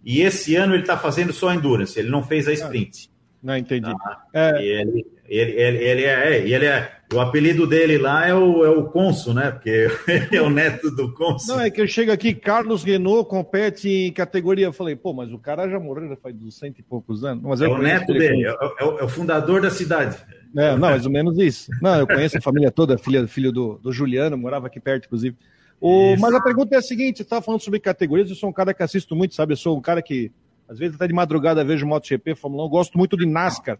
e 0.02 0.22
esse 0.22 0.56
ano 0.56 0.72
ele 0.72 0.80
está 0.80 0.96
fazendo 0.96 1.34
só 1.34 1.52
Endurance, 1.52 1.98
ele 1.98 2.08
não 2.08 2.22
fez 2.22 2.48
a 2.48 2.54
sprint. 2.54 3.10
Não, 3.42 3.58
entendi. 3.58 3.92
Ah, 4.06 4.22
é... 4.32 4.64
ele, 4.64 5.06
ele, 5.28 5.52
ele, 5.52 5.78
ele, 5.78 6.04
é, 6.04 6.48
ele 6.48 6.66
é. 6.66 6.92
O 7.12 7.20
apelido 7.20 7.66
dele 7.66 7.98
lá 7.98 8.26
é 8.26 8.34
o, 8.34 8.64
é 8.64 8.70
o 8.70 8.84
Consul, 8.84 9.34
né? 9.34 9.50
Porque 9.50 9.88
ele 10.08 10.36
é 10.36 10.42
o 10.42 10.50
neto 10.50 10.90
do 10.90 11.12
Consul. 11.12 11.56
Não, 11.56 11.62
é 11.62 11.70
que 11.70 11.80
eu 11.80 11.86
chego 11.86 12.10
aqui, 12.10 12.34
Carlos 12.34 12.82
Renault 12.82 13.28
compete 13.28 13.88
em 13.88 14.12
categoria. 14.12 14.66
Eu 14.66 14.72
falei, 14.72 14.96
pô, 14.96 15.12
mas 15.12 15.32
o 15.32 15.38
cara 15.38 15.68
já 15.68 15.78
morreu 15.78 16.08
já 16.08 16.16
faz 16.16 16.34
dos 16.34 16.58
cento 16.58 16.78
e 16.78 16.82
poucos 16.82 17.24
anos. 17.24 17.44
Mas 17.44 17.60
é 17.60 17.68
o 17.68 17.78
neto 17.78 18.12
dele, 18.12 18.46
é, 18.46 18.50
é, 18.80 18.84
o, 18.84 18.98
é 18.98 19.04
o 19.04 19.08
fundador 19.08 19.60
da 19.60 19.70
cidade. 19.70 20.16
É, 20.56 20.72
não, 20.72 20.78
mais 20.78 21.06
ou 21.06 21.12
menos 21.12 21.38
isso. 21.38 21.70
Não, 21.80 21.98
eu 21.98 22.06
conheço 22.06 22.38
a 22.38 22.40
família 22.40 22.70
toda, 22.70 22.98
filha, 22.98 23.26
filho 23.26 23.52
do, 23.52 23.78
do 23.82 23.92
Juliano, 23.92 24.36
morava 24.36 24.66
aqui 24.66 24.80
perto, 24.80 25.06
inclusive. 25.06 25.36
O, 25.80 26.16
mas 26.18 26.34
a 26.34 26.40
pergunta 26.40 26.74
é 26.74 26.78
a 26.78 26.82
seguinte: 26.82 27.18
você 27.18 27.22
estava 27.22 27.42
falando 27.42 27.60
sobre 27.60 27.80
categorias, 27.80 28.28
eu 28.30 28.36
sou 28.36 28.48
um 28.48 28.52
cara 28.52 28.72
que 28.72 28.82
assisto 28.82 29.16
muito, 29.16 29.34
sabe? 29.34 29.52
Eu 29.52 29.56
sou 29.56 29.76
um 29.76 29.80
cara 29.80 30.00
que 30.00 30.30
às 30.68 30.78
vezes 30.78 30.94
até 30.94 31.06
de 31.06 31.12
madrugada 31.12 31.64
vejo 31.64 31.86
MotoGP, 31.86 32.34
Fórmula 32.34 32.64
1, 32.66 32.68
gosto 32.68 32.98
muito 32.98 33.16
de 33.16 33.26
NASCAR. 33.26 33.78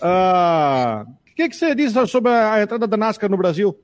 Ah, 0.00 1.06
o 1.06 1.34
que, 1.34 1.48
que 1.48 1.56
você 1.56 1.74
diz 1.74 1.92
sobre 2.08 2.30
a 2.30 2.62
entrada 2.62 2.86
da 2.86 2.96
NASCAR 2.96 3.30
no 3.30 3.36
Brasil? 3.36 3.78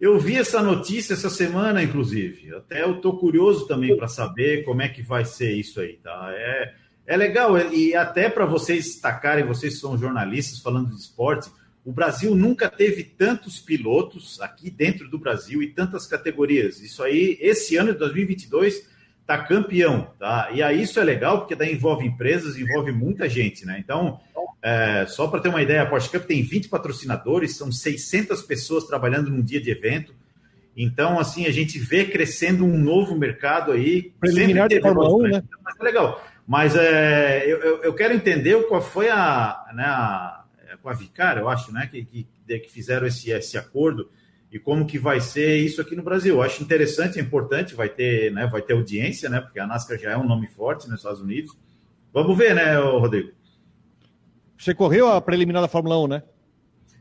Eu 0.00 0.18
vi 0.18 0.36
essa 0.36 0.62
notícia 0.62 1.12
essa 1.12 1.28
semana, 1.28 1.82
inclusive. 1.82 2.54
Até 2.54 2.82
eu 2.82 2.96
estou 2.96 3.18
curioso 3.18 3.66
também 3.66 3.94
para 3.96 4.08
saber 4.08 4.64
como 4.64 4.80
é 4.80 4.88
que 4.88 5.02
vai 5.02 5.26
ser 5.26 5.52
isso 5.52 5.78
aí, 5.78 5.98
tá? 6.02 6.30
É, 6.32 6.74
é 7.06 7.16
legal, 7.16 7.58
e 7.58 7.94
até 7.94 8.28
para 8.30 8.46
vocês 8.46 8.84
destacarem, 8.84 9.44
vocês 9.44 9.78
são 9.78 9.98
jornalistas 9.98 10.60
falando 10.60 10.88
de 10.88 10.96
esporte, 10.96 11.50
o 11.84 11.92
Brasil 11.92 12.34
nunca 12.34 12.68
teve 12.68 13.02
tantos 13.02 13.58
pilotos 13.58 14.40
aqui 14.40 14.70
dentro 14.70 15.08
do 15.08 15.18
Brasil 15.18 15.62
e 15.62 15.72
tantas 15.72 16.06
categorias. 16.06 16.80
Isso 16.80 17.02
aí, 17.02 17.36
esse 17.40 17.76
ano 17.76 17.92
de 17.92 17.98
2022, 17.98 18.88
tá 19.30 19.38
campeão, 19.38 20.10
tá? 20.18 20.50
E 20.52 20.60
aí 20.60 20.82
isso 20.82 20.98
é 20.98 21.04
legal 21.04 21.38
porque 21.38 21.54
daí 21.54 21.72
envolve 21.72 22.04
empresas, 22.04 22.58
envolve 22.58 22.90
muita 22.90 23.28
gente, 23.28 23.64
né? 23.64 23.76
Então, 23.78 24.18
é, 24.60 25.06
só 25.06 25.28
para 25.28 25.38
ter 25.38 25.48
uma 25.48 25.62
ideia, 25.62 25.82
a 25.82 25.86
Porsche 25.86 26.10
Cup 26.10 26.24
tem 26.24 26.42
20 26.42 26.68
patrocinadores, 26.68 27.56
são 27.56 27.70
600 27.70 28.42
pessoas 28.42 28.84
trabalhando 28.84 29.30
num 29.30 29.40
dia 29.40 29.60
de 29.60 29.70
evento. 29.70 30.12
Então, 30.76 31.16
assim, 31.16 31.46
a 31.46 31.52
gente 31.52 31.78
vê 31.78 32.06
crescendo 32.06 32.64
um 32.64 32.76
novo 32.76 33.16
mercado 33.16 33.70
aí. 33.70 34.12
Preliminar 34.18 34.68
de 34.68 34.80
Fórmula 34.80 35.14
1, 35.14 35.22
né? 35.28 35.42
Mas 35.62 35.76
é 35.78 35.84
legal. 35.84 36.24
Mas 36.44 36.74
é, 36.74 37.44
eu, 37.46 37.82
eu 37.82 37.94
quero 37.94 38.12
entender 38.12 38.60
qual 38.66 38.82
foi 38.82 39.08
a, 39.08 39.64
né, 39.72 39.84
a, 39.84 40.44
com 40.82 40.88
a 40.88 40.92
Vicar, 40.92 41.38
eu 41.38 41.48
acho, 41.48 41.72
né, 41.72 41.88
que, 41.88 42.04
que, 42.04 42.26
que 42.58 42.70
fizeram 42.70 43.06
esse, 43.06 43.30
esse 43.30 43.56
acordo 43.56 44.10
e 44.52 44.58
como 44.58 44.86
que 44.86 44.98
vai 44.98 45.20
ser 45.20 45.58
isso 45.58 45.80
aqui 45.80 45.94
no 45.94 46.02
Brasil. 46.02 46.36
Eu 46.36 46.42
acho 46.42 46.62
interessante, 46.62 47.18
é 47.18 47.22
importante, 47.22 47.74
vai 47.74 47.88
ter, 47.88 48.32
né, 48.32 48.46
vai 48.46 48.60
ter 48.60 48.72
audiência, 48.72 49.28
né, 49.28 49.40
porque 49.40 49.60
a 49.60 49.66
NASCAR 49.66 49.98
já 49.98 50.10
é 50.10 50.16
um 50.16 50.26
nome 50.26 50.48
forte 50.48 50.88
nos 50.88 51.00
Estados 51.00 51.20
Unidos. 51.20 51.56
Vamos 52.12 52.36
ver, 52.36 52.54
né, 52.54 52.76
Rodrigo? 52.76 53.30
Você 54.58 54.74
correu 54.74 55.08
a 55.08 55.20
preliminar 55.20 55.62
da 55.62 55.68
Fórmula 55.68 55.98
1, 56.00 56.08
né? 56.08 56.22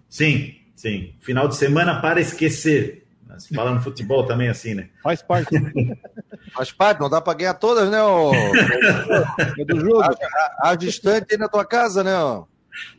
Sim, 0.08 0.56
sim. 0.76 1.16
Final 1.20 1.48
de 1.48 1.56
semana 1.56 2.00
para 2.00 2.22
esquecer. 2.22 3.06
Se 3.38 3.54
fala 3.54 3.74
no 3.74 3.82
futebol 3.82 4.26
também 4.26 4.50
assim, 4.50 4.74
né? 4.74 4.90
Faz 5.04 5.22
parte. 5.22 5.56
Faz 6.54 6.72
parte, 6.72 7.00
não 7.00 7.10
dá 7.10 7.22
para 7.22 7.38
ganhar 7.38 7.54
todas, 7.54 7.90
né? 7.90 8.02
O... 8.02 8.32
é 8.34 9.66
do 9.66 9.80
jogo. 9.80 10.02
A, 10.02 10.08
a, 10.08 10.70
a 10.72 10.76
distante 10.76 11.28
aí 11.32 11.38
na 11.38 11.48
tua 11.48 11.64
casa, 11.64 12.04
né? 12.04 12.12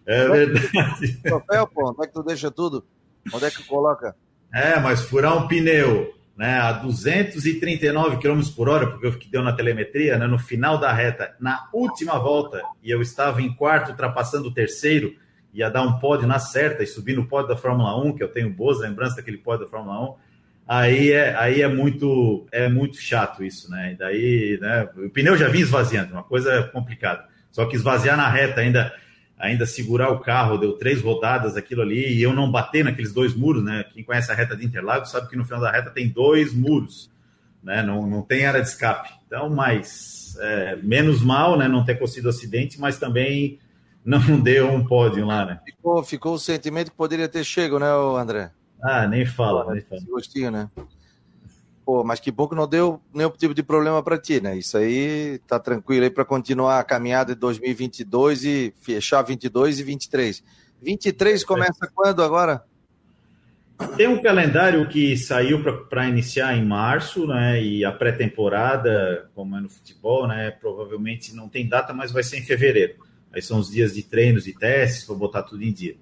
É 0.06 0.28
verdade. 0.28 1.16
Troféu, 1.22 1.66
pô, 1.66 1.90
onde 1.90 2.04
é 2.04 2.06
que 2.06 2.12
tu 2.12 2.22
deixa 2.22 2.50
tudo? 2.50 2.84
Onde 3.32 3.44
é 3.46 3.50
que 3.50 3.64
coloca? 3.64 4.14
É, 4.52 4.78
mas 4.80 5.02
furar 5.02 5.36
um 5.36 5.46
pneu 5.46 6.14
né, 6.36 6.58
a 6.58 6.72
239 6.72 8.16
km 8.16 8.40
por 8.56 8.68
hora, 8.68 8.86
porque 8.86 9.06
o 9.06 9.18
que 9.18 9.28
deu 9.28 9.42
na 9.42 9.52
telemetria, 9.52 10.16
né, 10.16 10.26
no 10.26 10.38
final 10.38 10.78
da 10.78 10.90
reta, 10.90 11.34
na 11.38 11.68
última 11.70 12.18
volta, 12.18 12.62
e 12.82 12.90
eu 12.90 13.02
estava 13.02 13.42
em 13.42 13.52
quarto, 13.52 13.90
ultrapassando 13.90 14.48
o 14.48 14.54
terceiro, 14.54 15.14
ia 15.52 15.68
dar 15.68 15.82
um 15.82 15.98
pódio 15.98 16.26
na 16.26 16.38
certa 16.38 16.82
e 16.82 16.86
subir 16.86 17.14
no 17.14 17.26
pódio 17.26 17.48
da 17.48 17.56
Fórmula 17.56 17.94
1, 18.02 18.16
que 18.16 18.22
eu 18.22 18.28
tenho 18.28 18.48
boas 18.48 18.80
lembranças 18.80 19.16
daquele 19.16 19.36
pódio 19.36 19.66
da 19.66 19.70
Fórmula 19.70 20.00
1. 20.12 20.14
Aí 20.66 21.12
é, 21.12 21.36
aí 21.36 21.60
é 21.62 21.68
muito 21.68 22.46
é 22.52 22.68
muito 22.68 22.96
chato 22.96 23.44
isso, 23.44 23.70
né? 23.70 23.92
E 23.92 23.96
daí, 23.96 24.58
né, 24.60 24.88
o 24.96 25.10
pneu 25.10 25.36
já 25.36 25.48
vinha 25.48 25.64
esvaziando, 25.64 26.12
uma 26.12 26.22
coisa 26.22 26.62
complicada. 26.72 27.24
Só 27.50 27.66
que 27.66 27.76
esvaziar 27.76 28.16
na 28.16 28.28
reta 28.28 28.60
ainda 28.60 28.94
ainda 29.40 29.66
segurar 29.66 30.10
o 30.10 30.20
carro, 30.20 30.58
deu 30.58 30.74
três 30.74 31.00
rodadas 31.00 31.56
aquilo 31.56 31.80
ali, 31.80 32.14
e 32.14 32.22
eu 32.22 32.32
não 32.32 32.50
bater 32.50 32.84
naqueles 32.84 33.12
dois 33.12 33.34
muros, 33.34 33.64
né? 33.64 33.84
Quem 33.92 34.04
conhece 34.04 34.30
a 34.30 34.34
reta 34.34 34.54
de 34.54 34.64
Interlagos 34.64 35.10
sabe 35.10 35.28
que 35.28 35.36
no 35.36 35.44
final 35.44 35.60
da 35.60 35.72
reta 35.72 35.90
tem 35.90 36.08
dois 36.08 36.52
muros, 36.52 37.10
né? 37.62 37.82
Não, 37.82 38.06
não 38.06 38.22
tem 38.22 38.44
área 38.44 38.60
de 38.60 38.68
escape. 38.68 39.08
Então, 39.26 39.48
mas 39.48 40.36
é, 40.40 40.76
menos 40.82 41.22
mal, 41.22 41.58
né? 41.58 41.66
Não 41.66 41.84
ter 41.84 41.98
conseguido 41.98 42.28
acidente, 42.28 42.78
mas 42.78 42.98
também 42.98 43.58
não 44.04 44.38
deu 44.38 44.70
um 44.70 44.84
pódio 44.84 45.24
lá, 45.24 45.46
né? 45.46 45.60
Ficou, 45.64 46.04
ficou 46.04 46.34
o 46.34 46.38
sentimento 46.38 46.90
que 46.90 46.96
poderia 46.96 47.28
ter 47.28 47.42
chego, 47.42 47.78
né, 47.78 47.86
André? 48.20 48.50
Ah, 48.82 49.06
nem 49.06 49.24
fala, 49.24 49.72
nem 49.72 49.82
fala. 49.82 50.02
Gostinho, 50.06 50.50
né? 50.50 50.70
Pô, 51.84 52.04
mas 52.04 52.20
que 52.20 52.30
bom 52.30 52.46
que 52.46 52.54
não 52.54 52.68
deu 52.68 53.00
nenhum 53.12 53.30
tipo 53.30 53.54
de 53.54 53.62
problema 53.62 54.02
para 54.02 54.18
ti, 54.18 54.40
né? 54.40 54.56
Isso 54.56 54.76
aí 54.76 55.40
tá 55.46 55.58
tranquilo 55.58 56.04
aí 56.04 56.10
para 56.10 56.24
continuar 56.24 56.78
a 56.78 56.84
caminhada 56.84 57.34
de 57.34 57.40
2022 57.40 58.44
e 58.44 58.74
fechar 58.80 59.22
22 59.22 59.80
e 59.80 59.82
23. 59.82 60.44
23 60.82 61.44
começa 61.44 61.86
é. 61.86 61.88
quando 61.92 62.22
agora? 62.22 62.64
Tem 63.96 64.06
um 64.06 64.22
calendário 64.22 64.86
que 64.88 65.16
saiu 65.16 65.62
para 65.88 66.06
iniciar 66.06 66.54
em 66.54 66.64
março, 66.64 67.26
né? 67.26 67.62
E 67.62 67.84
a 67.84 67.90
pré-temporada, 67.90 69.30
como 69.34 69.56
é 69.56 69.60
no 69.60 69.70
futebol, 69.70 70.28
né? 70.28 70.50
Provavelmente 70.50 71.34
não 71.34 71.48
tem 71.48 71.66
data, 71.66 71.92
mas 71.94 72.12
vai 72.12 72.22
ser 72.22 72.38
em 72.38 72.42
fevereiro. 72.42 72.94
Aí 73.32 73.40
são 73.40 73.58
os 73.58 73.70
dias 73.70 73.94
de 73.94 74.02
treinos 74.02 74.46
e 74.46 74.52
testes, 74.52 75.06
vou 75.06 75.16
botar 75.16 75.42
tudo 75.42 75.62
em 75.62 75.72
dia. 75.72 75.96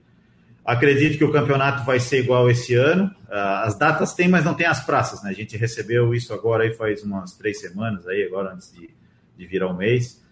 Acredito 0.68 1.16
que 1.16 1.24
o 1.24 1.32
campeonato 1.32 1.82
vai 1.82 1.98
ser 1.98 2.20
igual 2.20 2.50
esse 2.50 2.74
ano. 2.74 3.10
Ah, 3.30 3.62
as 3.64 3.78
datas 3.78 4.12
tem, 4.12 4.28
mas 4.28 4.44
não 4.44 4.52
tem 4.52 4.66
as 4.66 4.84
praças, 4.84 5.22
né? 5.22 5.30
A 5.30 5.32
gente 5.32 5.56
recebeu 5.56 6.14
isso 6.14 6.34
agora 6.34 6.64
aí 6.64 6.74
faz 6.74 7.02
umas 7.02 7.32
três 7.32 7.58
semanas 7.58 8.06
aí, 8.06 8.22
agora 8.24 8.52
antes 8.52 8.70
de, 8.74 8.90
de 9.34 9.46
virar 9.46 9.68
o 9.68 9.70
um 9.70 9.76
mês. 9.78 10.22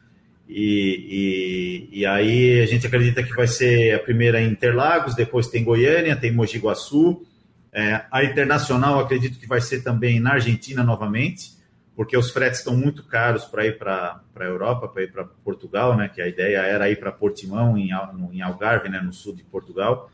E, 0.47 1.89
e, 1.91 2.01
e, 2.01 2.07
aí 2.07 2.61
a 2.61 2.67
gente 2.67 2.87
acredita 2.87 3.23
que 3.23 3.35
vai 3.35 3.47
ser 3.47 3.95
a 3.95 3.99
primeira 3.99 4.39
em 4.39 4.51
Interlagos, 4.51 5.15
depois 5.15 5.47
tem 5.47 5.65
Goiânia, 5.65 6.15
tem 6.15 6.31
Mogi 6.33 6.59
Guaçu. 6.59 7.25
É, 7.73 8.05
a 8.11 8.23
Internacional 8.23 9.01
acredito 9.01 9.39
que 9.39 9.49
vai 9.49 9.63
ser 9.63 9.83
também 9.83 10.21
na 10.21 10.35
Argentina 10.35 10.85
novamente, 10.85 11.53
porque 11.97 12.15
os 12.15 12.31
fretes 12.31 12.59
estão 12.59 12.77
muito 12.77 13.05
caros 13.05 13.47
para 13.47 13.65
ir 13.65 13.79
para 13.79 14.21
a 14.39 14.45
Europa, 14.45 14.87
para 14.87 15.03
ir 15.03 15.11
para 15.11 15.25
Portugal, 15.25 15.97
né? 15.97 16.11
Que 16.15 16.21
a 16.21 16.29
ideia 16.29 16.59
era 16.59 16.91
ir 16.91 17.01
para 17.01 17.11
Portimão, 17.11 17.79
em, 17.79 17.89
em 18.35 18.43
Algarve, 18.43 18.91
né? 18.91 19.01
no 19.01 19.15
sul 19.15 19.35
de 19.35 19.43
Portugal. 19.43 20.11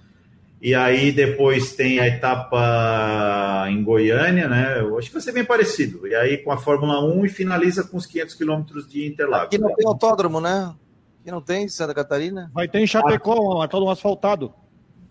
E 0.62 0.77
aí 0.77 1.11
depois 1.11 1.72
tem 1.75 1.98
a 1.98 2.07
etapa 2.07 3.66
em 3.68 3.83
Goiânia, 3.83 4.48
né? 4.48 4.79
Eu 4.79 4.96
acho 4.96 5.09
que 5.09 5.14
vai 5.14 5.20
ser 5.20 5.33
bem 5.33 5.44
parecido. 5.44 6.07
E 6.07 6.14
aí 6.14 6.38
com 6.38 6.53
a 6.53 6.57
Fórmula 6.57 7.05
1 7.05 7.27
e 7.27 7.29
finaliza 7.29 7.83
com 7.83 7.96
os 7.96 8.07
500 8.07 8.35
quilômetros 8.37 8.88
de 8.88 9.05
Interlagos. 9.05 9.46
Aqui 9.46 9.59
não 9.59 9.75
tem 9.75 9.85
autódromo, 9.85 10.40
né? 10.40 10.72
Aqui 11.20 11.33
não 11.33 11.40
tem 11.40 11.66
Santa 11.66 11.92
Catarina. 11.92 12.48
Vai 12.55 12.68
ter 12.68 12.79
em 12.79 12.87
Chapecó, 12.87 13.35
um 13.35 13.61
autódromo 13.61 13.90
asfaltado. 13.90 14.55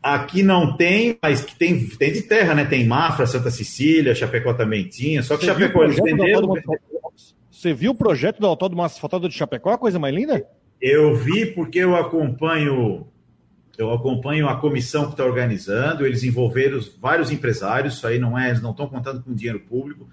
Aqui 0.02 0.42
não 0.42 0.78
tem, 0.78 1.20
mas 1.22 1.44
que 1.44 1.54
tem, 1.54 1.86
tem 1.86 2.14
de 2.14 2.22
terra, 2.22 2.56
né? 2.56 2.64
Tem 2.64 2.88
Mafra, 2.88 3.28
Santa 3.28 3.52
Cecília, 3.52 4.16
Chapecó 4.16 4.54
também 4.54 4.88
tinha. 4.88 5.22
Só 5.22 5.36
que 5.36 5.44
Você 5.44 5.52
Chapecó 5.52 5.84
eles 5.84 5.98
venderam. 5.98 6.54
Você 7.50 7.74
viu 7.74 7.92
o 7.92 7.96
projeto 7.96 8.40
do 8.40 8.48
autódromo 8.48 8.84
asfaltado 8.84 9.28
de 9.28 9.36
Chapecó? 9.36 9.72
A 9.72 9.78
coisa 9.78 10.00
mais 10.00 10.16
linda? 10.16 10.48
Eu 10.82 11.14
vi 11.14 11.46
porque 11.46 11.80
eu 11.80 11.94
acompanho 11.94 13.06
eu 13.82 13.92
acompanho 13.92 14.48
a 14.48 14.56
comissão 14.56 15.06
que 15.06 15.12
está 15.12 15.26
organizando, 15.26 16.06
eles 16.06 16.24
envolveram 16.24 16.80
vários 17.00 17.32
empresários, 17.32 17.96
isso 17.96 18.08
aí 18.08 18.20
não 18.20 18.38
é, 18.38 18.50
eles 18.50 18.62
não 18.62 18.72
estão 18.72 18.88
contando 18.88 19.22
com 19.22 19.34
dinheiro 19.34 19.60
público, 19.60 20.08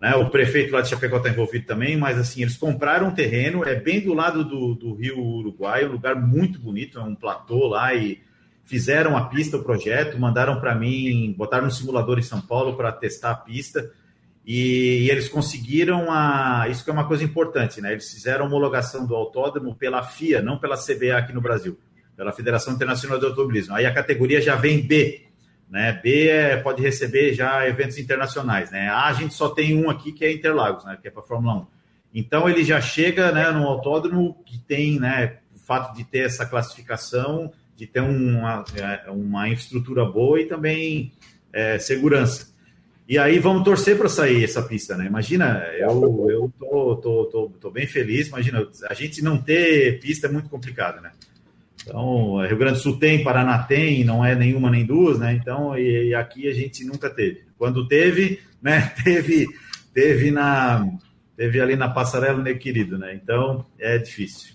né? 0.00 0.14
O 0.14 0.30
prefeito 0.30 0.72
lá 0.72 0.80
de 0.80 0.88
Chapecó 0.88 1.16
está 1.16 1.28
envolvido 1.28 1.66
também, 1.66 1.96
mas 1.96 2.18
assim, 2.18 2.42
eles 2.42 2.56
compraram 2.56 3.08
um 3.08 3.14
terreno, 3.14 3.64
é 3.64 3.74
bem 3.74 4.00
do 4.00 4.14
lado 4.14 4.44
do, 4.44 4.74
do 4.74 4.94
rio 4.94 5.18
Uruguai, 5.18 5.84
um 5.84 5.92
lugar 5.92 6.14
muito 6.14 6.60
bonito, 6.60 6.98
é 6.98 7.02
um 7.02 7.14
platô 7.14 7.66
lá 7.66 7.94
e 7.94 8.20
fizeram 8.62 9.16
a 9.16 9.24
pista, 9.24 9.56
o 9.56 9.64
projeto, 9.64 10.18
mandaram 10.18 10.60
para 10.60 10.74
mim, 10.74 11.34
botaram 11.36 11.64
no 11.64 11.70
simulador 11.70 12.18
em 12.18 12.22
São 12.22 12.40
Paulo 12.40 12.76
para 12.76 12.92
testar 12.92 13.30
a 13.30 13.34
pista. 13.34 13.90
E, 14.46 15.04
e, 15.04 15.10
eles 15.10 15.28
conseguiram 15.28 16.10
a. 16.10 16.66
Isso 16.70 16.84
que 16.84 16.90
é 16.90 16.92
uma 16.92 17.06
coisa 17.06 17.24
importante, 17.24 17.80
né? 17.80 17.92
Eles 17.92 18.10
fizeram 18.10 18.44
a 18.44 18.48
homologação 18.48 19.06
do 19.06 19.14
autódromo 19.14 19.74
pela 19.74 20.02
FIA, 20.02 20.40
não 20.40 20.58
pela 20.58 20.76
CBA 20.76 21.18
aqui 21.18 21.32
no 21.32 21.40
Brasil, 21.40 21.78
pela 22.18 22.32
Federação 22.32 22.74
Internacional 22.74 23.16
de 23.20 23.26
Automobilismo. 23.26 23.76
Aí 23.76 23.86
a 23.86 23.94
categoria 23.94 24.40
já 24.40 24.56
vem 24.56 24.84
B, 24.84 25.22
né? 25.70 25.92
B 26.02 26.26
é, 26.26 26.56
pode 26.56 26.82
receber 26.82 27.32
já 27.32 27.64
eventos 27.68 27.96
internacionais, 27.96 28.72
né? 28.72 28.88
A 28.88 29.06
a 29.06 29.12
gente 29.12 29.34
só 29.34 29.50
tem 29.50 29.78
um 29.78 29.88
aqui 29.88 30.10
que 30.10 30.24
é 30.24 30.32
Interlagos, 30.32 30.84
né? 30.84 30.98
Que 31.00 31.06
é 31.06 31.10
para 31.12 31.22
Fórmula 31.22 31.54
1. 31.54 31.66
Então 32.12 32.48
ele 32.48 32.64
já 32.64 32.80
chega, 32.80 33.30
né, 33.30 33.50
no 33.52 33.64
autódromo 33.64 34.42
que 34.44 34.58
tem, 34.58 34.98
né, 34.98 35.36
o 35.54 35.58
fato 35.60 35.94
de 35.94 36.02
ter 36.02 36.20
essa 36.20 36.44
classificação, 36.44 37.52
de 37.76 37.86
ter 37.86 38.00
uma, 38.00 38.64
é, 38.74 39.08
uma 39.10 39.48
infraestrutura 39.48 40.04
boa 40.04 40.40
e 40.40 40.46
também 40.46 41.12
é, 41.52 41.78
segurança. 41.78 42.52
E 43.08 43.16
aí 43.16 43.38
vamos 43.38 43.62
torcer 43.62 43.96
para 43.96 44.08
sair 44.08 44.42
essa 44.42 44.62
pista, 44.62 44.96
né? 44.96 45.06
Imagina, 45.06 45.62
eu, 45.78 46.26
eu 46.28 46.52
tô, 46.58 46.96
tô, 46.96 47.24
tô, 47.26 47.48
tô, 47.60 47.70
bem 47.70 47.86
feliz. 47.86 48.26
Imagina, 48.28 48.66
a 48.90 48.94
gente 48.94 49.22
não 49.22 49.38
ter 49.38 50.00
pista 50.00 50.26
é 50.26 50.30
muito 50.30 50.48
complicado, 50.48 51.00
né? 51.00 51.12
Então, 51.88 52.46
Rio 52.46 52.58
Grande 52.58 52.74
do 52.74 52.82
Sul 52.82 52.98
tem, 52.98 53.24
Paraná 53.24 53.62
tem, 53.62 54.04
não 54.04 54.22
é 54.22 54.34
nenhuma 54.34 54.70
nem 54.70 54.84
duas, 54.84 55.18
né? 55.18 55.32
Então, 55.32 55.76
e, 55.76 56.08
e 56.08 56.14
aqui 56.14 56.46
a 56.46 56.52
gente 56.52 56.84
nunca 56.84 57.08
teve. 57.08 57.46
Quando 57.56 57.88
teve, 57.88 58.40
né? 58.60 58.92
Teve, 59.02 59.46
teve 59.94 60.30
na, 60.30 60.86
teve 61.36 61.60
ali 61.60 61.76
na 61.76 61.88
passarela, 61.88 62.42
né, 62.42 62.52
querido, 62.54 62.98
né? 62.98 63.14
Então, 63.14 63.64
é 63.78 63.96
difícil. 63.96 64.54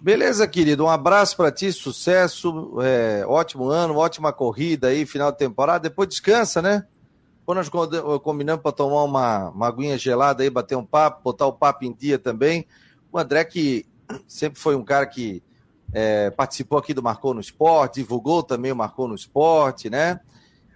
Beleza, 0.00 0.48
querido. 0.48 0.84
Um 0.84 0.88
abraço 0.88 1.36
para 1.36 1.52
ti, 1.52 1.70
sucesso, 1.70 2.80
é, 2.80 3.24
ótimo 3.26 3.68
ano, 3.68 3.96
ótima 3.96 4.32
corrida 4.32 4.88
aí, 4.88 5.04
final 5.04 5.30
de 5.30 5.38
temporada. 5.38 5.88
Depois 5.88 6.08
descansa, 6.08 6.62
né? 6.62 6.86
Quando 7.44 7.58
nós 7.58 7.68
combinamos 8.20 8.62
para 8.62 8.72
tomar 8.72 9.02
uma, 9.02 9.50
uma 9.50 9.68
aguinha 9.68 9.98
gelada 9.98 10.42
aí, 10.42 10.50
bater 10.50 10.76
um 10.76 10.84
papo, 10.84 11.22
botar 11.22 11.46
o 11.46 11.52
papo 11.52 11.84
em 11.84 11.92
dia 11.92 12.18
também. 12.18 12.66
O 13.12 13.18
André, 13.18 13.44
que 13.44 13.84
sempre 14.26 14.58
foi 14.60 14.74
um 14.76 14.84
cara 14.84 15.06
que 15.06 15.42
é, 15.92 16.30
participou 16.30 16.78
aqui 16.78 16.94
do 16.94 17.02
Marcou 17.02 17.34
no 17.34 17.40
Esporte, 17.40 18.00
divulgou 18.00 18.42
também 18.42 18.72
o 18.72 18.76
Marcou 18.76 19.06
no 19.06 19.14
Esporte, 19.14 19.90
né? 19.90 20.20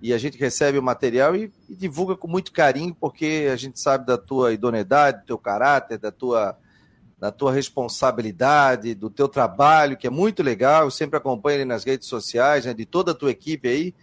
E 0.00 0.12
a 0.12 0.18
gente 0.18 0.37
recebe 0.37 0.79
o 0.79 0.83
material 0.83 1.35
e, 1.35 1.50
e, 1.68 1.74
divulga 1.74 2.16
com 2.16 2.29
muito 2.29 2.52
carinho, 2.52 2.94
porque 2.94 3.48
a 3.50 3.57
gente 3.57 3.81
sabe 3.81 4.07
da 4.07 4.18
tua 4.18 4.52
idoneidade, 4.52 5.20
do 5.20 5.26
teu 5.26 5.38
caráter, 5.38 5.98
da 5.98 6.12
tua, 6.12 6.57
da 7.18 7.33
tua 7.33 7.50
responsabilidade, 7.50 8.94
do 8.94 9.09
teu 9.09 9.26
trabalho, 9.26 9.96
que 9.96 10.07
é 10.07 10.11
muito 10.11 10.42
legal. 10.42 10.85
Eu 10.85 10.90
sempre 10.90 11.16
acompanho 11.16 11.59
ele 11.59 11.64
nas 11.64 11.83
redes 11.83 12.09
sociais, 12.09 12.66
né, 12.66 12.74
de 12.74 12.85
toda 12.85 13.12
a 13.12 13.14
tua 13.14 13.31
equipe 13.31 13.68
aí 13.68 13.94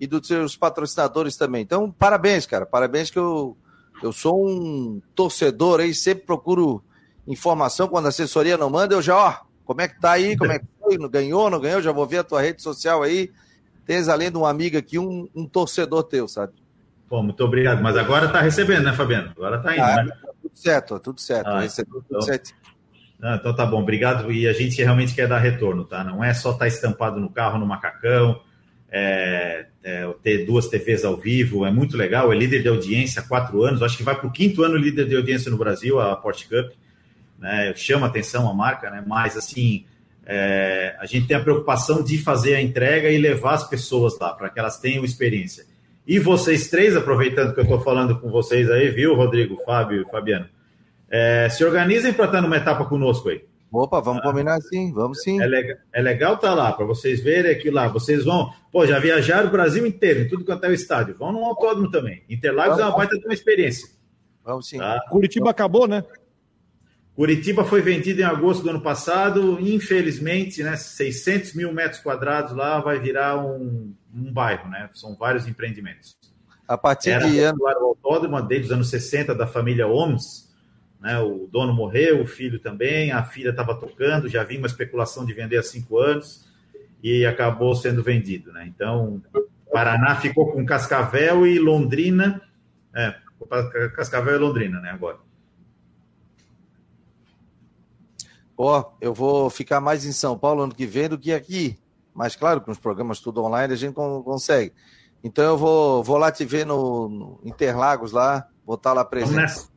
e 0.00 0.06
dos 0.06 0.26
seus 0.26 0.56
patrocinadores 0.56 1.36
também. 1.36 1.62
Então, 1.62 1.90
parabéns, 1.92 2.44
cara. 2.44 2.66
Parabéns 2.66 3.08
que 3.08 3.18
eu, 3.18 3.56
eu 4.02 4.12
sou 4.12 4.46
um 4.46 5.00
torcedor 5.14 5.80
aí, 5.80 5.94
sempre 5.94 6.26
procuro 6.26 6.82
informação. 7.26 7.88
Quando 7.88 8.06
a 8.06 8.08
assessoria 8.08 8.58
não 8.58 8.68
manda, 8.68 8.94
eu 8.94 9.00
já, 9.00 9.16
ó, 9.16 9.45
como 9.66 9.80
é 9.80 9.88
que 9.88 10.00
tá 10.00 10.12
aí? 10.12 10.36
Como 10.36 10.52
é 10.52 10.60
que 10.60 10.64
foi? 10.80 10.96
Ganhou, 11.10 11.50
não 11.50 11.60
ganhou? 11.60 11.82
Já 11.82 11.90
vou 11.90 12.06
ver 12.06 12.18
a 12.18 12.24
tua 12.24 12.40
rede 12.40 12.62
social 12.62 13.02
aí. 13.02 13.30
Tens, 13.84 14.08
além 14.08 14.30
de 14.30 14.38
um 14.38 14.46
amigo 14.46 14.78
aqui, 14.78 14.98
um, 14.98 15.28
um 15.34 15.44
torcedor 15.44 16.04
teu, 16.04 16.26
sabe? 16.26 16.52
Pô, 17.08 17.22
muito 17.22 17.42
obrigado. 17.44 17.82
Mas 17.82 17.96
agora 17.96 18.28
tá 18.28 18.40
recebendo, 18.40 18.84
né, 18.84 18.92
Fabiano? 18.92 19.32
Agora 19.36 19.58
tá 19.58 19.74
indo, 19.74 19.82
ah, 19.82 20.04
né? 20.04 20.10
Tá 20.10 20.32
tudo 20.40 20.56
certo, 20.56 21.00
tudo 21.00 21.20
certo. 21.20 21.48
Ah, 21.48 21.60
Recebeu 21.60 22.02
então, 22.06 22.20
tudo 22.20 22.24
certo. 22.24 22.54
Ah, 23.20 23.36
então 23.40 23.54
tá 23.54 23.66
bom, 23.66 23.82
obrigado. 23.82 24.30
E 24.32 24.46
a 24.46 24.52
gente 24.52 24.80
realmente 24.80 25.14
quer 25.14 25.28
dar 25.28 25.38
retorno, 25.38 25.84
tá? 25.84 26.04
Não 26.04 26.22
é 26.22 26.32
só 26.32 26.50
estar 26.50 26.60
tá 26.60 26.68
estampado 26.68 27.18
no 27.18 27.28
carro, 27.28 27.58
no 27.58 27.66
macacão, 27.66 28.40
é, 28.88 29.66
é, 29.82 30.14
ter 30.22 30.46
duas 30.46 30.68
TVs 30.68 31.04
ao 31.04 31.16
vivo, 31.16 31.66
é 31.66 31.72
muito 31.72 31.96
legal. 31.96 32.32
É 32.32 32.36
líder 32.36 32.62
de 32.62 32.68
audiência 32.68 33.20
há 33.20 33.24
quatro 33.26 33.64
anos, 33.64 33.82
acho 33.82 33.96
que 33.96 34.04
vai 34.04 34.14
para 34.14 34.28
o 34.28 34.32
quinto 34.32 34.62
ano 34.62 34.76
líder 34.76 35.08
de 35.08 35.16
audiência 35.16 35.50
no 35.50 35.58
Brasil, 35.58 36.00
a 36.00 36.14
Porsche 36.14 36.48
Cup 36.48 36.72
né? 37.38 37.72
Chama 37.74 38.06
atenção 38.06 38.48
a 38.48 38.54
marca, 38.54 38.90
né? 38.90 39.04
Mas 39.06 39.36
assim, 39.36 39.84
é, 40.24 40.96
a 40.98 41.06
gente 41.06 41.26
tem 41.28 41.36
a 41.36 41.40
preocupação 41.40 42.02
de 42.02 42.18
fazer 42.18 42.56
a 42.56 42.62
entrega 42.62 43.08
e 43.10 43.18
levar 43.18 43.54
as 43.54 43.68
pessoas 43.68 44.18
lá 44.18 44.32
para 44.32 44.50
que 44.50 44.58
elas 44.58 44.78
tenham 44.78 45.04
experiência. 45.04 45.64
E 46.06 46.18
vocês 46.18 46.68
três, 46.68 46.96
aproveitando 46.96 47.52
que 47.52 47.60
eu 47.60 47.64
estou 47.64 47.80
falando 47.80 48.18
com 48.20 48.30
vocês 48.30 48.70
aí, 48.70 48.90
viu, 48.90 49.14
Rodrigo, 49.14 49.56
Fábio 49.64 50.02
e 50.02 50.10
Fabiano, 50.10 50.46
é, 51.08 51.48
se 51.48 51.64
organizem 51.64 52.12
para 52.12 52.26
estar 52.26 52.40
numa 52.40 52.56
etapa 52.56 52.84
conosco 52.84 53.28
aí. 53.28 53.44
Opa, 53.72 54.00
vamos 54.00 54.22
combinar 54.22 54.60
sim, 54.60 54.92
vamos 54.92 55.20
sim. 55.22 55.40
É 55.42 55.46
legal, 55.46 55.76
é 55.92 56.00
legal 56.00 56.34
estar 56.34 56.48
tá 56.48 56.54
lá, 56.54 56.72
para 56.72 56.86
vocês 56.86 57.20
verem 57.20 57.50
aqui 57.50 57.70
lá. 57.70 57.88
Vocês 57.88 58.24
vão, 58.24 58.50
pô, 58.72 58.86
já 58.86 58.98
viajaram 58.98 59.48
o 59.48 59.52
Brasil 59.52 59.86
inteiro, 59.86 60.20
em 60.20 60.28
tudo 60.28 60.44
quanto 60.44 60.64
é 60.64 60.68
o 60.68 60.72
estádio. 60.72 61.16
Vão 61.16 61.32
no 61.32 61.44
autódromo 61.44 61.90
também. 61.90 62.22
Interlagos 62.28 62.76
vamos, 62.76 62.86
é 62.86 62.88
uma 62.90 62.96
baita 62.96 63.18
de 63.18 63.24
uma 63.24 63.34
experiência. 63.34 63.88
Vamos 64.44 64.68
sim. 64.68 64.78
Tá? 64.78 65.04
Curitiba 65.10 65.50
acabou, 65.50 65.88
né? 65.88 66.04
Curitiba 67.16 67.64
foi 67.64 67.80
vendido 67.80 68.20
em 68.20 68.24
agosto 68.24 68.62
do 68.62 68.68
ano 68.68 68.82
passado, 68.82 69.58
infelizmente, 69.58 70.62
né, 70.62 70.76
600 70.76 71.54
mil 71.54 71.72
metros 71.72 71.98
quadrados 71.98 72.54
lá 72.54 72.78
vai 72.78 73.00
virar 73.00 73.42
um, 73.42 73.94
um 74.14 74.30
bairro, 74.30 74.68
né? 74.68 74.90
São 74.92 75.16
vários 75.16 75.48
empreendimentos. 75.48 76.14
A 76.68 76.76
partir 76.76 77.12
Era 77.12 77.26
de 77.26 77.40
ano. 77.40 77.58
O 77.62 77.84
autódromo 77.86 78.38
desde 78.42 78.66
os 78.66 78.72
anos 78.72 78.90
60 78.90 79.34
da 79.34 79.46
família 79.46 79.88
Oms, 79.88 80.54
né? 81.00 81.18
O 81.18 81.48
dono 81.50 81.72
morreu, 81.72 82.20
o 82.20 82.26
filho 82.26 82.58
também, 82.58 83.10
a 83.10 83.24
filha 83.24 83.48
estava 83.48 83.74
tocando, 83.74 84.28
já 84.28 84.44
vinha 84.44 84.60
uma 84.60 84.66
especulação 84.66 85.24
de 85.24 85.32
vender 85.32 85.56
há 85.56 85.62
cinco 85.62 85.98
anos 85.98 86.46
e 87.02 87.24
acabou 87.24 87.74
sendo 87.74 88.02
vendido, 88.02 88.52
né? 88.52 88.66
Então, 88.66 89.22
Paraná 89.72 90.16
ficou 90.16 90.52
com 90.52 90.66
Cascavel 90.66 91.46
e 91.46 91.58
Londrina, 91.58 92.42
é, 92.94 93.14
Cascavel 93.94 94.34
e 94.34 94.38
Londrina, 94.38 94.80
né? 94.80 94.90
Agora. 94.90 95.24
Ó, 98.56 98.80
oh, 98.80 98.96
eu 99.00 99.12
vou 99.12 99.50
ficar 99.50 99.80
mais 99.80 100.04
em 100.04 100.12
São 100.12 100.38
Paulo 100.38 100.62
ano 100.62 100.74
que 100.74 100.86
vem 100.86 101.08
do 101.08 101.18
que 101.18 101.32
aqui. 101.32 101.78
Mas 102.14 102.34
claro, 102.34 102.60
com 102.60 102.70
os 102.70 102.78
programas 102.78 103.20
tudo 103.20 103.44
online 103.44 103.74
a 103.74 103.76
gente 103.76 103.94
consegue. 103.94 104.72
Então 105.22 105.44
eu 105.44 105.58
vou, 105.58 106.02
vou 106.02 106.16
lá 106.16 106.32
te 106.32 106.44
ver 106.44 106.64
no, 106.64 107.08
no 107.08 107.40
Interlagos 107.44 108.12
lá, 108.12 108.48
vou 108.64 108.76
estar 108.76 108.92
lá 108.92 109.04
presente. 109.04 109.34
Vamos 109.34 109.42
nessa. 109.42 109.68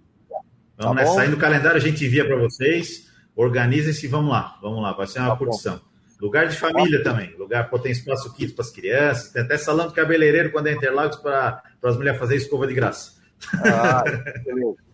Vamos 0.77 0.95
tá 0.97 1.03
nessa. 1.03 1.13
Saindo 1.15 1.35
o 1.35 1.39
calendário 1.39 1.77
a 1.77 1.81
gente 1.81 2.05
envia 2.05 2.25
para 2.25 2.37
vocês. 2.37 3.09
Organizem-se 3.35 4.05
e 4.05 4.09
vamos 4.09 4.31
lá. 4.31 4.57
Vamos 4.61 4.81
lá, 4.81 4.93
vai 4.93 5.07
ser 5.07 5.19
uma 5.19 5.31
tá 5.31 5.35
curtição. 5.35 5.77
Bom. 5.77 5.89
Lugar 6.21 6.47
de 6.47 6.55
família 6.55 7.01
tá. 7.03 7.11
também. 7.11 7.35
Lugar 7.37 7.69
que 7.69 7.79
tem 7.79 7.91
espaço 7.91 8.33
kits 8.33 8.53
para 8.53 8.63
as 8.63 8.71
crianças. 8.71 9.31
Tem 9.31 9.41
até 9.41 9.57
salão 9.57 9.87
de 9.87 9.93
cabeleireiro 9.93 10.51
quando 10.51 10.67
é 10.67 10.73
Interlagos 10.73 11.17
para 11.17 11.61
as 11.83 11.97
mulheres 11.97 12.19
fazerem 12.19 12.41
escova 12.41 12.67
de 12.67 12.73
graça. 12.73 13.13
Ah, 13.53 14.03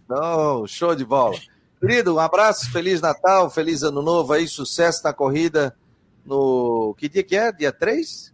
Não, 0.08 0.68
show 0.68 0.96
de 0.96 1.04
bola. 1.04 1.36
Querido, 1.80 2.16
um 2.16 2.20
abraço, 2.20 2.72
Feliz 2.72 3.02
Natal, 3.02 3.50
Feliz 3.50 3.84
Ano 3.84 4.02
Novo 4.02 4.34
aí, 4.34 4.48
sucesso 4.48 5.04
na 5.04 5.14
corrida 5.14 5.76
no. 6.26 6.96
Que 6.98 7.08
dia 7.10 7.24
que 7.24 7.36
é? 7.36 7.52
Dia 7.52 7.72
3? 7.72 8.34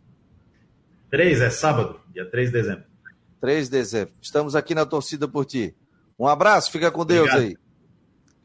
3, 1.10 1.41
é 1.41 1.49
sábado, 1.49 1.99
dia 2.13 2.30
3 2.30 2.47
de 2.49 2.54
dezembro. 2.54 2.86
3 3.41 3.65
de 3.65 3.71
dezembro. 3.71 4.13
Estamos 4.21 4.56
aqui 4.56 4.73
na 4.73 4.86
torcida 4.86 5.27
por 5.27 5.45
ti. 5.45 5.75
Um 6.17 6.27
abraço, 6.27 6.71
fica 6.71 6.91
com 6.91 7.06
Deus 7.06 7.30
Obrigado. 7.30 7.41
aí. 7.41 7.58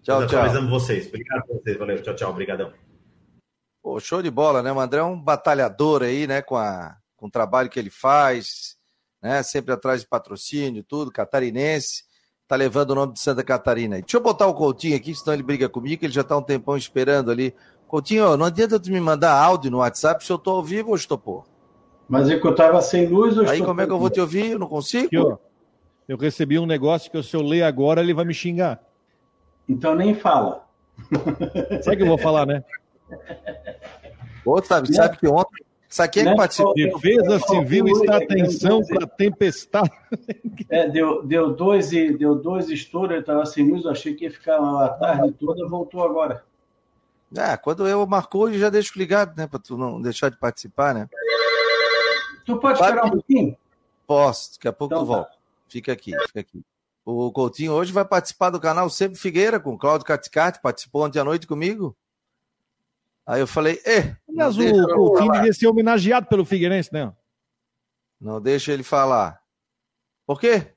Tchau, 0.02 0.20
Nós 0.20 0.30
tchau. 0.30 0.40
Atualizamos 0.40 0.70
vocês. 0.70 1.06
Obrigado 1.06 1.46
por 1.46 1.60
vocês. 1.60 1.78
Valeu. 1.78 2.02
Tchau, 2.02 2.14
tchau. 2.14 2.30
Obrigadão. 2.30 2.72
Pô, 3.82 4.00
show 4.00 4.22
de 4.22 4.30
bola, 4.30 4.62
né? 4.62 4.72
O 4.72 4.80
André 4.80 5.00
é 5.00 5.04
um 5.04 5.20
batalhador 5.20 6.02
aí, 6.02 6.26
né? 6.26 6.42
Com, 6.42 6.56
a, 6.56 6.96
com 7.16 7.26
o 7.26 7.30
trabalho 7.30 7.68
que 7.68 7.78
ele 7.78 7.90
faz, 7.90 8.76
né? 9.22 9.42
Sempre 9.42 9.72
atrás 9.74 10.00
de 10.00 10.08
patrocínio, 10.08 10.82
tudo, 10.82 11.12
catarinense 11.12 12.05
tá 12.46 12.56
levando 12.56 12.90
o 12.90 12.94
nome 12.94 13.12
de 13.12 13.20
Santa 13.20 13.42
Catarina. 13.42 13.96
Deixa 14.00 14.16
eu 14.16 14.20
botar 14.20 14.46
o 14.46 14.54
Coutinho 14.54 14.96
aqui, 14.96 15.14
senão 15.14 15.34
ele 15.34 15.42
briga 15.42 15.68
comigo, 15.68 16.04
ele 16.04 16.12
já 16.12 16.22
tá 16.22 16.36
um 16.36 16.42
tempão 16.42 16.76
esperando 16.76 17.30
ali. 17.30 17.54
Coutinho, 17.88 18.36
não 18.36 18.46
adianta 18.46 18.80
tu 18.80 18.90
me 18.90 19.00
mandar 19.00 19.32
áudio 19.32 19.70
no 19.70 19.78
WhatsApp 19.78 20.24
se 20.24 20.30
eu 20.32 20.38
tô 20.38 20.50
ao 20.50 20.62
vivo 20.62 20.90
ou 20.90 20.96
estou 20.96 21.18
por. 21.18 21.44
Mas 22.08 22.30
é 22.30 22.38
que 22.38 22.46
eu 22.46 22.54
tava 22.54 22.80
sem 22.80 23.06
luz. 23.06 23.36
Aí 23.38 23.62
como 23.64 23.80
é 23.80 23.86
que 23.86 23.92
eu 23.92 23.98
vou 23.98 24.10
te 24.10 24.20
ouvir? 24.20 24.52
Eu 24.52 24.58
não 24.58 24.68
consigo? 24.68 25.06
Aqui, 25.06 25.18
ó, 25.18 25.36
eu 26.08 26.16
recebi 26.16 26.58
um 26.58 26.66
negócio 26.66 27.10
que 27.10 27.20
se 27.22 27.34
eu 27.34 27.42
ler 27.42 27.62
agora 27.62 28.00
ele 28.00 28.14
vai 28.14 28.24
me 28.24 28.34
xingar. 28.34 28.80
Então 29.68 29.94
nem 29.94 30.14
fala. 30.14 30.64
Sabe 31.82 31.96
que 31.96 32.02
eu 32.02 32.06
vou 32.06 32.18
falar, 32.18 32.46
né? 32.46 32.64
Ô, 34.44 34.62
sabe, 34.62 34.94
sabe 34.94 35.16
que 35.16 35.26
ontem 35.26 35.64
Sabe 35.96 36.12
quem 36.12 36.26
é 36.26 36.30
que 36.30 36.36
participou? 36.36 36.74
Defesa 36.74 37.38
Civil 37.40 37.86
está 37.86 38.18
atenção 38.18 38.82
para 38.84 39.06
tempestade. 39.06 39.90
É, 40.68 40.88
deu, 40.88 41.22
deu 41.24 41.54
dois 41.54 41.92
e 41.92 42.16
deu 42.16 42.34
dois 42.34 42.68
estouros, 42.70 43.12
ele 43.12 43.20
estava 43.20 43.46
sem 43.46 43.70
luz, 43.70 43.84
eu 43.84 43.90
achei 43.90 44.14
que 44.14 44.24
ia 44.24 44.30
ficar 44.30 44.58
a 44.58 44.88
tarde 44.88 45.32
toda, 45.32 45.68
voltou 45.68 46.02
agora. 46.02 46.44
É, 47.36 47.56
quando 47.56 47.86
eu 47.86 48.04
marcou, 48.06 48.48
eu 48.48 48.58
já 48.58 48.68
deixo 48.68 48.98
ligado, 48.98 49.36
né? 49.36 49.46
Para 49.46 49.60
tu 49.60 49.76
não 49.76 50.00
deixar 50.00 50.28
de 50.28 50.36
participar, 50.38 50.94
né? 50.94 51.08
Tu 52.44 52.58
pode 52.58 52.80
esperar 52.80 53.04
um 53.04 53.10
pouquinho? 53.10 53.56
Posso, 54.06 54.54
daqui 54.54 54.66
a 54.66 54.72
pouco 54.72 54.94
então, 54.94 55.04
tu 55.04 55.08
tá. 55.08 55.16
volta. 55.16 55.36
Fica 55.68 55.92
aqui, 55.92 56.12
fica 56.26 56.40
aqui. 56.40 56.64
O 57.04 57.30
Coutinho 57.30 57.72
hoje 57.72 57.92
vai 57.92 58.04
participar 58.04 58.50
do 58.50 58.58
canal 58.58 58.90
Sempre 58.90 59.18
Figueira 59.18 59.60
com 59.60 59.74
o 59.74 59.78
Cláudio 59.78 60.06
Caticati, 60.06 60.60
participou 60.60 61.04
ontem 61.04 61.20
à 61.20 61.24
noite 61.24 61.46
comigo. 61.46 61.96
Aí 63.26 63.40
eu 63.40 63.46
falei, 63.46 63.80
eh, 63.84 64.16
Aliás, 64.36 64.58
o 64.58 64.94
Coutinho 64.94 65.32
devia 65.32 65.52
ser 65.52 65.66
homenageado 65.66 66.26
pelo 66.26 66.44
Figueirense, 66.44 66.92
né? 66.92 67.12
Não 68.20 68.40
deixa 68.40 68.72
ele 68.72 68.82
falar. 68.82 69.40
Por 70.26 70.40
quê? 70.40 70.72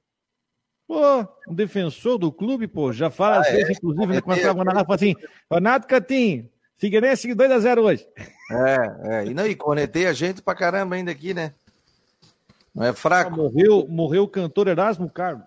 Pô, 0.88 1.22
um 1.48 1.54
defensor 1.54 2.18
do 2.18 2.32
clube, 2.32 2.68
pô, 2.68 2.92
já 2.92 3.12
fala 3.12 3.38
ah, 3.38 3.42
às 3.42 3.48
é? 3.48 3.58
vezes, 3.58 3.78
inclusive, 3.78 4.08
né, 4.08 4.22
quando 4.22 4.38
estava 4.40 4.64
na 4.64 4.72
fala 4.84 4.96
assim, 4.96 5.14
Renato 5.52 5.88
Catinho, 5.88 6.50
Figueirense 6.78 7.28
2x0 7.28 7.84
hoje. 7.84 8.08
É, 8.52 9.18
é, 9.18 9.26
e, 9.26 9.34
não, 9.34 9.46
e 9.46 9.56
conectei 9.56 10.08
a 10.08 10.14
gente 10.14 10.42
pra 10.42 10.56
caramba 10.56 10.96
ainda 10.96 11.12
aqui, 11.12 11.34
né? 11.34 11.54
Não 12.74 12.86
é 12.86 12.94
fraco. 12.94 13.36
morreu, 13.36 13.88
morreu 13.88 14.24
o 14.24 14.28
cantor 14.28 14.68
Erasmo 14.68 15.10
Carlos. 15.10 15.46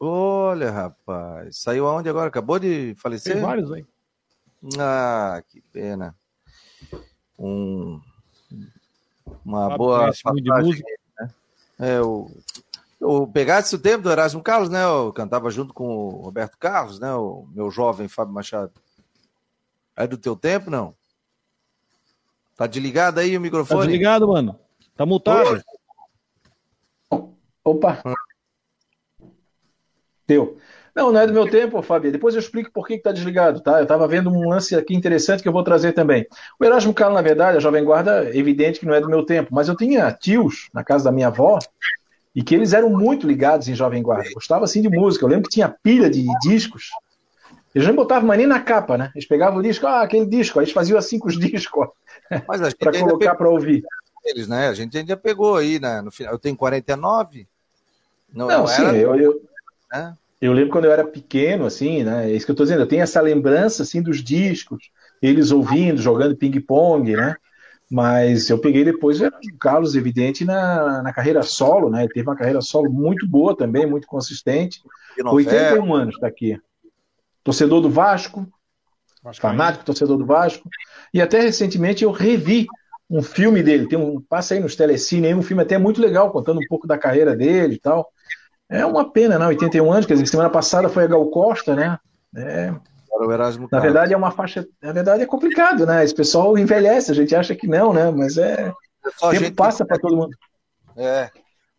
Olha, 0.00 0.70
rapaz, 0.70 1.58
saiu 1.58 1.86
aonde 1.86 2.08
agora? 2.08 2.28
Acabou 2.28 2.58
de 2.58 2.94
falecer? 2.96 3.34
Tem 3.34 3.42
vários, 3.42 3.70
hein? 3.70 3.86
Ah, 4.78 5.42
que 5.48 5.60
pena. 5.60 6.14
Um, 7.38 8.00
uma 9.44 9.76
boa 9.76 10.06
passagem, 10.06 10.42
de 10.42 10.50
música. 10.50 10.88
Né? 11.20 11.30
É, 11.78 12.00
o, 12.00 12.30
o 13.00 13.26
pegasse 13.26 13.74
o 13.74 13.78
tempo 13.78 14.02
do 14.02 14.10
Erasmo 14.10 14.42
Carlos, 14.42 14.68
né? 14.68 14.84
Eu 14.84 15.12
cantava 15.12 15.50
junto 15.50 15.72
com 15.72 15.86
o 15.86 16.22
Roberto 16.22 16.58
Carlos, 16.58 16.98
né? 16.98 17.14
O 17.14 17.46
meu 17.52 17.70
jovem 17.70 18.08
Fábio 18.08 18.34
Machado. 18.34 18.72
É 19.96 20.06
do 20.06 20.18
teu 20.18 20.34
tempo, 20.34 20.70
não? 20.70 20.94
Tá 22.56 22.66
desligado 22.66 23.20
aí 23.20 23.36
o 23.36 23.40
microfone? 23.40 23.80
Tá 23.80 23.86
desligado, 23.86 24.28
mano. 24.28 24.58
Tá 24.96 25.06
multado. 25.06 25.62
Opa. 27.62 28.02
Teu. 30.26 30.58
Não, 30.98 31.12
não 31.12 31.20
é 31.20 31.28
do 31.28 31.32
meu 31.32 31.48
tempo, 31.48 31.80
Fábio. 31.80 32.10
Depois 32.10 32.34
eu 32.34 32.40
explico 32.40 32.72
por 32.72 32.84
que 32.84 32.94
está 32.94 33.12
desligado, 33.12 33.60
tá? 33.60 33.78
Eu 33.78 33.84
estava 33.84 34.08
vendo 34.08 34.30
um 34.30 34.48
lance 34.48 34.74
aqui 34.74 34.96
interessante 34.96 35.44
que 35.44 35.48
eu 35.48 35.52
vou 35.52 35.62
trazer 35.62 35.92
também. 35.92 36.26
O 36.58 36.64
Erasmo 36.64 36.92
Carlos, 36.92 37.14
na 37.14 37.22
verdade, 37.22 37.56
a 37.56 37.60
Jovem 37.60 37.84
Guarda, 37.84 38.36
evidente 38.36 38.80
que 38.80 38.86
não 38.86 38.94
é 38.94 39.00
do 39.00 39.08
meu 39.08 39.24
tempo, 39.24 39.54
mas 39.54 39.68
eu 39.68 39.76
tinha 39.76 40.10
tios 40.10 40.68
na 40.74 40.82
casa 40.82 41.04
da 41.04 41.12
minha 41.12 41.28
avó 41.28 41.60
e 42.34 42.42
que 42.42 42.52
eles 42.52 42.72
eram 42.72 42.90
muito 42.90 43.28
ligados 43.28 43.68
em 43.68 43.76
Jovem 43.76 44.02
Guarda. 44.02 44.28
Gostavam 44.34 44.64
assim 44.64 44.82
de 44.82 44.88
música. 44.88 45.24
Eu 45.24 45.28
lembro 45.28 45.44
que 45.44 45.54
tinha 45.54 45.68
pilha 45.68 46.10
de 46.10 46.26
discos. 46.42 46.90
Eles 47.72 47.86
não 47.86 47.94
botavam 47.94 48.26
mais 48.26 48.38
nem 48.38 48.48
na 48.48 48.58
capa, 48.58 48.98
né? 48.98 49.12
Eles 49.14 49.28
pegavam 49.28 49.60
o 49.60 49.62
disco, 49.62 49.86
ah, 49.86 50.02
aquele 50.02 50.26
disco. 50.26 50.58
Aí 50.58 50.64
eles 50.64 50.74
faziam 50.74 50.98
assim 50.98 51.20
com 51.20 51.28
os 51.28 51.38
discos, 51.38 51.86
para 52.28 52.98
colocar 52.98 53.36
para 53.36 53.48
ouvir. 53.48 53.84
Eles, 54.24 54.48
né? 54.48 54.66
A 54.66 54.74
gente 54.74 54.98
ainda 54.98 55.16
pegou 55.16 55.56
aí, 55.56 55.78
né? 55.78 56.02
No 56.02 56.10
final. 56.10 56.32
Eu 56.32 56.40
tenho 56.40 56.56
49. 56.56 57.46
Não, 58.34 58.48
não, 58.48 58.58
não 58.58 58.66
sim, 58.66 58.82
era... 58.82 58.96
eu, 58.96 59.14
eu, 59.14 59.42
né? 59.92 60.16
Eu 60.40 60.52
lembro 60.52 60.70
quando 60.70 60.84
eu 60.84 60.92
era 60.92 61.06
pequeno, 61.06 61.66
assim, 61.66 62.04
né? 62.04 62.30
É 62.30 62.34
isso 62.34 62.46
que 62.46 62.50
eu 62.50 62.54
estou 62.54 62.64
dizendo. 62.64 62.82
Eu 62.82 62.86
tenho 62.86 63.02
essa 63.02 63.20
lembrança, 63.20 63.82
assim, 63.82 64.00
dos 64.00 64.22
discos, 64.22 64.90
eles 65.20 65.50
ouvindo, 65.50 66.00
jogando 66.00 66.36
ping-pong, 66.36 67.16
né? 67.16 67.34
Mas 67.90 68.50
eu 68.50 68.58
peguei 68.58 68.84
depois 68.84 69.20
o 69.20 69.30
Carlos, 69.58 69.96
evidente, 69.96 70.44
na, 70.44 71.02
na 71.02 71.12
carreira 71.12 71.42
solo, 71.42 71.88
né? 71.90 72.04
Ele 72.04 72.12
teve 72.12 72.28
uma 72.28 72.36
carreira 72.36 72.60
solo 72.60 72.92
muito 72.92 73.26
boa 73.26 73.56
também, 73.56 73.86
muito 73.86 74.06
consistente. 74.06 74.80
81 75.24 75.94
anos 75.94 76.14
está 76.14 76.26
aqui. 76.26 76.56
Torcedor 77.42 77.80
do 77.80 77.88
Vasco, 77.88 78.46
Vasco 79.22 79.42
fanático, 79.42 79.84
torcedor 79.84 80.18
do 80.18 80.26
Vasco. 80.26 80.68
E 81.12 81.20
até 81.20 81.40
recentemente 81.40 82.04
eu 82.04 82.12
revi 82.12 82.66
um 83.10 83.22
filme 83.22 83.62
dele. 83.62 83.88
Tem 83.88 83.98
um 83.98 84.20
passa 84.20 84.54
aí 84.54 84.60
nos 84.60 84.76
telecine, 84.76 85.34
um 85.34 85.42
filme 85.42 85.62
até 85.62 85.78
muito 85.78 86.00
legal, 86.00 86.30
contando 86.30 86.58
um 86.58 86.66
pouco 86.68 86.86
da 86.86 86.98
carreira 86.98 87.34
dele 87.34 87.74
e 87.74 87.80
tal. 87.80 88.12
É 88.68 88.84
uma 88.84 89.10
pena, 89.10 89.38
né? 89.38 89.46
81 89.46 89.92
anos, 89.92 90.06
quer 90.06 90.14
dizer, 90.14 90.26
semana 90.26 90.50
passada 90.50 90.88
foi 90.88 91.04
a 91.04 91.06
Gal 91.06 91.26
Costa, 91.30 91.74
né? 91.74 91.98
É, 92.36 92.70
na 93.70 93.80
verdade 93.80 94.12
é 94.12 94.16
uma 94.16 94.30
faixa, 94.30 94.66
na 94.82 94.92
verdade 94.92 95.22
é 95.22 95.26
complicado, 95.26 95.86
né? 95.86 96.04
Esse 96.04 96.14
pessoal 96.14 96.56
envelhece, 96.58 97.10
a 97.10 97.14
gente 97.14 97.34
acha 97.34 97.54
que 97.54 97.66
não, 97.66 97.92
né? 97.92 98.10
Mas 98.10 98.36
é, 98.36 98.72
o 99.22 99.30
tempo 99.30 99.56
passa 99.56 99.86
para 99.86 99.98
todo 99.98 100.16
mundo. 100.16 100.36
É. 100.96 101.30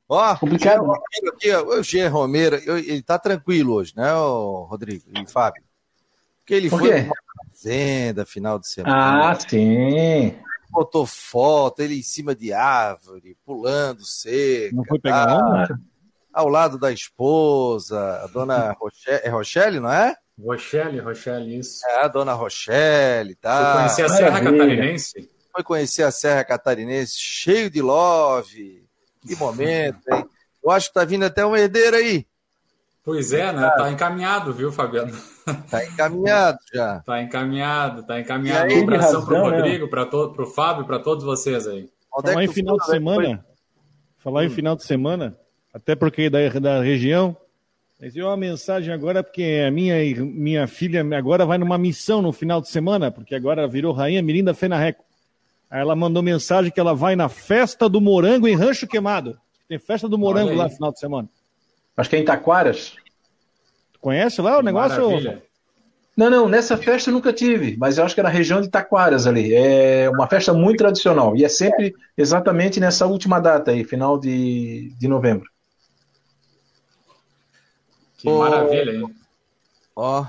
Ó, 0.08 0.36
complicado. 0.38 0.88
Né? 0.88 0.98
Aqui, 1.32 1.56
o 1.56 1.84
G 1.84 2.08
Romero, 2.08 2.56
ele 2.56 3.04
tá 3.04 3.20
tranquilo 3.20 3.74
hoje, 3.74 3.94
né, 3.96 4.12
Rodrigo 4.12 5.04
e 5.16 5.28
Fábio? 5.28 5.64
Porque 6.40 6.56
ele 6.56 6.70
Por 6.70 6.80
foi 6.80 7.08
fazenda 7.52 8.26
final 8.26 8.58
de 8.58 8.68
semana. 8.68 9.30
Ah, 9.30 9.36
sim. 9.36 10.36
Botou 10.72 11.06
foto, 11.06 11.82
ele 11.82 12.00
em 12.00 12.04
cima 12.04 12.34
de 12.34 12.52
árvore, 12.52 13.38
pulando 13.46 14.04
seca. 14.04 14.76
Não 14.76 14.84
foi 14.84 15.00
pegar 15.00 15.28
tá? 15.68 15.80
Ao 16.34 16.48
lado 16.48 16.78
da 16.78 16.92
esposa, 16.92 18.22
a 18.24 18.28
dona 18.28 18.72
Rochelle, 18.80 19.22
é 19.24 19.30
Rochelle, 19.30 19.80
não 19.80 19.92
é? 19.92 20.16
Rochelle, 20.42 21.00
Rochelle, 21.00 21.60
isso. 21.60 21.86
É, 21.88 22.04
a 22.06 22.08
dona 22.08 22.34
Rochelle, 22.34 23.36
tá? 23.36 23.64
Foi 23.64 23.74
conhecer 23.74 24.04
a 24.04 24.10
Serra 24.10 24.42
Catarinense? 24.42 25.32
Foi 25.52 25.64
conhecer 25.64 26.04
a 26.04 26.12
Serra 26.12 26.44
Catarinense, 26.44 27.16
cheio 27.18 27.70
de 27.70 27.82
love. 27.82 28.88
Que 29.28 29.36
momento, 29.36 30.00
hein? 30.12 30.26
Eu 30.64 30.72
acho 30.72 30.88
que 30.88 30.94
tá 30.94 31.04
vindo 31.04 31.26
até 31.26 31.46
um 31.46 31.56
herdeiro 31.56 31.98
aí. 31.98 32.26
Pois 33.04 33.34
é, 33.34 33.52
né? 33.52 33.70
Tá 33.76 33.92
encaminhado, 33.92 34.54
viu, 34.54 34.72
Fabiano? 34.72 35.12
Tá 35.70 35.84
encaminhado 35.84 36.60
já. 36.72 37.00
Tá 37.00 37.24
encaminhado, 37.24 38.04
tá 38.04 38.20
encaminhado. 38.20 38.72
Um 38.72 38.84
abração 38.84 39.26
pro 39.26 39.34
né? 39.34 39.42
Rodrigo, 39.42 39.86
né? 39.86 39.90
para 39.90 40.06
todo, 40.06 40.34
pro 40.34 40.46
Fábio, 40.46 40.86
para 40.86 41.00
todos 41.00 41.24
vocês 41.24 41.66
aí. 41.68 41.90
Falar 42.10 42.42
é 42.42 42.46
em 42.46 42.48
final 42.48 42.78
de 42.78 42.86
semana. 42.86 43.46
Falar 44.20 44.42
hum. 44.42 44.44
em 44.44 44.50
final 44.50 44.76
de 44.76 44.84
semana 44.84 45.36
até 45.80 45.96
porque 45.96 46.30
da, 46.30 46.48
da 46.60 46.82
região. 46.82 47.36
Mas 48.00 48.16
uma 48.16 48.38
mensagem 48.38 48.94
agora, 48.94 49.24
porque 49.24 49.64
a 49.68 49.72
minha, 49.72 49.96
minha 50.24 50.68
filha 50.68 51.06
agora 51.18 51.46
vai 51.46 51.58
numa 51.58 51.78
missão 51.78 52.22
no 52.22 52.32
final 52.32 52.62
de 52.62 52.70
semana, 52.70 53.12
porque 53.12 53.36
agora 53.36 53.68
virou 53.68 53.92
Rainha 53.92 54.22
Mirinda 54.22 54.54
Fenarreco. 54.54 55.04
Aí 55.70 55.82
ela 55.82 55.96
mandou 55.96 56.24
mensagem 56.24 56.72
que 56.72 56.80
ela 56.80 56.96
vai 56.96 57.16
na 57.16 57.28
festa 57.28 57.90
do 57.90 58.00
morango 58.00 58.48
em 58.48 58.56
Rancho 58.56 58.88
Queimado. 58.88 59.38
Tem 59.68 59.78
festa 59.78 60.08
do 60.08 60.18
morango 60.18 60.56
lá 60.56 60.64
no 60.66 60.70
final 60.70 60.92
de 60.92 61.00
semana. 61.00 61.30
Acho 61.96 62.10
que 62.10 62.16
é 62.16 62.20
em 62.20 62.26
Taquaras. 62.26 62.96
Conhece 64.00 64.42
lá 64.42 64.58
o 64.58 64.64
negócio? 64.64 65.06
Maravilha. 65.06 65.44
Não, 66.16 66.30
não, 66.30 66.50
nessa 66.50 66.76
festa 66.76 67.10
eu 67.10 67.14
nunca 67.14 67.32
tive, 67.32 67.78
mas 67.78 67.98
eu 67.98 68.04
acho 68.04 68.14
que 68.14 68.20
é 68.20 68.24
na 68.24 68.30
região 68.30 68.60
de 68.60 68.70
Taquaras 68.70 69.28
ali. 69.28 69.54
É 69.54 70.10
uma 70.10 70.28
festa 70.28 70.54
muito 70.54 70.80
tradicional 70.80 71.36
e 71.36 71.46
é 71.46 71.50
sempre 71.50 71.94
exatamente 72.18 72.80
nessa 72.80 73.06
última 73.06 73.40
data 73.40 73.72
aí, 73.72 73.84
final 73.84 74.18
de, 74.20 74.94
de 74.98 75.08
novembro. 75.08 75.50
Que 78.20 78.30
maravilha, 78.30 78.92
hein? 78.92 79.16
Ó, 79.96 80.26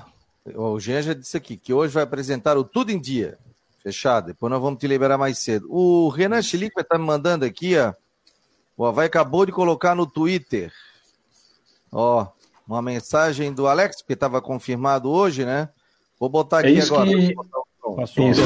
o 0.54 0.78
Jean 0.78 1.02
já 1.02 1.12
disse 1.12 1.36
aqui 1.36 1.56
que 1.56 1.74
hoje 1.74 1.92
vai 1.92 2.04
apresentar 2.04 2.56
o 2.56 2.64
Tudo 2.64 2.90
em 2.90 3.00
Dia. 3.00 3.36
Fechado. 3.82 4.26
Depois 4.26 4.50
nós 4.50 4.60
vamos 4.60 4.78
te 4.78 4.86
liberar 4.86 5.18
mais 5.18 5.38
cedo. 5.38 5.66
O 5.70 6.08
Renan 6.08 6.40
Chilico 6.40 6.74
vai 6.76 6.82
estar 6.82 6.98
me 6.98 7.04
mandando 7.04 7.44
aqui, 7.44 7.76
ó. 7.76 7.92
O 8.76 8.86
Havaí 8.86 9.06
acabou 9.06 9.44
de 9.44 9.52
colocar 9.52 9.94
no 9.94 10.06
Twitter. 10.06 10.72
Ó, 11.90 12.26
uma 12.66 12.80
mensagem 12.80 13.52
do 13.52 13.66
Alex, 13.66 14.02
porque 14.02 14.12
estava 14.12 14.40
confirmado 14.40 15.10
hoje, 15.10 15.44
né? 15.44 15.68
Vou 16.18 16.28
botar 16.28 16.64
é 16.64 16.68
aqui 16.68 16.78
é 16.78 16.82
agora. 16.82 17.10
Que... 17.10 17.34
Passou 17.96 18.30
isso, 18.30 18.42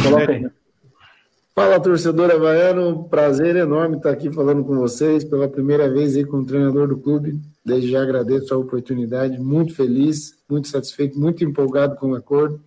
Fala, 1.54 1.78
torcedor 1.78 2.32
havaiano. 2.32 3.08
Prazer 3.08 3.54
enorme 3.54 3.96
estar 3.96 4.10
aqui 4.10 4.28
falando 4.28 4.64
com 4.64 4.74
vocês 4.74 5.22
pela 5.22 5.48
primeira 5.48 5.88
vez 5.88 6.16
aí 6.16 6.24
como 6.24 6.44
treinador 6.44 6.88
do 6.88 6.96
clube. 6.96 7.40
Desde 7.64 7.92
já 7.92 8.02
agradeço 8.02 8.52
a 8.52 8.58
oportunidade, 8.58 9.38
muito 9.38 9.72
feliz, 9.72 10.36
muito 10.50 10.66
satisfeito, 10.66 11.16
muito 11.16 11.44
empolgado 11.44 11.94
com 11.94 12.10
o 12.10 12.16
acordo, 12.16 12.60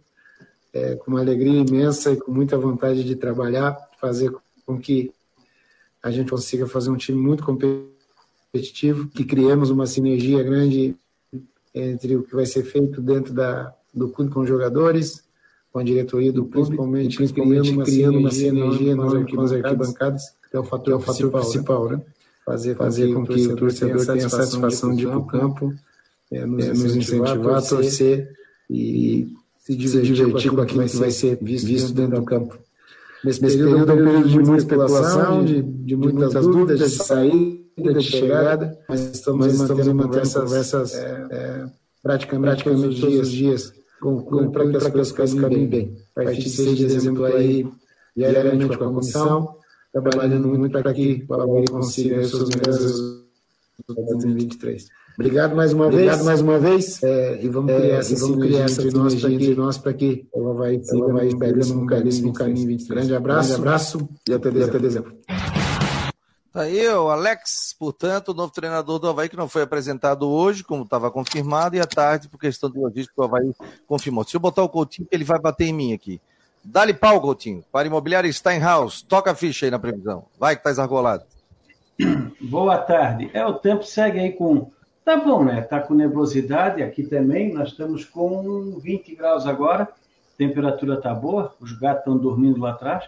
é, 0.72 0.96
com 0.96 1.12
uma 1.12 1.20
alegria 1.20 1.66
imensa 1.68 2.14
e 2.14 2.18
com 2.18 2.32
muita 2.32 2.58
vontade 2.58 3.04
de 3.04 3.14
trabalhar, 3.18 3.78
fazer 4.00 4.34
com 4.66 4.80
que 4.80 5.12
a 6.02 6.10
gente 6.10 6.30
consiga 6.30 6.66
fazer 6.66 6.90
um 6.90 6.96
time 6.96 7.20
muito 7.20 7.44
competitivo, 7.44 9.10
que 9.10 9.26
criemos 9.26 9.70
uma 9.70 9.86
sinergia 9.86 10.42
grande 10.42 10.96
entre 11.76 12.16
o 12.16 12.24
que 12.24 12.34
vai 12.34 12.46
ser 12.46 12.64
feito 12.64 13.02
dentro 13.02 13.34
da, 13.34 13.74
do 13.94 14.08
clube 14.08 14.32
com 14.32 14.40
os 14.40 14.48
jogadores, 14.48 15.27
com 15.78 15.82
a 15.82 15.84
diretoria 15.84 16.34
do 16.34 16.46
clube, 16.46 16.70
principalmente, 16.70 17.18
principalmente 17.18 17.62
criando 17.62 17.76
uma 17.76 17.86
criando 17.86 18.32
sinergia, 18.32 18.52
uma 18.52 18.72
sinergia 18.72 18.96
nas 18.96 19.14
arquibancadas, 19.14 19.52
arquibancadas, 19.64 20.24
que 20.50 20.58
é 20.58 20.60
o 20.60 20.64
fator, 20.64 20.92
é 20.92 20.96
o 20.96 21.00
fator 21.00 21.32
principal, 21.32 21.42
principal 21.42 21.90
né? 21.90 21.96
né? 21.98 22.02
fazer, 22.44 22.76
fazer 22.76 23.14
com 23.14 23.26
que 23.28 23.48
o 23.48 23.56
torcedor 23.56 24.06
tenha 24.06 24.26
a 24.26 24.30
satisfação 24.30 24.96
de 24.96 25.04
ir 25.04 25.08
para 25.08 25.18
o 25.20 25.28
campo, 25.28 25.74
é, 26.32 26.46
nos, 26.48 26.66
é, 26.66 26.70
nos 26.70 26.96
incentivar 26.96 27.58
a 27.58 27.62
torcer 27.62 28.28
e 28.68 29.36
se 29.60 29.76
divertir 29.76 30.52
com 30.52 30.62
aquilo 30.62 30.86
que 30.86 30.98
vai 30.98 31.12
ser 31.12 31.38
visto 31.40 31.94
dentro 31.94 32.22
do 32.22 32.26
campo. 32.26 32.58
Nesse 33.24 33.40
período 33.40 33.92
é 33.92 33.94
um 33.94 33.98
período 33.98 34.30
de 34.30 34.40
muita 34.40 34.58
especulação, 34.58 35.46
de, 35.46 35.62
de 35.62 35.96
muitas 35.96 36.34
dúvidas, 36.34 36.80
de 36.80 36.90
saída, 36.90 37.94
de 37.94 38.02
chegada, 38.02 38.80
mas 38.90 39.12
estamos, 39.14 39.56
mantendo, 39.56 39.94
mantendo 39.94 40.20
essas 40.22 40.44
conversas 40.44 40.96
é, 40.96 41.28
é, 41.30 41.66
praticamente, 42.02 42.64
praticamente 42.64 43.00
todos 43.00 43.20
os 43.20 43.30
dias 43.30 43.78
com, 44.00 44.52
para 44.52 44.70
que 44.70 44.78
as 44.78 45.12
coisas 45.12 45.40
caminhem 45.40 45.68
bem. 45.68 45.98
A 46.16 46.24
partir 46.24 46.44
de 46.44 46.50
6 46.50 46.78
de 46.78 46.86
dezembro 46.88 47.26
aí, 47.26 47.68
diariamente 48.16 48.78
com 48.78 48.84
a 48.84 48.88
comissão, 48.88 49.56
trabalhando 49.92 50.48
muito 50.48 50.72
para 50.72 50.94
que 50.94 51.26
o 51.28 51.34
Havaí 51.34 51.66
consiga 51.68 52.20
os 52.20 52.30
seus 52.30 52.50
melhores 52.50 52.82
resultados 52.82 53.28
em 53.90 54.06
2023. 54.06 54.86
Obrigado 55.20 55.56
mais 55.56 55.74
uma 55.74 55.88
Obrigado 55.88 56.16
vez. 56.18 56.26
mais 56.26 56.42
uma 56.42 56.60
vez. 56.60 57.02
É, 57.02 57.44
e 57.44 57.50
vamos 57.50 57.74
criar, 57.74 57.88
é, 57.88 57.92
essa, 57.98 58.16
vamos 58.16 58.46
criar 58.46 58.64
essa 58.66 58.82
sinergia 58.82 59.30
entre 59.32 59.56
nós 59.56 59.78
para 59.78 59.94
que 59.94 60.28
ela 60.34 60.54
vai, 60.54 60.80
ela 60.92 61.14
vai 61.14 61.30
pegando 61.30 61.74
um 61.74 61.82
um 61.82 62.34
caminho 62.34 62.68
23. 62.68 62.88
Grande 62.88 63.16
abraço, 63.16 63.50
grande 63.50 63.62
abraço 63.62 64.10
e 64.30 64.34
até 64.34 64.52
dezembro. 64.52 64.70
Até 64.70 64.80
dezembro. 64.80 65.18
Tá 66.52 66.62
aí 66.62 66.88
o 66.88 67.10
Alex, 67.10 67.76
portanto, 67.78 68.30
o 68.30 68.34
novo 68.34 68.52
treinador 68.52 69.00
do 69.00 69.08
Havaí, 69.08 69.30
que 69.30 69.36
não 69.36 69.50
foi 69.50 69.64
apresentado 69.64 70.28
hoje, 70.28 70.64
como 70.64 70.84
estava 70.84 71.12
confirmado, 71.12 71.76
e 71.76 71.80
à 71.80 71.86
tarde, 71.86 72.30
por 72.30 72.40
questão 72.40 72.70
do 72.70 72.82
logística, 72.82 73.22
o 73.22 73.24
Havaí 73.24 73.54
confirmou. 73.86 74.24
Se 74.24 74.36
eu 74.36 74.40
botar 74.40 74.64
o 74.64 74.70
Coutinho, 74.70 75.08
ele 75.12 75.24
vai 75.24 75.40
bater 75.40 75.66
em 75.66 75.74
mim 75.74 75.94
aqui. 75.94 76.22
Dá-lhe 76.70 76.94
pau, 76.94 77.22
Coutinho. 77.22 77.64
Para 77.72 77.88
imobiliária 77.88 78.32
Steinhaus. 78.32 79.02
Toca 79.02 79.32
a 79.32 79.36
ficha 79.36 79.66
aí 79.66 79.72
na 79.72 79.80
previsão. 79.80 80.26
Vai 80.38 80.56
que 80.56 80.64
tá 80.64 80.70
esargolado. 80.70 81.24
Boa 82.42 82.78
tarde. 82.78 83.30
É, 83.34 83.46
o 83.46 83.54
tempo 83.54 83.84
segue 83.84 84.20
aí 84.20 84.34
com. 84.34 84.70
Tá 85.06 85.16
bom, 85.16 85.46
né? 85.46 85.62
Tá 85.62 85.80
com 85.80 85.94
nebulosidade 85.94 86.84
aqui 86.84 87.04
também. 87.04 87.54
Nós 87.54 87.70
estamos 87.70 88.04
com 88.04 88.78
20 88.80 89.16
graus 89.16 89.48
agora. 89.48 89.88
temperatura 90.38 91.00
tá 91.00 91.14
boa. 91.14 91.56
Os 91.62 91.72
gatos 91.72 92.00
estão 92.00 92.18
dormindo 92.18 92.60
lá 92.60 92.72
atrás. 92.72 93.06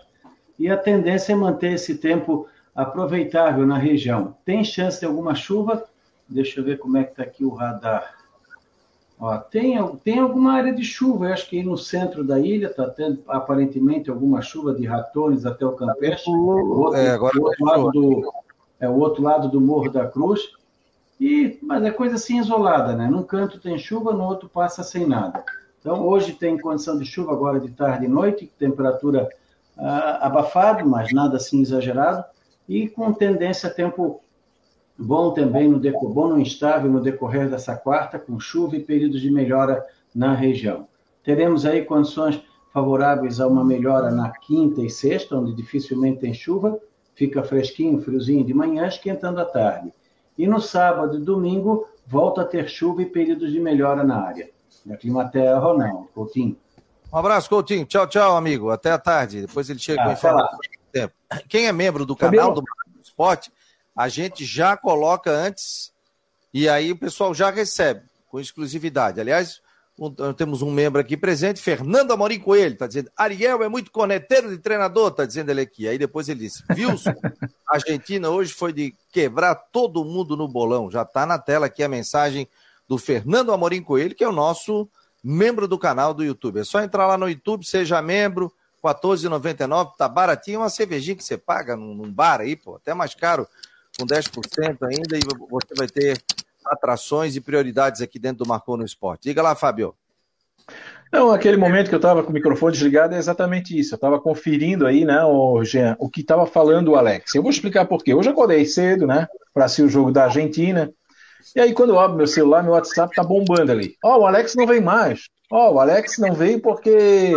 E 0.58 0.70
a 0.70 0.78
tendência 0.78 1.34
é 1.34 1.36
manter 1.36 1.74
esse 1.74 1.98
tempo 1.98 2.48
aproveitável 2.82 3.68
na 3.68 3.78
região. 3.78 4.36
Tem 4.46 4.64
chance 4.64 5.00
de 5.00 5.06
alguma 5.06 5.36
chuva? 5.36 5.84
Deixa 6.28 6.60
eu 6.60 6.64
ver 6.64 6.80
como 6.80 6.98
é 6.98 7.04
que 7.04 7.16
tá 7.16 7.24
aqui 7.24 7.44
o 7.44 7.50
radar. 7.50 8.16
Ó, 9.20 9.38
tem, 9.38 9.78
tem 9.98 10.20
alguma 10.20 10.54
área 10.54 10.74
de 10.74 10.84
chuva, 10.84 11.26
eu 11.26 11.34
acho 11.34 11.50
que 11.50 11.62
no 11.62 11.78
centro 11.78 12.24
da 12.24 12.40
ilha 12.40 12.68
está 12.68 12.90
tendo 12.90 13.22
aparentemente 13.28 14.10
alguma 14.10 14.42
chuva 14.42 14.74
de 14.74 14.86
ratones 14.86 15.46
até 15.46 15.66
o 15.66 15.74
Campeche. 15.74 16.30
O 16.30 16.80
outro, 16.80 17.00
é, 17.02 17.10
agora 17.10 17.38
o 17.38 17.44
outro 17.44 17.66
lado 17.66 17.92
do, 17.92 18.34
é 18.80 18.88
o 18.88 18.98
outro 18.98 19.24
lado 19.24 19.50
do 19.50 19.60
Morro 19.60 19.92
da 19.92 20.08
Cruz. 20.08 20.40
E, 21.20 21.60
mas 21.62 21.84
é 21.84 21.92
coisa 21.92 22.16
assim 22.16 22.40
isolada, 22.40 22.96
né? 22.96 23.10
Num 23.10 23.24
canto 23.24 23.60
tem 23.60 23.78
chuva, 23.78 24.14
no 24.14 24.24
outro 24.24 24.48
passa 24.48 24.84
sem 24.84 25.06
nada. 25.06 25.44
Então, 25.82 26.08
hoje 26.08 26.32
tem 26.32 26.58
condição 26.58 26.98
de 26.98 27.04
chuva 27.04 27.34
agora 27.34 27.60
de 27.60 27.72
tarde 27.72 28.06
e 28.06 28.08
noite, 28.08 28.50
temperatura 28.58 29.28
ah, 29.78 30.28
abafada, 30.28 30.86
mas 30.86 31.12
nada 31.12 31.36
assim 31.36 31.62
exagerado, 31.62 32.24
e 32.70 32.88
com 32.88 33.12
tendência 33.12 33.68
a 33.68 33.74
tempo 33.74 34.22
bom 34.96 35.34
também 35.34 35.68
no 35.68 35.80
decorrer, 35.80 36.14
bom 36.14 36.28
no 36.28 36.40
instável 36.40 36.92
no 36.92 37.02
decorrer 37.02 37.50
dessa 37.50 37.76
quarta, 37.76 38.20
com 38.20 38.40
chuva 38.40 38.76
e 38.76 38.80
períodos 38.80 39.22
de 39.22 39.32
melhora 39.32 39.84
na 40.14 40.36
região. 40.36 40.88
Teremos 41.24 41.66
aí 41.66 41.84
condições 41.84 42.40
favoráveis 42.72 43.40
a 43.40 43.48
uma 43.48 43.66
melhora 43.66 44.12
na 44.12 44.30
quinta 44.30 44.82
e 44.82 44.90
sexta, 44.90 45.36
onde 45.36 45.54
dificilmente 45.54 46.20
tem 46.20 46.34
chuva, 46.34 46.80
fica 47.16 47.44
fresquinho, 47.44 48.00
friozinho 48.02 48.46
de 48.46 48.54
manhã, 48.54 48.88
esquentando 48.88 49.42
à 49.42 49.46
tarde. 49.46 49.92
E 50.38 50.46
no 50.46 50.62
sábado 50.62 51.18
e 51.18 51.22
domingo, 51.22 51.88
volta 52.06 52.42
a 52.42 52.46
ter 52.46 52.70
chuva 52.70 53.02
e 53.02 53.06
períodos 53.06 53.52
de 53.52 53.60
melhora 53.60 54.04
na 54.04 54.22
área. 54.22 54.50
Da 54.86 54.96
Climaterra, 54.96 55.58
Ronaldo, 55.58 56.08
Coutinho. 56.14 56.56
Um 57.12 57.18
abraço, 57.18 57.50
Coutinho. 57.50 57.86
Tchau, 57.86 58.08
tchau, 58.08 58.38
amigo. 58.38 58.70
Até 58.70 58.92
a 58.92 59.00
tarde. 59.00 59.42
Depois 59.42 59.70
ele 59.70 59.80
chega 59.80 60.04
ah, 60.04 60.16
com 60.16 60.16
informação. 60.98 61.12
Quem 61.48 61.68
é 61.68 61.72
membro 61.72 62.06
do 62.06 62.16
canal 62.16 62.54
do 62.54 62.64
Esporte, 63.02 63.52
a 63.96 64.08
gente 64.08 64.46
já 64.46 64.78
coloca 64.78 65.32
antes 65.32 65.92
e 66.54 66.68
aí 66.68 66.92
o 66.92 66.98
pessoal 66.98 67.34
já 67.34 67.50
recebe 67.50 68.02
com 68.28 68.40
exclusividade. 68.40 69.20
Aliás, 69.20 69.62
um, 70.00 70.34
temos 70.34 70.62
um 70.62 70.72
membro 70.72 71.02
aqui 71.02 71.18
presente, 71.18 71.62
Fernando 71.62 72.12
Amorim 72.12 72.40
Coelho, 72.40 72.74
está 72.74 72.88
dizendo, 72.88 73.12
Ariel 73.18 73.62
é 73.64 73.68
muito 73.68 73.92
corneteiro 73.92 74.50
de 74.50 74.58
treinador, 74.58 75.10
está 75.10 75.26
dizendo 75.26 75.50
ele 75.50 75.62
aqui. 75.62 75.88
Aí 75.88 75.98
depois 75.98 76.30
ele 76.30 76.42
disse, 76.42 76.64
Wilson, 76.72 77.14
a 77.68 77.76
Argentina 77.76 78.30
hoje 78.30 78.54
foi 78.54 78.72
de 78.72 78.96
quebrar 79.12 79.56
todo 79.56 80.06
mundo 80.06 80.38
no 80.38 80.48
bolão. 80.48 80.90
Já 80.90 81.02
está 81.02 81.26
na 81.26 81.38
tela 81.38 81.66
aqui 81.66 81.84
a 81.84 81.90
mensagem 81.90 82.48
do 82.88 82.98
Fernando 82.98 83.52
Amorim 83.52 83.84
Coelho, 83.84 84.16
que 84.16 84.24
é 84.24 84.30
o 84.30 84.34
nosso 84.34 84.90
membro 85.24 85.68
do 85.68 85.78
canal 85.78 86.14
do 86.14 86.24
YouTube. 86.24 86.62
É 86.62 86.64
só 86.64 86.82
entrar 86.82 87.06
lá 87.06 87.18
no 87.18 87.30
YouTube, 87.30 87.66
seja 87.66 88.02
membro, 88.02 88.54
14,99, 88.84 89.96
tá 89.98 90.08
baratinho, 90.08 90.60
uma 90.60 90.70
cervejinha 90.70 91.16
que 91.16 91.24
você 91.24 91.38
paga 91.38 91.76
num, 91.76 91.94
num 91.94 92.12
bar 92.12 92.42
aí, 92.42 92.56
pô, 92.56 92.76
até 92.76 92.94
mais 92.94 93.14
caro 93.14 93.48
com 93.98 94.06
10% 94.06 94.78
ainda 94.84 95.18
e 95.18 95.22
você 95.50 95.74
vai 95.78 95.88
ter 95.88 96.22
atrações 96.66 97.36
e 97.36 97.42
prioridades 97.42 98.02
aqui 98.02 98.20
dentro 98.20 98.44
do 98.44 98.48
Marcou 98.48 98.78
no 98.78 98.86
Esporte. 98.86 99.24
Diga 99.24 99.42
lá, 99.42 99.56
Fábio. 99.56 99.96
Não, 101.12 101.32
aquele 101.32 101.58
momento 101.58 101.90
que 101.90 101.96
eu 101.96 102.00
estava 102.00 102.22
com 102.22 102.30
o 102.30 102.34
microfone 102.34 102.72
desligado 102.72 103.16
é 103.16 103.18
exatamente 103.18 103.78
isso. 103.78 103.94
Eu 103.94 103.98
estava 103.98 104.20
conferindo 104.20 104.86
aí, 104.86 105.04
né, 105.04 105.24
o, 105.24 105.64
Jean, 105.64 105.96
o 106.00 106.08
que 106.08 106.22
estava 106.22 106.46
falando 106.46 106.90
o 106.90 106.96
Alex. 106.96 107.34
Eu 107.34 107.42
vou 107.42 107.50
explicar 107.50 107.86
por 107.86 108.04
quê. 108.04 108.14
Hoje 108.14 108.30
acordei 108.30 108.64
cedo, 108.66 109.08
né, 109.08 109.28
para 109.54 109.66
assistir 109.66 109.84
o 109.84 109.90
jogo 109.90 110.12
da 110.12 110.26
Argentina. 110.26 110.92
E 111.56 111.60
aí, 111.60 111.74
quando 111.74 111.90
eu 111.90 112.00
abro 112.00 112.18
meu 112.18 112.28
celular, 112.28 112.62
meu 112.62 112.74
WhatsApp 112.74 113.16
tá 113.16 113.24
bombando 113.24 113.72
ali. 113.72 113.96
Ó, 114.04 114.18
oh, 114.18 114.22
o 114.22 114.26
Alex 114.28 114.54
não 114.56 114.68
vem 114.68 114.82
mais. 114.82 115.22
Ó, 115.52 115.70
oh, 115.70 115.76
o 115.76 115.80
Alex 115.80 116.20
não 116.20 116.34
veio 116.34 116.62
porque 116.62 117.34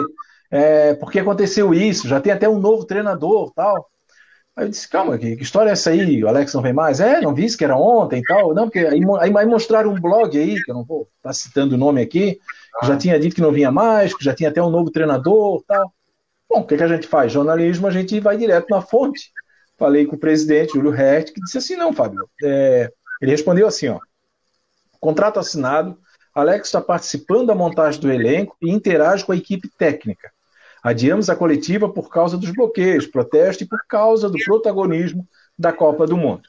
é, 0.52 0.92
porque 0.94 1.18
aconteceu 1.18 1.72
isso. 1.72 2.06
Já 2.06 2.20
tem 2.20 2.30
até 2.30 2.46
um 2.46 2.60
novo 2.60 2.84
treinador, 2.84 3.50
tal. 3.54 3.88
Aí 4.54 4.66
eu 4.66 4.68
disse, 4.68 4.86
calma, 4.86 5.16
que, 5.16 5.34
que, 5.34 5.42
história 5.42 5.70
é 5.70 5.72
essa 5.72 5.88
aí? 5.88 6.22
O 6.22 6.28
Alex 6.28 6.52
não 6.52 6.60
vem 6.60 6.74
mais? 6.74 7.00
É, 7.00 7.22
não 7.22 7.34
vi 7.34 7.56
que 7.56 7.64
era 7.64 7.74
ontem 7.74 8.20
e 8.20 8.22
tal. 8.22 8.52
Não, 8.52 8.64
porque 8.64 8.80
aí, 8.80 9.00
aí, 9.20 9.32
aí, 9.34 9.46
mostraram 9.46 9.90
um 9.90 9.98
blog 9.98 10.38
aí, 10.38 10.62
que 10.62 10.70
eu 10.70 10.74
não 10.74 10.84
vou 10.84 11.08
estar 11.16 11.30
tá 11.30 11.32
citando 11.32 11.74
o 11.74 11.78
nome 11.78 12.02
aqui, 12.02 12.38
que 12.78 12.86
já 12.86 12.98
tinha 12.98 13.18
dito 13.18 13.34
que 13.34 13.40
não 13.40 13.50
vinha 13.50 13.72
mais, 13.72 14.14
que 14.14 14.22
já 14.22 14.34
tinha 14.34 14.50
até 14.50 14.62
um 14.62 14.68
novo 14.68 14.90
treinador 14.90 15.64
tal. 15.66 15.90
Bom, 16.50 16.60
o 16.60 16.66
que, 16.66 16.76
que 16.76 16.82
a 16.82 16.88
gente 16.88 17.06
faz? 17.06 17.32
Jornalismo, 17.32 17.86
a 17.86 17.90
gente 17.90 18.20
vai 18.20 18.36
direto 18.36 18.66
na 18.68 18.82
fonte. 18.82 19.32
Falei 19.78 20.04
com 20.04 20.16
o 20.16 20.18
presidente, 20.18 20.74
Júlio 20.74 20.94
Hert, 20.94 21.32
que 21.32 21.40
disse 21.40 21.56
assim, 21.56 21.76
não, 21.76 21.94
Fábio. 21.94 22.28
É... 22.44 22.92
Ele 23.22 23.30
respondeu 23.30 23.66
assim, 23.66 23.88
ó. 23.88 23.98
Contrato 25.00 25.40
assinado, 25.40 25.96
Alex 26.34 26.68
está 26.68 26.80
participando 26.80 27.46
da 27.46 27.54
montagem 27.54 28.00
do 28.00 28.12
elenco 28.12 28.54
e 28.60 28.70
interage 28.70 29.24
com 29.24 29.32
a 29.32 29.36
equipe 29.36 29.68
técnica. 29.78 30.31
Adiamos 30.82 31.30
a 31.30 31.36
coletiva 31.36 31.88
por 31.88 32.10
causa 32.10 32.36
dos 32.36 32.50
bloqueios, 32.50 33.06
protesto 33.06 33.62
e 33.62 33.66
por 33.66 33.78
causa 33.88 34.28
do 34.28 34.38
protagonismo 34.38 35.26
da 35.56 35.72
Copa 35.72 36.06
do 36.06 36.16
Mundo. 36.16 36.42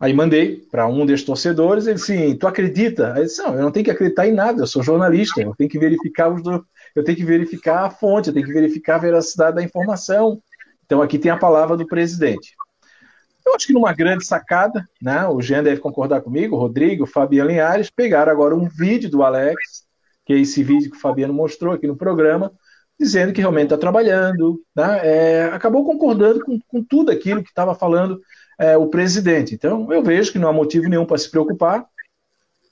Aí 0.00 0.12
mandei 0.12 0.56
para 0.70 0.88
um 0.88 1.06
desses 1.06 1.24
torcedores, 1.24 1.86
ele 1.86 1.94
disse, 1.94 2.34
tu 2.34 2.48
acredita? 2.48 3.14
Aí 3.14 3.24
disse, 3.24 3.40
não, 3.40 3.54
eu 3.54 3.62
não 3.62 3.70
tenho 3.70 3.84
que 3.84 3.90
acreditar 3.90 4.26
em 4.26 4.32
nada, 4.32 4.62
eu 4.62 4.66
sou 4.66 4.82
jornalista, 4.82 5.40
eu 5.40 5.54
tenho 5.56 5.70
que 5.70 5.78
verificar 5.78 6.28
os 6.32 6.42
do... 6.42 6.66
eu 6.96 7.04
tenho 7.04 7.16
que 7.16 7.24
verificar 7.24 7.84
a 7.84 7.90
fonte, 7.90 8.28
eu 8.28 8.34
tenho 8.34 8.44
que 8.44 8.52
verificar 8.52 8.96
a 8.96 8.98
veracidade 8.98 9.56
da 9.56 9.62
informação. 9.62 10.42
Então 10.84 11.00
aqui 11.00 11.18
tem 11.18 11.30
a 11.30 11.36
palavra 11.36 11.76
do 11.76 11.86
presidente. 11.86 12.54
Eu 13.46 13.54
acho 13.54 13.66
que 13.66 13.72
numa 13.72 13.92
grande 13.92 14.26
sacada, 14.26 14.86
né? 15.00 15.28
O 15.28 15.40
Jean 15.40 15.62
deve 15.62 15.80
concordar 15.80 16.22
comigo, 16.22 16.56
o 16.56 16.58
Rodrigo, 16.58 17.04
o 17.04 17.06
Fabiano 17.06 17.50
Linhares, 17.50 17.88
pegaram 17.88 18.32
agora 18.32 18.54
um 18.54 18.68
vídeo 18.68 19.08
do 19.08 19.22
Alex, 19.22 19.84
que 20.24 20.32
é 20.32 20.38
esse 20.38 20.62
vídeo 20.64 20.90
que 20.90 20.96
o 20.96 21.00
Fabiano 21.00 21.32
mostrou 21.32 21.72
aqui 21.72 21.86
no 21.86 21.96
programa, 21.96 22.50
dizendo 22.98 23.32
que 23.32 23.40
realmente 23.40 23.64
está 23.64 23.78
trabalhando, 23.78 24.60
né? 24.74 25.00
é, 25.02 25.44
acabou 25.44 25.84
concordando 25.84 26.44
com, 26.44 26.58
com, 26.68 26.82
tudo 26.82 27.10
aquilo 27.10 27.42
que 27.42 27.48
estava 27.48 27.74
falando 27.74 28.20
é, 28.58 28.76
o 28.76 28.86
presidente. 28.86 29.54
Então, 29.54 29.92
eu 29.92 30.02
vejo 30.02 30.32
que 30.32 30.38
não 30.38 30.48
há 30.48 30.52
motivo 30.52 30.88
nenhum 30.88 31.04
para 31.04 31.18
se 31.18 31.30
preocupar, 31.30 31.84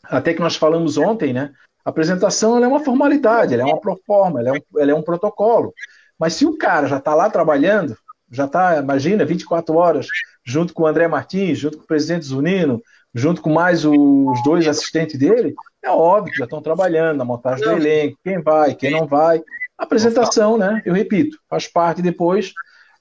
até 0.05 0.33
que 0.33 0.41
nós 0.41 0.57
falamos 0.57 0.97
ontem, 0.97 1.33
né? 1.33 1.53
A 1.85 1.91
apresentação 1.91 2.63
é 2.63 2.69
uma 2.69 2.85
formalidade, 2.85 3.55
ela 3.55 3.63
é 3.63 3.67
uma 3.67 3.81
proforma, 3.81 4.41
ela 4.41 4.51
é 4.51 4.53
um, 4.53 4.81
ela 4.81 4.91
é 4.93 4.95
um 4.95 5.03
protocolo. 5.03 5.73
Mas 6.19 6.35
se 6.35 6.47
o 6.47 6.57
cara 6.57 6.87
já 6.87 6.99
está 6.99 7.15
lá 7.15 7.29
trabalhando, 7.29 7.97
já 8.31 8.45
está, 8.45 8.79
imagina, 8.79 9.25
24 9.25 9.75
horas, 9.75 10.07
junto 10.45 10.73
com 10.73 10.85
o 10.85 10.87
André 10.87 11.09
Martins, 11.09 11.59
junto 11.59 11.79
com 11.79 11.85
o 11.85 11.87
presidente 11.87 12.27
Zunino, 12.27 12.81
junto 13.15 13.43
com 13.43 13.51
mais 13.51 13.85
os 13.85 14.43
dois 14.45 14.67
assistentes 14.67 15.19
dele, 15.19 15.55
é 15.83 15.91
óbvio 15.91 16.33
que 16.33 16.39
já 16.39 16.45
estão 16.45 16.63
trabalhando 16.63 17.19
na 17.19 17.25
montagem 17.25 17.65
do 17.65 17.73
elenco, 17.73 18.19
quem 18.25 18.41
vai, 18.41 18.75
quem 18.75 18.93
não 18.93 19.07
vai. 19.07 19.43
Apresentação, 19.83 20.57
né? 20.57 20.81
Eu 20.87 20.95
repito, 20.95 21.39
faz 21.51 21.67
parte 21.67 22.01
depois 22.01 22.53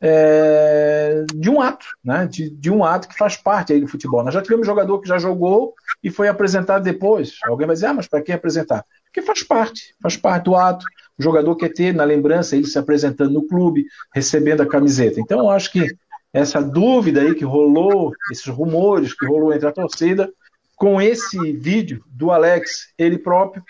é, 0.01 1.23
de 1.35 1.47
um 1.47 1.61
ato, 1.61 1.85
né? 2.03 2.25
De, 2.25 2.49
de, 2.49 2.71
um 2.71 2.83
ato 2.83 3.07
que 3.07 3.15
faz 3.15 3.37
parte 3.37 3.71
aí 3.71 3.79
do 3.79 3.87
futebol. 3.87 4.23
Nós 4.23 4.33
já 4.33 4.41
tivemos 4.41 4.65
jogador 4.65 4.99
que 4.99 5.07
já 5.07 5.19
jogou 5.19 5.75
e 6.03 6.09
foi 6.09 6.27
apresentado 6.27 6.83
depois. 6.83 7.35
Alguém 7.45 7.67
vai 7.67 7.75
dizer, 7.75 7.85
ah, 7.85 7.93
mas 7.93 8.07
para 8.07 8.21
que 8.21 8.31
apresentar? 8.31 8.83
Porque 9.05 9.21
faz 9.21 9.43
parte, 9.43 9.93
faz 10.01 10.17
parte 10.17 10.45
do 10.45 10.55
ato. 10.55 10.83
O 11.19 11.21
jogador 11.21 11.55
quer 11.55 11.69
ter 11.69 11.93
na 11.93 12.03
lembrança 12.03 12.55
ele 12.55 12.65
se 12.65 12.79
apresentando 12.79 13.31
no 13.31 13.47
clube, 13.47 13.85
recebendo 14.11 14.61
a 14.61 14.67
camiseta. 14.67 15.19
Então, 15.19 15.37
eu 15.37 15.49
acho 15.51 15.71
que 15.71 15.85
essa 16.33 16.63
dúvida 16.63 17.21
aí 17.21 17.35
que 17.35 17.45
rolou, 17.45 18.11
esses 18.31 18.47
rumores 18.47 19.13
que 19.13 19.27
rolou 19.27 19.53
entre 19.53 19.67
a 19.67 19.71
torcida, 19.71 20.31
com 20.75 20.99
esse 20.99 21.37
vídeo 21.51 22.03
do 22.07 22.31
Alex, 22.31 22.91
ele 22.97 23.19
próprio, 23.19 23.63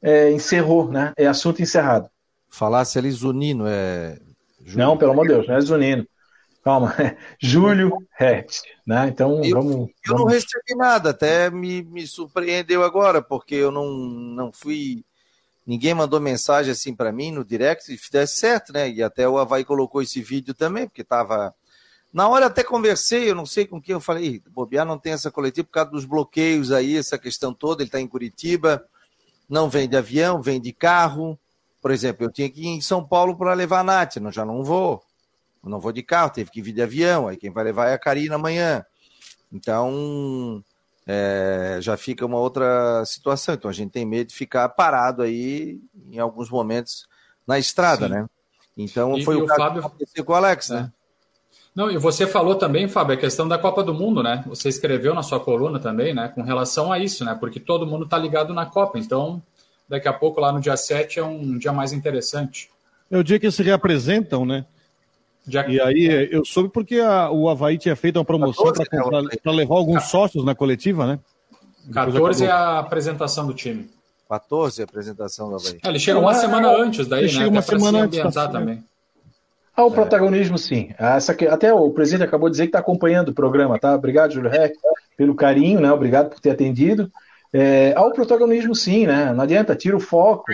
é, 0.00 0.30
encerrou, 0.30 0.88
né? 0.88 1.12
É 1.16 1.26
assunto 1.26 1.60
encerrado. 1.60 2.08
Falasse 2.54 3.00
ali 3.00 3.10
Zunino, 3.10 3.64
é. 3.66 4.16
Júlio. 4.62 4.86
Não, 4.86 4.96
pelo 4.96 5.10
amor 5.10 5.26
de 5.26 5.34
Deus, 5.34 5.48
não 5.48 5.56
é 5.56 5.60
Zunino. 5.60 6.06
Calma, 6.62 6.94
é 7.00 7.16
Júlio 7.42 7.92
Rex, 8.16 8.62
né? 8.86 9.08
Então 9.08 9.42
eu, 9.42 9.56
vamos. 9.56 9.74
Eu 9.74 9.88
vamos... 10.06 10.20
não 10.20 10.26
recebi 10.26 10.76
nada, 10.76 11.10
até 11.10 11.50
me, 11.50 11.82
me 11.82 12.06
surpreendeu 12.06 12.84
agora, 12.84 13.20
porque 13.20 13.56
eu 13.56 13.72
não, 13.72 13.90
não 13.92 14.52
fui. 14.52 15.04
Ninguém 15.66 15.94
mandou 15.94 16.20
mensagem 16.20 16.70
assim 16.70 16.94
para 16.94 17.10
mim 17.10 17.32
no 17.32 17.44
direct, 17.44 17.82
se 17.82 17.98
fizesse 17.98 18.38
certo, 18.38 18.72
né? 18.72 18.88
E 18.88 19.02
até 19.02 19.28
o 19.28 19.36
Havaí 19.36 19.64
colocou 19.64 20.00
esse 20.00 20.22
vídeo 20.22 20.54
também, 20.54 20.86
porque 20.86 21.02
estava 21.02 21.52
Na 22.12 22.28
hora 22.28 22.46
até 22.46 22.62
conversei, 22.62 23.28
eu 23.28 23.34
não 23.34 23.46
sei 23.46 23.66
com 23.66 23.82
quem 23.82 23.94
eu 23.94 24.00
falei, 24.00 24.40
bobear 24.48 24.86
não 24.86 24.96
tem 24.96 25.12
essa 25.12 25.28
coletiva 25.28 25.66
por 25.66 25.72
causa 25.72 25.90
dos 25.90 26.04
bloqueios 26.04 26.70
aí, 26.70 26.96
essa 26.96 27.18
questão 27.18 27.52
toda, 27.52 27.82
ele 27.82 27.88
está 27.88 28.00
em 28.00 28.06
Curitiba, 28.06 28.86
não 29.48 29.68
vem 29.68 29.88
de 29.88 29.96
avião, 29.96 30.40
vem 30.40 30.60
de 30.60 30.72
carro. 30.72 31.36
Por 31.84 31.90
exemplo, 31.90 32.24
eu 32.24 32.32
tinha 32.32 32.48
que 32.48 32.62
ir 32.62 32.68
em 32.68 32.80
São 32.80 33.06
Paulo 33.06 33.36
para 33.36 33.52
levar 33.52 33.80
a 33.80 33.84
Nath, 33.84 34.16
não, 34.16 34.32
já 34.32 34.42
não 34.42 34.64
vou. 34.64 35.02
não 35.62 35.78
vou 35.78 35.92
de 35.92 36.02
carro, 36.02 36.30
teve 36.30 36.50
que 36.50 36.62
vir 36.62 36.72
de 36.72 36.80
avião, 36.80 37.28
aí 37.28 37.36
quem 37.36 37.50
vai 37.50 37.62
levar 37.62 37.90
é 37.90 37.92
a 37.92 37.98
Karina 37.98 38.36
amanhã. 38.36 38.82
Então, 39.52 40.64
é, 41.06 41.76
já 41.82 41.94
fica 41.98 42.24
uma 42.24 42.38
outra 42.38 43.04
situação. 43.04 43.54
Então 43.54 43.70
a 43.70 43.74
gente 43.74 43.90
tem 43.90 44.06
medo 44.06 44.28
de 44.28 44.34
ficar 44.34 44.66
parado 44.70 45.20
aí 45.20 45.78
em 46.10 46.18
alguns 46.18 46.48
momentos 46.48 47.06
na 47.46 47.58
estrada, 47.58 48.06
Sim. 48.06 48.14
né? 48.14 48.26
Então 48.78 49.18
e, 49.18 49.22
foi 49.22 49.36
o, 49.36 49.46
Fábio... 49.46 49.82
que 49.82 49.86
aconteceu 49.86 50.24
com 50.24 50.32
o 50.32 50.36
Alex, 50.36 50.70
né? 50.70 50.90
É. 50.90 51.04
Não, 51.74 51.90
e 51.90 51.98
você 51.98 52.26
falou 52.26 52.54
também, 52.54 52.88
Fábio, 52.88 53.14
a 53.14 53.20
questão 53.20 53.46
da 53.46 53.58
Copa 53.58 53.84
do 53.84 53.92
Mundo, 53.92 54.22
né? 54.22 54.42
Você 54.46 54.70
escreveu 54.70 55.12
na 55.12 55.22
sua 55.22 55.38
coluna 55.38 55.78
também, 55.78 56.14
né? 56.14 56.28
Com 56.28 56.40
relação 56.40 56.90
a 56.90 56.98
isso, 56.98 57.26
né? 57.26 57.36
Porque 57.38 57.60
todo 57.60 57.86
mundo 57.86 58.06
está 58.06 58.16
ligado 58.16 58.54
na 58.54 58.64
Copa. 58.64 58.98
Então, 58.98 59.42
daqui 59.88 60.08
a 60.08 60.12
pouco, 60.12 60.40
lá 60.40 60.52
no 60.52 60.60
dia 60.60 60.76
7, 60.76 61.18
é 61.18 61.24
um 61.24 61.58
dia 61.58 61.72
mais 61.72 61.92
interessante. 61.92 62.70
É 63.10 63.16
o 63.16 63.24
dia 63.24 63.38
que 63.38 63.50
se 63.50 63.62
reapresentam, 63.62 64.44
né? 64.44 64.64
Já... 65.46 65.66
E 65.68 65.80
aí, 65.80 66.28
eu 66.30 66.44
soube 66.44 66.70
porque 66.70 66.98
a, 66.98 67.30
o 67.30 67.48
Havaí 67.48 67.76
tinha 67.76 67.94
feito 67.94 68.16
uma 68.16 68.24
promoção 68.24 68.72
para 69.42 69.52
levar 69.52 69.74
alguns 69.74 70.04
sócios 70.04 70.44
na 70.44 70.54
coletiva, 70.54 71.06
né? 71.06 71.18
14 71.92 72.46
é 72.46 72.50
a 72.50 72.78
apresentação 72.78 73.46
do 73.46 73.52
time. 73.52 73.90
14 74.28 74.80
é 74.80 74.84
a 74.84 74.86
apresentação 74.86 75.50
do 75.50 75.56
Havaí. 75.56 75.78
É, 75.84 75.88
ele 75.88 75.98
chega 75.98 76.18
uma 76.18 76.32
é, 76.32 76.34
semana 76.34 76.68
antes 76.68 77.06
daí, 77.06 77.24
ele 77.24 77.32
né? 77.32 77.38
Chega 77.38 77.50
uma 77.50 77.62
semana 77.62 77.98
antes. 78.04 78.34
Tá 78.34 78.48
também. 78.48 78.82
Ah, 79.76 79.84
o 79.84 79.88
é. 79.88 79.90
protagonismo, 79.90 80.56
sim. 80.56 80.94
Essa 80.98 81.32
aqui, 81.32 81.46
até 81.46 81.72
o 81.74 81.90
presidente 81.90 82.26
acabou 82.26 82.48
de 82.48 82.52
dizer 82.52 82.64
que 82.64 82.68
está 82.68 82.78
acompanhando 82.78 83.28
o 83.30 83.34
programa, 83.34 83.78
tá? 83.78 83.94
Obrigado, 83.94 84.32
Júlio 84.32 84.50
Reck, 84.50 84.76
pelo 85.16 85.34
carinho, 85.34 85.80
né? 85.80 85.92
Obrigado 85.92 86.30
por 86.30 86.40
ter 86.40 86.50
atendido. 86.50 87.10
É, 87.56 87.94
ao 87.96 88.12
protagonismo, 88.12 88.74
sim, 88.74 89.06
né? 89.06 89.32
Não 89.32 89.44
adianta, 89.44 89.76
tira 89.76 89.96
o 89.96 90.00
foco. 90.00 90.44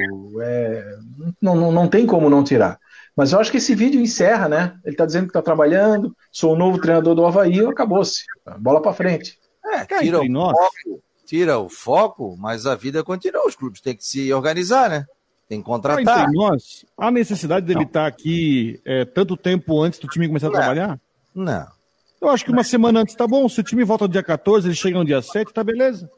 É, 0.43 0.99
não, 1.41 1.57
não, 1.57 1.73
não 1.73 1.89
tem 1.89 2.07
como 2.07 2.29
não 2.29 2.45
tirar. 2.45 2.79
Mas 3.17 3.33
eu 3.33 3.41
acho 3.41 3.51
que 3.51 3.57
esse 3.57 3.75
vídeo 3.75 3.99
encerra, 3.99 4.51
né? 4.51 4.75
Ele 4.85 4.93
está 4.93 5.07
dizendo 5.07 5.23
que 5.25 5.31
está 5.31 5.41
trabalhando, 5.41 6.15
sou 6.31 6.53
o 6.53 6.59
novo 6.59 6.79
treinador 6.79 7.15
do 7.15 7.25
Havaí, 7.25 7.59
acabou-se. 7.65 8.25
Bola 8.59 8.83
para 8.83 8.93
frente. 8.93 9.39
É, 9.65 9.87
tira 10.01 10.21
o, 10.21 10.27
foco, 10.27 11.03
tira 11.25 11.59
o 11.59 11.69
foco, 11.71 12.37
mas 12.39 12.67
a 12.67 12.75
vida 12.75 13.03
continua. 13.03 13.47
Os 13.47 13.57
clubes 13.57 13.81
têm 13.81 13.97
que 13.97 14.05
se 14.05 14.31
organizar, 14.33 14.91
né? 14.91 15.07
Tem 15.49 15.59
que 15.59 15.65
contratar. 15.65 16.21
Entre 16.25 16.33
nós, 16.35 16.85
a 16.99 17.11
necessidade 17.11 17.65
dele 17.65 17.85
estar 17.85 18.03
tá 18.03 18.07
aqui 18.07 18.79
é, 18.85 19.07
tanto 19.07 19.39
tempo 19.39 19.81
antes 19.83 19.99
do 19.99 20.07
time 20.07 20.29
começar 20.29 20.49
a 20.49 20.51
não. 20.51 20.57
trabalhar? 20.57 21.01
Não. 21.35 21.67
Eu 22.21 22.29
acho 22.29 22.45
que 22.45 22.53
uma 22.53 22.63
semana 22.63 23.01
antes 23.01 23.15
tá 23.15 23.27
bom. 23.27 23.49
Se 23.49 23.59
o 23.61 23.65
time 23.65 23.85
volta 23.85 24.05
no 24.05 24.13
dia 24.13 24.23
14, 24.23 24.69
ele 24.69 24.75
chega 24.75 24.99
no 24.99 25.05
dia 25.05 25.23
7, 25.23 25.51
tá 25.51 25.65
beleza. 25.65 26.11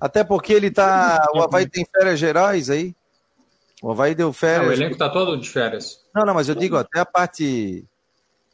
Até 0.00 0.22
porque 0.22 0.52
ele 0.52 0.70
tá. 0.70 1.26
O 1.34 1.40
Havaí 1.40 1.68
tem 1.68 1.86
férias 1.90 2.18
gerais 2.18 2.70
aí. 2.70 2.94
O 3.82 3.90
Havaí 3.90 4.14
deu 4.14 4.32
férias. 4.32 4.62
Não, 4.62 4.70
o 4.70 4.72
elenco 4.72 4.98
tá 4.98 5.08
todo 5.08 5.36
de 5.38 5.48
férias. 5.48 6.00
Não, 6.14 6.24
não, 6.24 6.34
mas 6.34 6.48
eu 6.48 6.54
digo 6.54 6.76
até 6.76 7.00
a 7.00 7.06
parte 7.06 7.84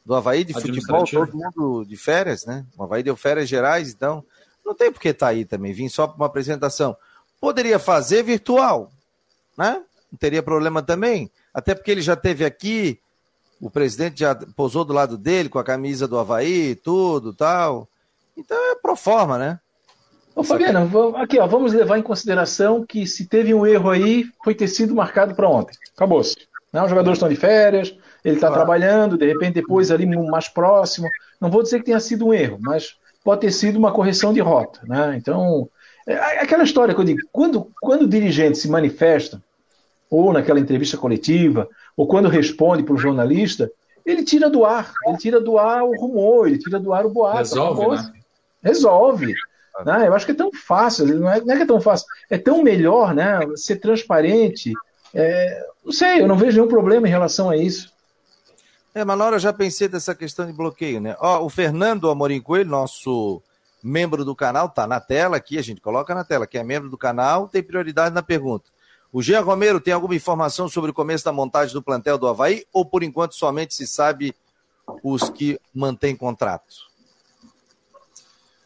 do 0.05 0.13
Havaí 0.15 0.43
de 0.43 0.53
futebol, 0.53 1.05
todo 1.05 1.33
mundo 1.33 1.85
de 1.85 1.95
férias, 1.95 2.45
né? 2.45 2.65
O 2.77 2.83
Havaí 2.83 3.03
deu 3.03 3.15
férias 3.15 3.47
gerais, 3.47 3.91
então 3.91 4.23
não 4.65 4.73
tem 4.73 4.91
por 4.91 4.99
que 4.99 5.09
estar 5.09 5.27
tá 5.27 5.31
aí 5.31 5.45
também. 5.45 5.73
Vim 5.73 5.89
só 5.89 6.07
para 6.07 6.17
uma 6.17 6.25
apresentação. 6.25 6.95
Poderia 7.39 7.79
fazer 7.79 8.23
virtual, 8.23 8.91
né? 9.57 9.83
não 10.13 10.17
teria 10.17 10.43
problema 10.43 10.83
também. 10.83 11.29
Até 11.51 11.73
porque 11.73 11.89
ele 11.89 12.01
já 12.01 12.15
teve 12.15 12.45
aqui, 12.45 12.99
o 13.59 13.69
presidente 13.69 14.19
já 14.19 14.35
posou 14.55 14.85
do 14.85 14.93
lado 14.93 15.17
dele 15.17 15.49
com 15.49 15.57
a 15.57 15.63
camisa 15.63 16.07
do 16.07 16.19
Havaí, 16.19 16.75
tudo 16.75 17.33
tal. 17.33 17.89
Então 18.37 18.57
é 18.71 18.75
pro 18.75 18.95
forma, 18.95 19.37
né? 19.39 19.59
Ô, 20.35 20.43
Fabiano, 20.43 21.15
aqui, 21.17 21.39
ó, 21.39 21.45
vamos 21.45 21.73
levar 21.73 21.97
em 21.97 22.01
consideração 22.01 22.85
que 22.85 23.05
se 23.05 23.27
teve 23.27 23.53
um 23.53 23.65
erro 23.65 23.89
aí, 23.89 24.25
foi 24.43 24.55
ter 24.55 24.67
sido 24.67 24.95
marcado 24.95 25.35
para 25.35 25.47
ontem. 25.47 25.77
Acabou-se. 25.95 26.35
Né? 26.71 26.81
Os 26.81 26.89
jogadores 26.89 27.17
estão 27.17 27.29
de 27.29 27.35
férias, 27.35 27.95
ele 28.25 28.35
está 28.35 28.51
trabalhando, 28.51 29.17
de 29.17 29.27
repente 29.27 29.53
depois 29.53 29.91
ali 29.91 30.05
mais 30.05 30.47
próximo. 30.47 31.07
Não 31.39 31.51
vou 31.51 31.61
dizer 31.61 31.79
que 31.79 31.85
tenha 31.85 31.99
sido 31.99 32.27
um 32.27 32.33
erro, 32.33 32.57
mas 32.59 32.95
pode 33.23 33.41
ter 33.41 33.51
sido 33.51 33.77
uma 33.77 33.91
correção 33.91 34.33
de 34.33 34.39
rota. 34.39 34.79
Né? 34.87 35.15
Então, 35.17 35.69
é, 36.07 36.13
é 36.13 36.41
aquela 36.41 36.63
história 36.63 36.95
que 36.95 36.99
eu 36.99 37.05
digo, 37.05 37.19
quando, 37.31 37.71
quando 37.79 38.03
o 38.03 38.07
dirigente 38.07 38.57
se 38.57 38.67
manifesta, 38.67 39.41
ou 40.09 40.31
naquela 40.31 40.59
entrevista 40.59 40.97
coletiva, 40.97 41.67
ou 41.97 42.07
quando 42.07 42.29
responde 42.29 42.83
para 42.83 42.93
o 42.93 42.97
jornalista, 42.97 43.71
ele 44.05 44.23
tira 44.23 44.49
do 44.49 44.65
ar, 44.65 44.93
ele 45.07 45.17
tira 45.17 45.39
do 45.39 45.57
ar 45.57 45.83
o 45.83 45.95
rumor, 45.95 46.47
ele 46.47 46.57
tira 46.57 46.79
do 46.79 46.93
ar 46.93 47.05
o 47.05 47.09
boato. 47.09 47.37
Resolve, 47.37 47.87
né? 47.87 48.13
Resolve. 48.61 49.33
Né? 49.85 50.07
Eu 50.07 50.13
acho 50.13 50.25
que 50.25 50.31
é 50.31 50.35
tão 50.35 50.51
fácil, 50.51 51.07
não 51.19 51.31
é, 51.31 51.41
não 51.41 51.53
é 51.53 51.57
que 51.57 51.63
é 51.63 51.67
tão 51.67 51.81
fácil, 51.81 52.05
é 52.29 52.37
tão 52.37 52.61
melhor 52.61 53.13
né? 53.13 53.39
ser 53.55 53.77
transparente. 53.77 54.73
É, 55.13 55.65
não 55.83 55.91
sei, 55.91 56.21
eu 56.21 56.27
não 56.27 56.37
vejo 56.37 56.57
nenhum 56.57 56.69
problema 56.69 57.07
em 57.07 57.11
relação 57.11 57.49
a 57.49 57.57
isso. 57.57 57.91
É, 58.95 59.03
mas 59.03 59.17
na 59.17 59.25
hora 59.25 59.35
eu 59.37 59.39
já 59.39 59.51
pensei 59.51 59.87
dessa 59.87 60.13
questão 60.13 60.45
de 60.45 60.53
bloqueio, 60.53 61.01
né? 61.01 61.15
Ó, 61.19 61.43
o 61.43 61.49
Fernando 61.49 62.09
Amorim 62.09 62.39
Coelho, 62.39 62.69
nosso 62.69 63.41
membro 63.83 64.23
do 64.23 64.35
canal, 64.35 64.69
tá 64.69 64.85
na 64.85 64.99
tela 64.99 65.35
aqui, 65.35 65.57
a 65.57 65.63
gente 65.63 65.81
coloca 65.81 66.13
na 66.13 66.23
tela, 66.23 66.45
que 66.45 66.57
é 66.57 66.63
membro 66.63 66.89
do 66.89 66.97
canal, 66.97 67.47
tem 67.47 67.63
prioridade 67.63 68.13
na 68.13 68.21
pergunta. 68.21 68.65
O 69.11 69.21
Jean 69.21 69.41
Romero 69.41 69.79
tem 69.79 69.93
alguma 69.93 70.15
informação 70.15 70.67
sobre 70.69 70.91
o 70.91 70.93
começo 70.93 71.25
da 71.25 71.31
montagem 71.31 71.73
do 71.73 71.83
plantel 71.83 72.17
do 72.17 72.27
Havaí 72.27 72.65
ou 72.71 72.85
por 72.85 73.03
enquanto 73.03 73.35
somente 73.35 73.73
se 73.73 73.85
sabe 73.85 74.35
os 75.03 75.29
que 75.29 75.59
mantêm 75.73 76.15
contratos? 76.15 76.87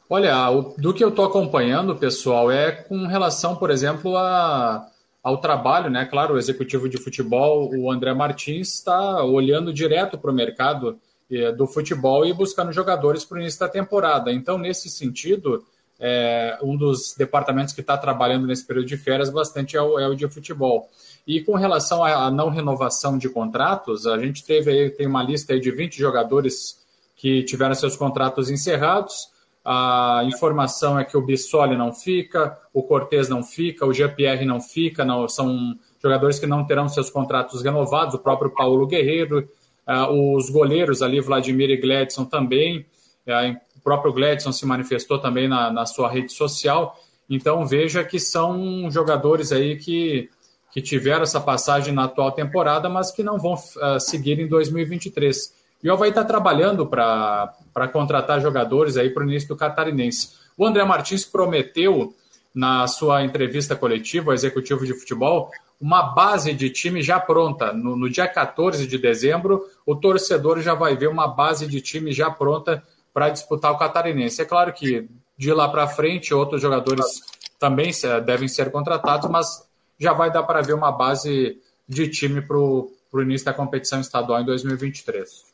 Olha, 0.10 0.50
do 0.78 0.94
que 0.94 1.04
eu 1.04 1.10
estou 1.10 1.26
acompanhando, 1.26 1.96
pessoal, 1.96 2.50
é 2.50 2.72
com 2.72 3.06
relação, 3.08 3.56
por 3.56 3.70
exemplo, 3.70 4.16
a, 4.16 4.88
ao 5.22 5.38
trabalho, 5.38 5.90
né? 5.90 6.06
Claro, 6.06 6.36
o 6.36 6.38
executivo 6.38 6.88
de 6.88 6.98
futebol, 6.98 7.70
o 7.76 7.92
André 7.92 8.14
Martins, 8.14 8.76
está 8.76 9.22
olhando 9.24 9.74
direto 9.74 10.18
para 10.18 10.32
o 10.32 10.34
mercado 10.34 10.98
eh, 11.30 11.52
do 11.52 11.68
futebol 11.68 12.26
e 12.26 12.32
buscando 12.32 12.72
jogadores 12.72 13.26
para 13.26 13.38
o 13.38 13.42
início 13.42 13.60
da 13.60 13.68
temporada. 13.68 14.32
Então, 14.32 14.58
nesse 14.58 14.90
sentido, 14.90 15.66
é, 16.00 16.58
um 16.62 16.78
dos 16.78 17.14
departamentos 17.18 17.74
que 17.74 17.82
está 17.82 17.98
trabalhando 17.98 18.48
nesse 18.48 18.66
período 18.66 18.88
de 18.88 18.98
férias 18.98 19.30
bastante 19.30 19.76
é 19.76 19.82
o, 19.82 20.00
é 20.00 20.08
o 20.08 20.16
de 20.16 20.28
futebol. 20.30 20.90
E 21.26 21.42
com 21.42 21.56
relação 21.56 22.04
à 22.04 22.32
não 22.32 22.50
renovação 22.50 23.18
de 23.18 23.28
contratos, 23.28 24.08
a 24.08 24.18
gente 24.18 24.46
teve 24.46 24.72
aí, 24.72 24.90
tem 24.90 25.08
uma 25.08 25.24
lista 25.24 25.54
aí 25.54 25.60
de 25.60 25.72
20 25.72 25.98
jogadores 25.98 26.78
que 27.16 27.44
tiveram 27.44 27.76
seus 27.76 27.98
contratos 27.98 28.50
encerrados. 28.50 29.30
A 29.70 30.22
informação 30.26 30.98
é 30.98 31.04
que 31.04 31.18
o 31.18 31.22
Bissoli 31.22 31.76
não 31.76 31.92
fica, 31.92 32.58
o 32.74 32.82
Cortez 32.82 33.28
não 33.28 33.44
fica, 33.44 33.86
o 33.86 33.94
Jean-Pierre 33.94 34.46
não 34.46 34.62
fica, 34.62 35.04
não, 35.04 35.28
são 35.28 35.76
jogadores 36.02 36.40
que 36.40 36.48
não 36.48 36.66
terão 36.66 36.88
seus 36.88 37.10
contratos 37.10 37.62
renovados, 37.62 38.16
o 38.16 38.20
próprio 38.20 38.50
Paulo 38.52 38.88
Guerreiro, 38.88 39.50
uh, 39.86 40.36
os 40.36 40.50
goleiros 40.50 41.02
ali, 41.02 41.20
Vladimir 41.20 41.70
e 41.70 41.76
Gledson 41.76 42.24
também, 42.24 42.86
uh, 43.28 43.68
próprio 43.88 44.12
Gladson 44.12 44.52
se 44.52 44.66
manifestou 44.66 45.18
também 45.18 45.48
na, 45.48 45.72
na 45.72 45.86
sua 45.86 46.10
rede 46.10 46.34
social. 46.34 47.00
Então 47.30 47.66
veja 47.66 48.04
que 48.04 48.20
são 48.20 48.92
jogadores 48.92 49.54
aí 49.54 49.78
que, 49.78 50.30
que 50.74 50.82
tiveram 50.82 51.24
essa 51.24 51.40
passagem 51.40 51.94
na 51.94 52.04
atual 52.04 52.34
temporada, 52.34 52.90
mas 52.90 53.12
que 53.12 53.24
não 53.24 53.40
vão 53.40 53.54
uh, 53.54 53.98
seguir 53.98 54.42
em 54.42 54.48
2023. 54.48 55.54
E 55.82 55.90
o 55.90 55.94
Havaí 55.94 56.10
está 56.10 56.26
trabalhando 56.26 56.86
para 56.86 57.56
contratar 57.86 58.40
jogadores 58.40 58.96
aí 58.96 59.10
para 59.10 59.26
o 59.26 59.28
início 59.28 59.50
do 59.50 59.58
catarinense. 59.58 60.30
O 60.58 60.66
André 60.66 60.86
Martins 60.86 61.26
prometeu, 61.26 62.16
na 62.56 62.88
sua 62.88 63.24
entrevista 63.24 63.76
coletiva 63.76 64.32
ao 64.32 64.34
executivo 64.34 64.86
de 64.86 64.94
futebol, 64.94 65.52
uma 65.80 66.02
base 66.02 66.54
de 66.54 66.70
time 66.70 67.02
já 67.02 67.20
pronta. 67.20 67.72
No, 67.74 67.96
no 67.96 68.10
dia 68.10 68.28
14 68.28 68.88
de 68.88 68.98
dezembro, 68.98 69.64
o 69.86 69.96
torcedor 69.96 70.62
já 70.62 70.74
vai 70.74 70.96
ver 70.96 71.08
uma 71.08 71.28
base 71.28 71.68
de 71.68 71.82
time 71.82 72.12
já 72.12 72.32
pronta 72.32 72.82
para 73.14 73.30
disputar 73.30 73.72
o 73.72 73.78
catarinense. 73.78 74.42
É 74.42 74.46
claro 74.46 74.74
que 74.74 75.08
de 75.38 75.54
lá 75.54 75.68
para 75.70 75.88
frente 75.88 76.34
outros 76.34 76.62
jogadores 76.62 77.22
também 77.60 77.92
devem 78.26 78.48
ser 78.48 78.72
contratados, 78.72 79.30
mas 79.30 79.68
já 80.00 80.14
vai 80.14 80.32
dar 80.32 80.44
para 80.44 80.62
ver 80.62 80.74
uma 80.74 80.92
base 80.92 81.60
de 81.88 82.08
time 82.10 82.42
para 82.42 82.58
o 82.58 82.92
início 83.16 83.46
da 83.46 83.54
competição 83.54 84.00
estadual 84.00 84.42
em 84.42 84.46
2023. 84.46 85.47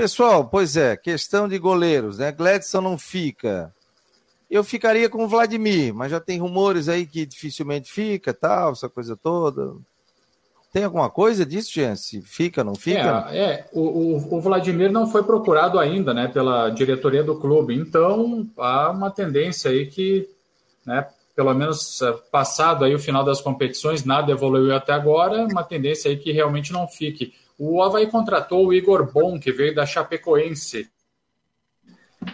Pessoal, 0.00 0.46
pois 0.46 0.78
é, 0.78 0.96
questão 0.96 1.46
de 1.46 1.58
goleiros, 1.58 2.16
né? 2.16 2.32
Gladson 2.32 2.80
não 2.80 2.96
fica. 2.96 3.70
Eu 4.50 4.64
ficaria 4.64 5.10
com 5.10 5.22
o 5.22 5.28
Vladimir, 5.28 5.92
mas 5.94 6.10
já 6.10 6.18
tem 6.18 6.38
rumores 6.38 6.88
aí 6.88 7.04
que 7.04 7.26
dificilmente 7.26 7.92
fica, 7.92 8.32
tal, 8.32 8.72
essa 8.72 8.88
coisa 8.88 9.14
toda. 9.14 9.74
Tem 10.72 10.84
alguma 10.84 11.10
coisa 11.10 11.44
disso, 11.44 11.74
Jean? 11.74 11.96
Se 11.96 12.22
fica, 12.22 12.64
não 12.64 12.74
fica? 12.74 13.28
É, 13.30 13.38
é 13.38 13.68
o, 13.74 13.82
o, 13.82 14.36
o, 14.36 14.40
Vladimir 14.40 14.90
não 14.90 15.06
foi 15.06 15.22
procurado 15.22 15.78
ainda, 15.78 16.14
né, 16.14 16.28
pela 16.28 16.70
diretoria 16.70 17.22
do 17.22 17.38
clube. 17.38 17.74
Então, 17.74 18.48
há 18.56 18.88
uma 18.88 19.10
tendência 19.10 19.70
aí 19.70 19.84
que, 19.84 20.26
né, 20.86 21.06
pelo 21.36 21.52
menos 21.52 22.00
é, 22.00 22.10
passado 22.32 22.86
aí 22.86 22.94
o 22.94 22.98
final 22.98 23.22
das 23.22 23.42
competições, 23.42 24.02
nada 24.02 24.32
evoluiu 24.32 24.74
até 24.74 24.94
agora, 24.94 25.44
uma 25.44 25.62
tendência 25.62 26.10
aí 26.10 26.16
que 26.16 26.32
realmente 26.32 26.72
não 26.72 26.88
fique. 26.88 27.34
O 27.62 27.82
Havaí 27.82 28.06
contratou 28.06 28.66
o 28.66 28.72
Igor 28.72 29.12
Bom, 29.12 29.38
que 29.38 29.52
veio 29.52 29.74
da 29.74 29.84
Chapecoense. 29.84 30.90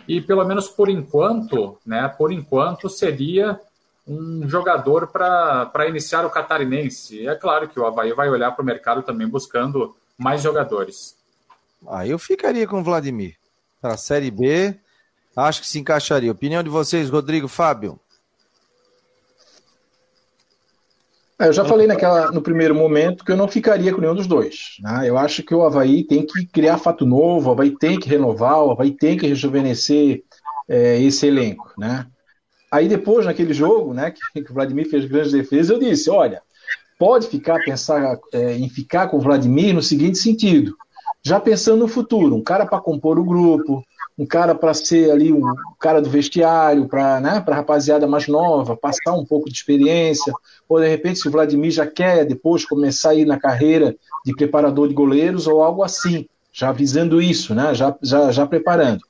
e 0.07 0.21
pelo 0.21 0.45
menos 0.45 0.69
por 0.69 0.89
enquanto, 0.89 1.79
né, 1.85 2.09
por 2.17 2.31
enquanto 2.31 2.89
seria 2.89 3.61
um 4.07 4.49
jogador 4.49 5.09
para 5.09 5.89
iniciar 5.89 6.25
o 6.25 6.31
catarinense. 6.31 7.27
É 7.27 7.35
claro 7.35 7.69
que 7.69 7.79
o 7.79 7.85
Havaí 7.85 8.13
vai 8.13 8.29
olhar 8.29 8.53
para 8.53 8.63
o 8.63 8.67
mercado 8.67 9.03
também 9.03 9.27
buscando 9.29 9.97
mais 10.17 10.43
jogadores. 10.43 11.17
Ah, 11.89 12.07
eu 12.07 12.21
ficaria 12.21 12.67
com 12.67 12.79
o 12.81 12.85
Vladimir. 12.85 13.37
Para 13.81 13.95
a 13.95 13.99
Série 13.99 14.31
B, 14.31 14.79
acho 15.37 15.61
que 15.61 15.67
se 15.67 15.81
encaixaria. 15.81 16.31
Opinião 16.31 16.63
de 16.63 16.71
vocês, 16.71 17.11
Rodrigo, 17.11 17.49
Fábio? 17.49 17.99
É, 21.09 21.26
eu 21.39 21.53
já 21.53 21.65
falei 21.65 21.87
naquela, 21.87 22.31
no 22.31 22.41
primeiro 22.41 22.75
momento 22.75 23.25
que 23.25 23.31
eu 23.31 23.37
não 23.37 23.47
ficaria 23.47 23.93
com 23.93 24.01
nenhum 24.01 24.15
dos 24.15 24.27
dois. 24.27 24.77
Né? 24.81 25.09
Eu 25.09 25.19
acho 25.19 25.43
que 25.43 25.55
o 25.55 25.63
Havaí 25.63 26.03
tem 26.03 26.25
que 26.25 26.47
criar 26.47 26.79
fato 26.79 27.05
novo, 27.05 27.49
o 27.49 27.53
Havaí 27.53 27.77
tem 27.77 27.99
que 27.99 28.09
renovar, 28.09 28.63
o 28.65 28.71
Havaí 28.71 28.93
tem 28.93 29.19
que 29.19 29.27
rejuvenescer 29.27 30.23
é, 30.69 31.01
esse 31.01 31.27
elenco. 31.27 31.73
Né? 31.77 32.07
Aí 32.71 32.89
depois, 32.89 33.27
naquele 33.27 33.53
jogo, 33.53 33.93
né, 33.93 34.11
que, 34.11 34.43
que 34.43 34.51
o 34.51 34.55
Vladimir 34.55 34.89
fez 34.89 35.05
grandes 35.05 35.33
defesas, 35.33 35.71
eu 35.71 35.79
disse, 35.79 36.09
olha, 36.09 36.41
pode 36.99 37.27
ficar 37.27 37.63
pensar 37.65 38.19
é, 38.33 38.55
em 38.55 38.69
ficar 38.69 39.09
com 39.09 39.19
o 39.19 39.21
Vladimir 39.21 39.75
no 39.75 39.83
seguinte 39.83 40.19
sentido, 40.19 40.75
já 41.23 41.39
pensando 41.39 41.81
no 41.81 41.89
futuro, 41.89 42.35
um 42.35 42.43
cara 42.43 42.65
para 42.67 42.81
compor 42.81 43.19
o 43.19 43.25
grupo, 43.25 43.83
um 44.19 44.25
cara 44.25 44.55
para 44.55 44.73
ser 44.73 45.11
ali 45.11 45.33
um 45.33 45.43
cara 45.79 46.01
do 46.01 46.09
vestiário, 46.09 46.89
para 46.89 47.21
né, 47.21 47.45
a 47.47 47.55
rapaziada 47.55 48.07
mais 48.07 48.27
nova, 48.27 48.77
passar 48.77 49.13
um 49.13 49.25
pouco 49.25 49.51
de 49.51 49.57
experiência, 49.57 50.33
ou 50.69 50.81
de 50.81 50.89
repente 50.89 51.19
se 51.19 51.29
o 51.29 51.31
Vladimir 51.31 51.71
já 51.71 51.87
quer 51.87 52.25
depois 52.25 52.65
começar 52.65 53.11
a 53.11 53.15
ir 53.15 53.27
na 53.27 53.39
carreira 53.39 53.95
de 54.25 54.35
preparador 54.35 54.89
de 54.89 54.95
goleiros 54.95 55.47
ou 55.47 55.63
algo 55.63 55.83
assim, 55.83 56.27
já 56.51 56.71
avisando 56.71 57.21
isso, 57.21 57.55
né, 57.55 57.75
já, 57.75 57.95
já, 58.03 58.33
já 58.33 58.47
preparando. 58.47 59.03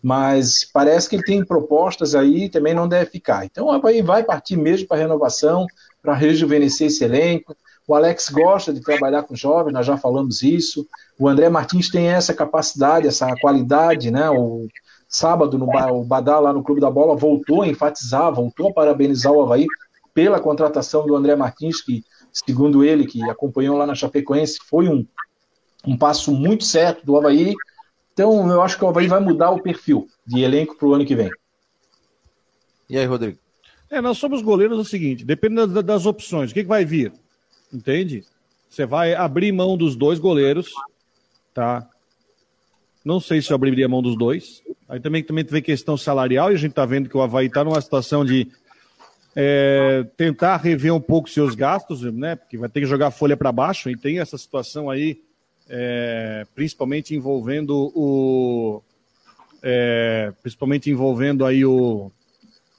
Mas 0.00 0.68
parece 0.70 1.08
que 1.08 1.16
ele 1.16 1.24
tem 1.24 1.44
propostas 1.44 2.14
aí 2.14 2.48
também 2.48 2.74
não 2.74 2.86
deve 2.86 3.10
ficar. 3.10 3.44
Então 3.46 3.70
aí 3.84 4.02
vai 4.02 4.22
partir 4.22 4.54
mesmo 4.54 4.86
para 4.86 4.98
renovação, 4.98 5.66
para 6.02 6.14
rejuvenescer 6.14 6.88
esse 6.88 7.02
elenco. 7.02 7.56
O 7.88 7.94
Alex 7.94 8.28
gosta 8.28 8.72
de 8.72 8.82
trabalhar 8.82 9.22
com 9.22 9.34
jovens, 9.34 9.72
nós 9.72 9.86
já 9.86 9.96
falamos 9.96 10.42
isso. 10.42 10.86
O 11.18 11.28
André 11.28 11.48
Martins 11.48 11.90
tem 11.90 12.08
essa 12.08 12.34
capacidade, 12.34 13.06
essa 13.06 13.32
qualidade, 13.40 14.10
né? 14.10 14.28
O 14.30 14.66
sábado 15.08 15.56
no 15.56 15.66
o 15.66 16.04
Badá 16.04 16.40
lá 16.40 16.52
no 16.52 16.62
Clube 16.62 16.80
da 16.80 16.90
Bola 16.90 17.16
voltou 17.16 17.62
a 17.62 17.68
enfatizar, 17.68 18.32
voltou 18.32 18.70
a 18.70 18.72
parabenizar 18.72 19.32
o 19.32 19.42
Havaí 19.42 19.66
pela 20.12 20.40
contratação 20.40 21.06
do 21.06 21.14
André 21.14 21.36
Martins, 21.36 21.80
que 21.80 22.02
segundo 22.32 22.84
ele, 22.84 23.06
que 23.06 23.22
acompanhou 23.30 23.76
lá 23.76 23.86
na 23.86 23.94
Chapecoense, 23.94 24.58
foi 24.68 24.88
um, 24.88 25.06
um 25.86 25.96
passo 25.96 26.32
muito 26.32 26.64
certo 26.64 27.06
do 27.06 27.16
Havaí. 27.16 27.54
Então 28.12 28.50
eu 28.50 28.60
acho 28.60 28.76
que 28.76 28.84
o 28.84 28.88
Havaí 28.88 29.06
vai 29.06 29.20
mudar 29.20 29.50
o 29.50 29.62
perfil 29.62 30.08
de 30.26 30.40
elenco 30.42 30.76
para 30.76 30.88
o 30.88 30.94
ano 30.94 31.06
que 31.06 31.14
vem. 31.14 31.30
E 32.88 32.98
aí, 32.98 33.06
Rodrigo? 33.06 33.38
É, 33.90 34.00
nós 34.00 34.18
somos 34.18 34.42
goleiros 34.42 34.78
é 34.78 34.80
o 34.80 34.84
seguinte, 34.84 35.24
depende 35.24 35.66
das, 35.66 35.84
das 35.84 36.06
opções, 36.06 36.50
o 36.50 36.54
que, 36.54 36.62
que 36.62 36.68
vai 36.68 36.84
vir? 36.84 37.12
Entende? 37.72 38.24
Você 38.68 38.84
vai 38.84 39.14
abrir 39.14 39.52
mão 39.52 39.76
dos 39.76 39.94
dois 39.94 40.18
goleiros, 40.18 40.72
tá? 41.54 41.88
Não 43.04 43.20
sei 43.20 43.40
se 43.40 43.50
eu 43.50 43.54
abriria 43.54 43.88
mão 43.88 44.02
dos 44.02 44.18
dois. 44.18 44.62
Aí 44.88 44.98
também, 44.98 45.22
também 45.22 45.44
tem 45.44 45.62
questão 45.62 45.96
salarial 45.96 46.50
e 46.50 46.54
a 46.54 46.58
gente 46.58 46.72
tá 46.72 46.84
vendo 46.84 47.08
que 47.08 47.16
o 47.16 47.22
Havaí 47.22 47.48
tá 47.48 47.62
numa 47.62 47.80
situação 47.80 48.24
de 48.24 48.48
é, 49.36 50.04
tentar 50.16 50.56
rever 50.56 50.92
um 50.92 51.00
pouco 51.00 51.28
seus 51.28 51.54
gastos, 51.54 52.02
né? 52.02 52.36
Porque 52.36 52.56
vai 52.56 52.68
ter 52.68 52.80
que 52.80 52.86
jogar 52.86 53.10
folha 53.10 53.36
para 53.36 53.52
baixo 53.52 53.90
e 53.90 53.96
tem 53.96 54.18
essa 54.20 54.38
situação 54.38 54.90
aí, 54.90 55.20
é, 55.68 56.46
principalmente 56.54 57.14
envolvendo 57.14 57.92
o, 57.94 58.82
é, 59.62 60.32
principalmente 60.42 60.90
envolvendo 60.90 61.44
aí 61.44 61.64
o, 61.64 62.12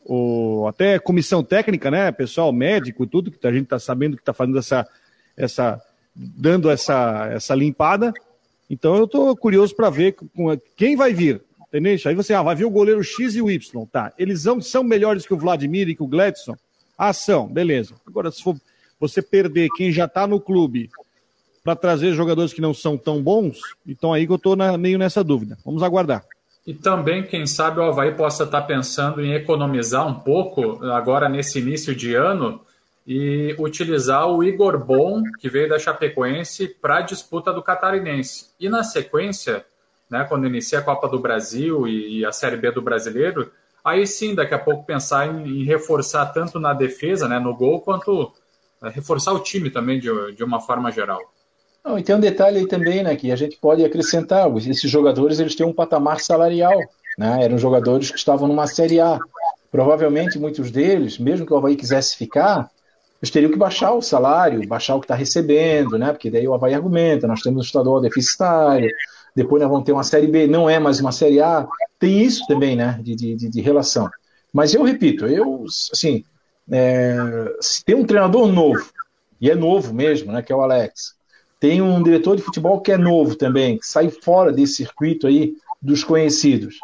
o, 0.05 0.67
até 0.67 0.99
comissão 0.99 1.43
técnica, 1.43 1.89
né, 1.89 2.11
pessoal, 2.11 2.53
médico, 2.53 3.07
tudo, 3.07 3.31
que 3.31 3.47
a 3.47 3.51
gente 3.51 3.63
está 3.63 3.79
sabendo 3.79 4.15
que 4.15 4.21
está 4.21 4.33
fazendo 4.33 4.59
essa, 4.59 4.87
essa, 5.35 5.81
dando 6.15 6.69
essa, 6.69 7.29
essa 7.33 7.55
limpada. 7.55 8.13
Então 8.69 8.95
eu 8.95 9.05
estou 9.05 9.35
curioso 9.35 9.75
para 9.75 9.89
ver 9.89 10.15
quem 10.75 10.95
vai 10.95 11.13
vir, 11.13 11.41
entendeu? 11.67 11.97
Aí 12.05 12.15
você, 12.15 12.33
ah, 12.33 12.41
vai 12.41 12.55
vir 12.55 12.65
o 12.65 12.69
goleiro 12.69 13.03
X 13.03 13.35
e 13.35 13.41
o 13.41 13.49
Y, 13.49 13.85
tá? 13.91 14.11
Eles 14.17 14.43
são, 14.61 14.83
melhores 14.83 15.25
que 15.25 15.33
o 15.33 15.37
Vladimir 15.37 15.89
e 15.89 15.95
que 15.95 16.03
o 16.03 16.07
Gladson? 16.07 16.55
Ah, 16.97 17.13
são, 17.13 17.47
beleza. 17.47 17.93
Agora, 18.07 18.31
se 18.31 18.41
for 18.41 18.55
você 18.99 19.21
perder 19.21 19.69
quem 19.75 19.91
já 19.91 20.05
está 20.05 20.25
no 20.25 20.39
clube 20.39 20.89
para 21.63 21.75
trazer 21.75 22.13
jogadores 22.13 22.53
que 22.53 22.61
não 22.61 22.73
são 22.73 22.97
tão 22.97 23.21
bons, 23.21 23.59
então 23.85 24.13
aí 24.13 24.25
que 24.25 24.31
eu 24.31 24.37
estou 24.37 24.55
meio 24.77 24.97
nessa 24.97 25.23
dúvida. 25.23 25.57
Vamos 25.65 25.83
aguardar. 25.83 26.23
E 26.65 26.73
também, 26.73 27.23
quem 27.23 27.45
sabe, 27.45 27.79
o 27.79 27.83
Havaí 27.83 28.13
possa 28.13 28.43
estar 28.43 28.63
pensando 28.63 29.23
em 29.23 29.33
economizar 29.33 30.07
um 30.07 30.15
pouco 30.15 30.83
agora 30.85 31.29
nesse 31.29 31.59
início 31.59 31.95
de 31.95 32.15
ano 32.15 32.61
e 33.05 33.55
utilizar 33.59 34.27
o 34.27 34.43
Igor 34.43 34.83
Bom, 34.83 35.21
que 35.39 35.47
veio 35.47 35.69
da 35.69 35.77
Chapecoense, 35.77 36.67
para 36.67 36.97
a 36.97 37.01
disputa 37.01 37.53
do 37.53 37.61
Catarinense. 37.61 38.47
E 38.59 38.67
na 38.67 38.83
sequência, 38.83 39.63
né, 40.09 40.25
quando 40.27 40.47
inicia 40.47 40.79
a 40.79 40.81
Copa 40.81 41.07
do 41.07 41.19
Brasil 41.19 41.87
e 41.87 42.25
a 42.25 42.31
Série 42.31 42.57
B 42.57 42.71
do 42.71 42.81
Brasileiro, 42.81 43.51
aí 43.83 44.07
sim, 44.07 44.33
daqui 44.33 44.55
a 44.55 44.59
pouco 44.59 44.85
pensar 44.85 45.27
em, 45.27 45.61
em 45.61 45.63
reforçar 45.63 46.25
tanto 46.27 46.59
na 46.59 46.73
defesa, 46.73 47.27
né, 47.27 47.39
no 47.39 47.55
gol, 47.55 47.79
quanto 47.81 48.31
é, 48.81 48.89
reforçar 48.89 49.33
o 49.33 49.39
time 49.39 49.69
também 49.69 49.99
de, 49.99 50.09
de 50.35 50.43
uma 50.43 50.59
forma 50.59 50.91
geral. 50.91 51.21
Não, 51.83 51.99
e 51.99 52.03
tem 52.03 52.15
um 52.15 52.19
detalhe 52.19 52.57
aí 52.57 52.67
também, 52.67 53.03
né, 53.03 53.15
que 53.15 53.31
a 53.31 53.35
gente 53.35 53.57
pode 53.57 53.85
acrescentar, 53.85 54.51
esses 54.57 54.89
jogadores 54.89 55.39
eles 55.39 55.53
têm 55.53 55.65
um 55.65 55.73
patamar 55.73 56.19
salarial, 56.19 56.79
né, 57.19 57.43
eram 57.43 57.59
jogadores 57.59 58.09
que 58.09 58.17
estavam 58.17 58.47
numa 58.47 58.65
Série 58.65 58.99
A. 58.99 59.19
Provavelmente 59.71 60.39
muitos 60.39 60.71
deles, 60.71 61.19
mesmo 61.19 61.45
que 61.45 61.53
o 61.53 61.57
Havaí 61.57 61.75
quisesse 61.75 62.15
ficar, 62.15 62.71
eles 63.21 63.31
teriam 63.31 63.51
que 63.51 63.57
baixar 63.57 63.93
o 63.93 64.01
salário, 64.01 64.67
baixar 64.67 64.95
o 64.95 64.99
que 64.99 65.05
está 65.05 65.15
recebendo, 65.15 65.97
né, 65.97 66.11
porque 66.11 66.29
daí 66.29 66.47
o 66.47 66.53
Havaí 66.53 66.73
argumenta, 66.73 67.27
nós 67.27 67.41
temos 67.41 67.59
um 67.59 67.65
estadual 67.65 68.01
deficitário, 68.01 68.89
depois 69.35 69.61
nós 69.61 69.71
vamos 69.71 69.85
ter 69.85 69.91
uma 69.91 70.03
Série 70.03 70.27
B, 70.27 70.47
não 70.47 70.69
é 70.69 70.79
mais 70.79 70.99
uma 70.99 71.11
Série 71.11 71.41
A, 71.41 71.67
tem 71.99 72.21
isso 72.21 72.45
também, 72.47 72.75
né, 72.75 72.99
de, 73.01 73.15
de, 73.15 73.35
de 73.35 73.61
relação. 73.61 74.09
Mas 74.53 74.73
eu 74.73 74.83
repito, 74.83 75.25
eu, 75.25 75.65
assim, 75.91 76.23
é, 76.71 77.17
se 77.59 77.83
tem 77.83 77.95
um 77.95 78.05
treinador 78.05 78.47
novo, 78.47 78.89
e 79.39 79.49
é 79.49 79.55
novo 79.55 79.93
mesmo, 79.93 80.31
né, 80.31 80.41
que 80.41 80.51
é 80.51 80.55
o 80.55 80.61
Alex, 80.61 81.15
tem 81.59 81.81
um 81.81 82.01
diretor 82.03 82.35
de 82.35 82.41
futebol 82.41 82.81
que 82.81 82.91
é 82.91 82.97
novo 82.97 83.35
também, 83.35 83.77
que 83.77 83.87
sai 83.87 84.09
fora 84.09 84.51
desse 84.51 84.75
circuito 84.75 85.27
aí 85.27 85.53
dos 85.81 86.03
conhecidos. 86.03 86.77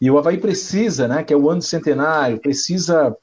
E 0.00 0.10
o 0.10 0.18
Havaí 0.18 0.38
precisa, 0.38 1.08
né, 1.08 1.22
que 1.22 1.32
é 1.32 1.36
o 1.36 1.48
ano 1.48 1.62
centenário, 1.62 2.40
precisa 2.40 3.16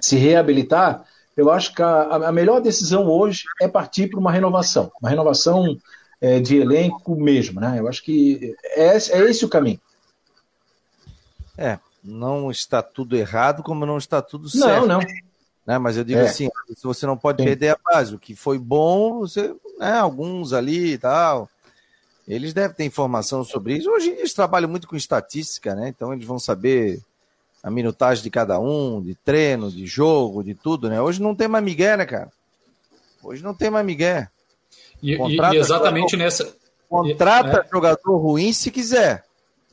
se 0.00 0.16
reabilitar. 0.16 1.04
Eu 1.36 1.50
acho 1.50 1.74
que 1.74 1.82
a, 1.82 2.02
a 2.28 2.32
melhor 2.32 2.60
decisão 2.60 3.06
hoje 3.06 3.44
é 3.60 3.66
partir 3.66 4.08
para 4.08 4.20
uma 4.20 4.30
renovação, 4.30 4.90
uma 5.00 5.10
renovação 5.10 5.76
é, 6.20 6.38
de 6.40 6.56
elenco 6.56 7.16
mesmo, 7.16 7.60
né? 7.60 7.78
Eu 7.78 7.88
acho 7.88 8.02
que 8.02 8.54
é, 8.64 8.96
é 8.96 9.20
esse 9.30 9.44
o 9.44 9.48
caminho. 9.48 9.80
É, 11.56 11.78
não 12.02 12.50
está 12.50 12.82
tudo 12.82 13.16
errado, 13.16 13.62
como 13.62 13.86
não 13.86 13.98
está 13.98 14.20
tudo 14.22 14.48
certo. 14.48 14.86
Não, 14.86 15.00
não. 15.00 15.24
Né? 15.66 15.78
Mas 15.78 15.96
eu 15.96 16.04
digo 16.04 16.20
é. 16.20 16.26
assim, 16.26 16.48
você 16.82 17.06
não 17.06 17.16
pode 17.16 17.42
Sim. 17.42 17.48
perder 17.48 17.70
a 17.70 17.78
base. 17.82 18.14
O 18.14 18.18
que 18.18 18.34
foi 18.34 18.58
bom, 18.58 19.20
você, 19.20 19.54
né, 19.78 19.92
alguns 19.92 20.52
ali 20.52 20.92
e 20.92 20.98
tal, 20.98 21.48
eles 22.28 22.52
devem 22.52 22.76
ter 22.76 22.84
informação 22.84 23.42
sobre 23.44 23.78
isso. 23.78 23.90
Hoje 23.90 24.10
eles 24.10 24.34
trabalham 24.34 24.68
muito 24.68 24.86
com 24.86 24.96
estatística, 24.96 25.74
né? 25.74 25.88
Então 25.88 26.12
eles 26.12 26.26
vão 26.26 26.38
saber 26.38 27.00
a 27.64 27.70
minutagem 27.70 28.22
de 28.22 28.28
cada 28.28 28.60
um, 28.60 29.00
de 29.00 29.14
treino, 29.14 29.70
de 29.70 29.86
jogo, 29.86 30.44
de 30.44 30.54
tudo, 30.54 30.90
né? 30.90 31.00
Hoje 31.00 31.22
não 31.22 31.34
tem 31.34 31.48
mais 31.48 31.64
migué, 31.64 31.96
né, 31.96 32.04
cara? 32.04 32.30
Hoje 33.22 33.42
não 33.42 33.54
tem 33.54 33.70
mais 33.70 33.86
migué. 33.86 34.28
E, 35.02 35.12
e 35.14 35.56
exatamente 35.56 36.10
jogador, 36.10 36.24
nessa... 36.24 36.54
Contrata 36.86 37.64
é. 37.66 37.70
jogador 37.72 38.16
ruim 38.18 38.52
se 38.52 38.70
quiser. 38.70 39.24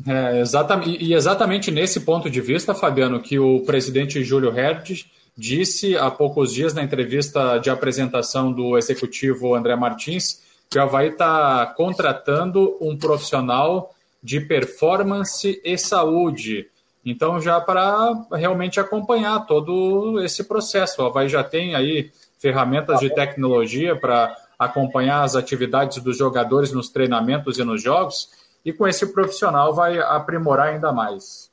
É, 0.08 0.40
exatamente, 0.40 1.04
e 1.04 1.14
exatamente 1.14 1.70
nesse 1.70 2.00
ponto 2.00 2.30
de 2.30 2.40
vista, 2.40 2.74
Fabiano, 2.74 3.22
que 3.22 3.38
o 3.38 3.60
presidente 3.66 4.24
Júlio 4.24 4.58
Herdes 4.58 5.06
disse 5.38 5.98
há 5.98 6.10
poucos 6.10 6.54
dias 6.54 6.74
na 6.74 6.82
entrevista 6.82 7.58
de 7.58 7.70
apresentação 7.70 8.54
do 8.54 8.78
executivo 8.78 9.54
André 9.54 9.76
Martins 9.76 10.42
que 10.72 10.80
o 10.80 10.82
Havaí 10.82 11.10
está 11.10 11.66
contratando 11.76 12.78
um 12.80 12.98
profissional 12.98 13.94
de 14.24 14.40
performance 14.40 15.60
e 15.66 15.78
saúde. 15.78 16.71
Então, 17.06 17.42
já 17.42 17.60
para 17.60 18.14
realmente 18.32 18.80
acompanhar 18.80 19.46
todo 19.46 20.22
esse 20.24 20.44
processo. 20.44 21.02
O 21.02 21.06
Havaí 21.06 21.28
já 21.28 21.44
tem 21.44 21.74
aí 21.76 22.12
ferramentas 22.40 23.00
de 23.00 23.14
tecnologia 23.14 23.96
para 23.96 24.36
acompanhar 24.58 25.24
as 25.24 25.36
atividades 25.36 26.04
dos 26.04 26.18
jogadores 26.18 26.72
nos 26.72 26.90
treinamentos 26.90 27.58
e 27.58 27.64
nos 27.64 27.82
jogos, 27.82 28.30
e 28.64 28.72
com 28.72 28.88
esse 28.88 29.12
profissional 29.12 29.74
vai 29.74 29.98
aprimorar 30.00 30.68
ainda 30.68 30.92
mais. 30.92 31.50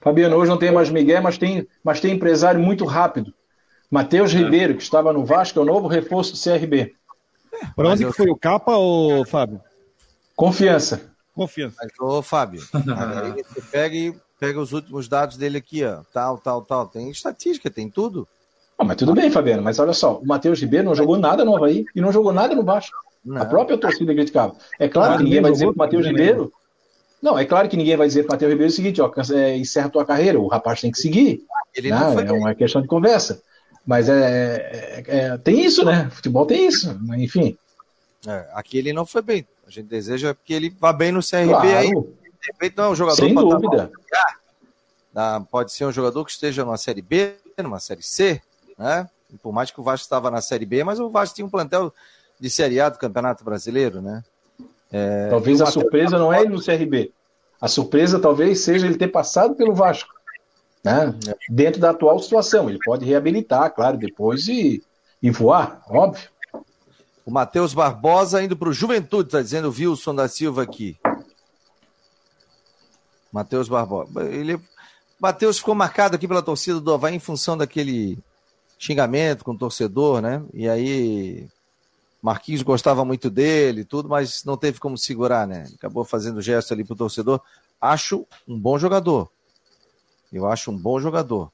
Fabiano, 0.00 0.36
hoje 0.36 0.50
não 0.50 0.58
tem 0.58 0.70
mais 0.70 0.88
Miguel, 0.88 1.22
mas 1.22 1.38
tem, 1.38 1.66
mas 1.82 2.00
tem 2.00 2.14
empresário 2.14 2.60
muito 2.60 2.84
rápido. 2.84 3.32
Matheus 3.90 4.32
é. 4.32 4.38
Ribeiro, 4.38 4.76
que 4.76 4.82
estava 4.82 5.12
no 5.12 5.24
Vasco, 5.24 5.58
é 5.58 5.62
o 5.62 5.66
novo 5.66 5.88
reforço 5.88 6.32
do 6.32 6.38
CRB. 6.38 6.94
Para 7.74 7.88
onde 7.88 8.02
eu... 8.02 8.10
que 8.10 8.16
foi 8.16 8.30
o 8.30 8.36
capa, 8.36 8.76
ô, 8.76 9.24
Fábio? 9.24 9.60
Confiança. 10.34 11.12
Confiança. 11.34 11.76
Mas, 11.80 11.92
ô, 12.00 12.22
Fábio, 12.22 12.62
aí 12.74 13.42
você 13.42 13.62
pega 13.70 13.94
e 13.94 14.14
pega 14.42 14.60
os 14.60 14.72
últimos 14.72 15.06
dados 15.06 15.36
dele 15.36 15.58
aqui, 15.58 15.84
ó. 15.84 16.00
Tal, 16.12 16.36
tal, 16.36 16.62
tal. 16.62 16.88
Tem 16.88 17.08
estatística, 17.08 17.70
tem 17.70 17.88
tudo. 17.88 18.26
Ah, 18.76 18.82
mas 18.82 18.96
tudo 18.96 19.14
bem, 19.14 19.30
Fabiano, 19.30 19.62
mas 19.62 19.78
olha 19.78 19.92
só, 19.92 20.16
o 20.16 20.26
Matheus 20.26 20.60
Ribeiro 20.60 20.86
não 20.86 20.96
jogou 20.96 21.16
nada 21.16 21.44
no 21.44 21.54
Havaí 21.54 21.84
e 21.94 22.00
não 22.00 22.10
jogou 22.10 22.32
nada 22.32 22.52
no 22.52 22.64
Vasco. 22.64 22.96
Não. 23.24 23.40
A 23.40 23.44
própria 23.44 23.78
torcida 23.78 24.12
criticava. 24.12 24.56
É 24.80 24.88
claro 24.88 25.18
que 25.18 25.22
ninguém 25.22 25.40
vai 25.40 25.52
dizer 25.52 25.66
para 25.66 25.74
o 25.74 25.78
Matheus 25.78 26.04
Ribeiro. 26.04 26.52
Não, 27.22 27.38
é 27.38 27.44
claro 27.44 27.68
que 27.68 27.76
ninguém 27.76 27.96
vai 27.96 28.08
dizer 28.08 28.24
para 28.24 28.32
o 28.32 28.34
Matheus 28.34 28.50
Ribeiro 28.50 28.72
o 28.72 28.74
seguinte: 28.74 29.00
ó, 29.00 29.12
é, 29.32 29.56
encerra 29.56 29.86
a 29.86 29.90
tua 29.90 30.04
carreira, 30.04 30.40
o 30.40 30.48
rapaz 30.48 30.80
tem 30.80 30.90
que 30.90 30.98
seguir. 30.98 31.44
Ele 31.72 31.90
não, 31.90 32.12
não 32.12 32.20
é 32.20 32.32
uma 32.32 32.54
questão 32.56 32.82
de 32.82 32.88
conversa. 32.88 33.40
Mas 33.86 34.08
é, 34.08 34.16
é, 34.16 35.04
é, 35.06 35.38
tem 35.38 35.64
isso, 35.64 35.84
né? 35.84 36.10
Futebol 36.10 36.46
tem 36.46 36.66
isso, 36.66 36.98
enfim. 37.16 37.56
É, 38.26 38.48
aqui 38.54 38.76
ele 38.76 38.92
não 38.92 39.06
foi 39.06 39.22
bem. 39.22 39.46
A 39.64 39.70
gente 39.70 39.86
deseja 39.86 40.34
que 40.44 40.52
ele 40.52 40.74
vá 40.80 40.92
bem 40.92 41.12
no 41.12 41.20
CRB 41.20 41.46
claro. 41.46 41.78
aí. 41.78 41.92
De 42.42 42.52
repente 42.52 42.76
não 42.76 42.84
é 42.84 42.88
um 42.88 42.94
jogador 42.94 43.16
Sem 43.16 43.34
dúvida. 43.34 43.90
Pode 45.50 45.72
ser 45.72 45.84
um 45.84 45.92
jogador 45.92 46.24
que 46.24 46.32
esteja 46.32 46.64
numa 46.64 46.76
série 46.76 47.02
B, 47.02 47.36
numa 47.58 47.78
série 47.78 48.02
C, 48.02 48.42
né? 48.76 49.08
Por 49.42 49.52
mais 49.52 49.70
que 49.70 49.80
o 49.80 49.82
Vasco 49.82 50.04
estava 50.04 50.30
na 50.30 50.40
série 50.40 50.66
B, 50.66 50.84
mas 50.84 51.00
o 51.00 51.08
Vasco 51.08 51.36
tinha 51.36 51.46
um 51.46 51.50
plantel 51.50 51.94
de 52.38 52.50
série 52.50 52.80
A 52.80 52.88
do 52.88 52.98
Campeonato 52.98 53.44
Brasileiro, 53.44 54.02
né? 54.02 54.22
É, 54.90 55.28
talvez 55.30 55.60
a 55.60 55.66
surpresa 55.66 56.18
não 56.18 56.32
é 56.32 56.40
ele 56.42 56.50
no 56.50 56.62
CRB. 56.62 57.12
A 57.60 57.68
surpresa 57.68 58.18
talvez 58.18 58.60
seja 58.60 58.86
ele 58.86 58.98
ter 58.98 59.08
passado 59.08 59.54
pelo 59.54 59.74
Vasco. 59.74 60.10
Né? 60.84 61.14
É. 61.28 61.36
Dentro 61.48 61.80
da 61.80 61.90
atual 61.90 62.18
situação. 62.18 62.68
Ele 62.68 62.78
pode 62.84 63.04
reabilitar, 63.04 63.72
claro, 63.72 63.96
depois 63.96 64.48
e, 64.48 64.82
e 65.22 65.30
voar, 65.30 65.80
óbvio. 65.88 66.28
O 67.24 67.30
Matheus 67.30 67.72
Barbosa 67.72 68.42
indo 68.42 68.56
para 68.56 68.68
o 68.68 68.72
Juventude, 68.72 69.28
está 69.28 69.40
dizendo 69.40 69.68
o 69.68 69.72
Wilson 69.72 70.14
da 70.14 70.26
Silva 70.26 70.62
aqui. 70.62 70.98
Matheus 73.32 73.68
Barbosa. 73.68 74.28
Ele, 74.28 74.60
Matheus 75.18 75.58
ficou 75.58 75.74
marcado 75.74 76.16
aqui 76.16 76.28
pela 76.28 76.42
torcida 76.42 76.80
do 76.80 76.92
Havaí 76.92 77.14
em 77.14 77.20
função 77.20 77.56
daquele 77.56 78.18
xingamento 78.78 79.44
com 79.44 79.52
o 79.52 79.58
torcedor, 79.58 80.20
né? 80.20 80.42
E 80.52 80.68
aí 80.68 81.48
Marquinhos 82.20 82.62
gostava 82.62 83.04
muito 83.04 83.30
dele 83.30 83.84
tudo, 83.84 84.08
mas 84.08 84.44
não 84.44 84.56
teve 84.56 84.78
como 84.78 84.98
segurar, 84.98 85.46
né? 85.46 85.68
Acabou 85.74 86.04
fazendo 86.04 86.42
gesto 86.42 86.74
ali 86.74 86.84
pro 86.84 86.94
torcedor. 86.94 87.40
Acho 87.80 88.26
um 88.46 88.58
bom 88.58 88.78
jogador. 88.78 89.28
Eu 90.32 90.46
acho 90.46 90.70
um 90.70 90.76
bom 90.76 91.00
jogador. 91.00 91.50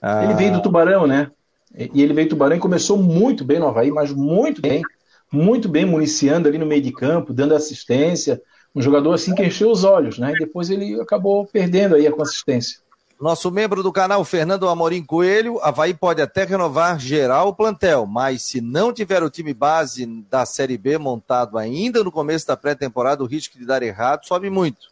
Ah... 0.00 0.24
Ele 0.24 0.34
veio 0.34 0.52
do 0.52 0.62
Tubarão, 0.62 1.06
né? 1.06 1.30
E 1.74 2.02
ele 2.02 2.14
veio 2.14 2.28
do 2.28 2.30
Tubarão 2.30 2.56
e 2.56 2.60
começou 2.60 2.96
muito 2.96 3.44
bem 3.44 3.58
no 3.58 3.66
Havaí, 3.66 3.90
mas 3.90 4.12
muito 4.12 4.60
bem. 4.60 4.82
Muito 5.30 5.68
bem 5.68 5.84
municiando 5.84 6.48
ali 6.48 6.56
no 6.56 6.66
meio 6.66 6.80
de 6.80 6.92
campo, 6.92 7.32
dando 7.32 7.54
assistência. 7.54 8.40
Um 8.76 8.82
jogador 8.82 9.14
assim 9.14 9.34
que 9.34 9.42
encheu 9.42 9.70
os 9.70 9.84
olhos, 9.84 10.18
né? 10.18 10.32
E 10.34 10.38
depois 10.38 10.68
ele 10.68 11.00
acabou 11.00 11.46
perdendo 11.46 11.94
aí 11.94 12.06
a 12.06 12.12
consistência. 12.12 12.78
Nosso 13.18 13.50
membro 13.50 13.82
do 13.82 13.90
canal, 13.90 14.22
Fernando 14.22 14.68
Amorim 14.68 15.02
Coelho, 15.02 15.58
Havaí 15.62 15.94
pode 15.94 16.20
até 16.20 16.44
renovar 16.44 17.00
geral 17.00 17.48
o 17.48 17.54
plantel, 17.54 18.04
mas 18.04 18.42
se 18.42 18.60
não 18.60 18.92
tiver 18.92 19.22
o 19.22 19.30
time 19.30 19.54
base 19.54 20.04
da 20.28 20.44
Série 20.44 20.76
B 20.76 20.98
montado 20.98 21.56
ainda 21.56 22.04
no 22.04 22.12
começo 22.12 22.46
da 22.46 22.54
pré-temporada, 22.54 23.24
o 23.24 23.26
risco 23.26 23.58
de 23.58 23.64
dar 23.64 23.82
errado 23.82 24.26
sobe 24.26 24.50
muito. 24.50 24.88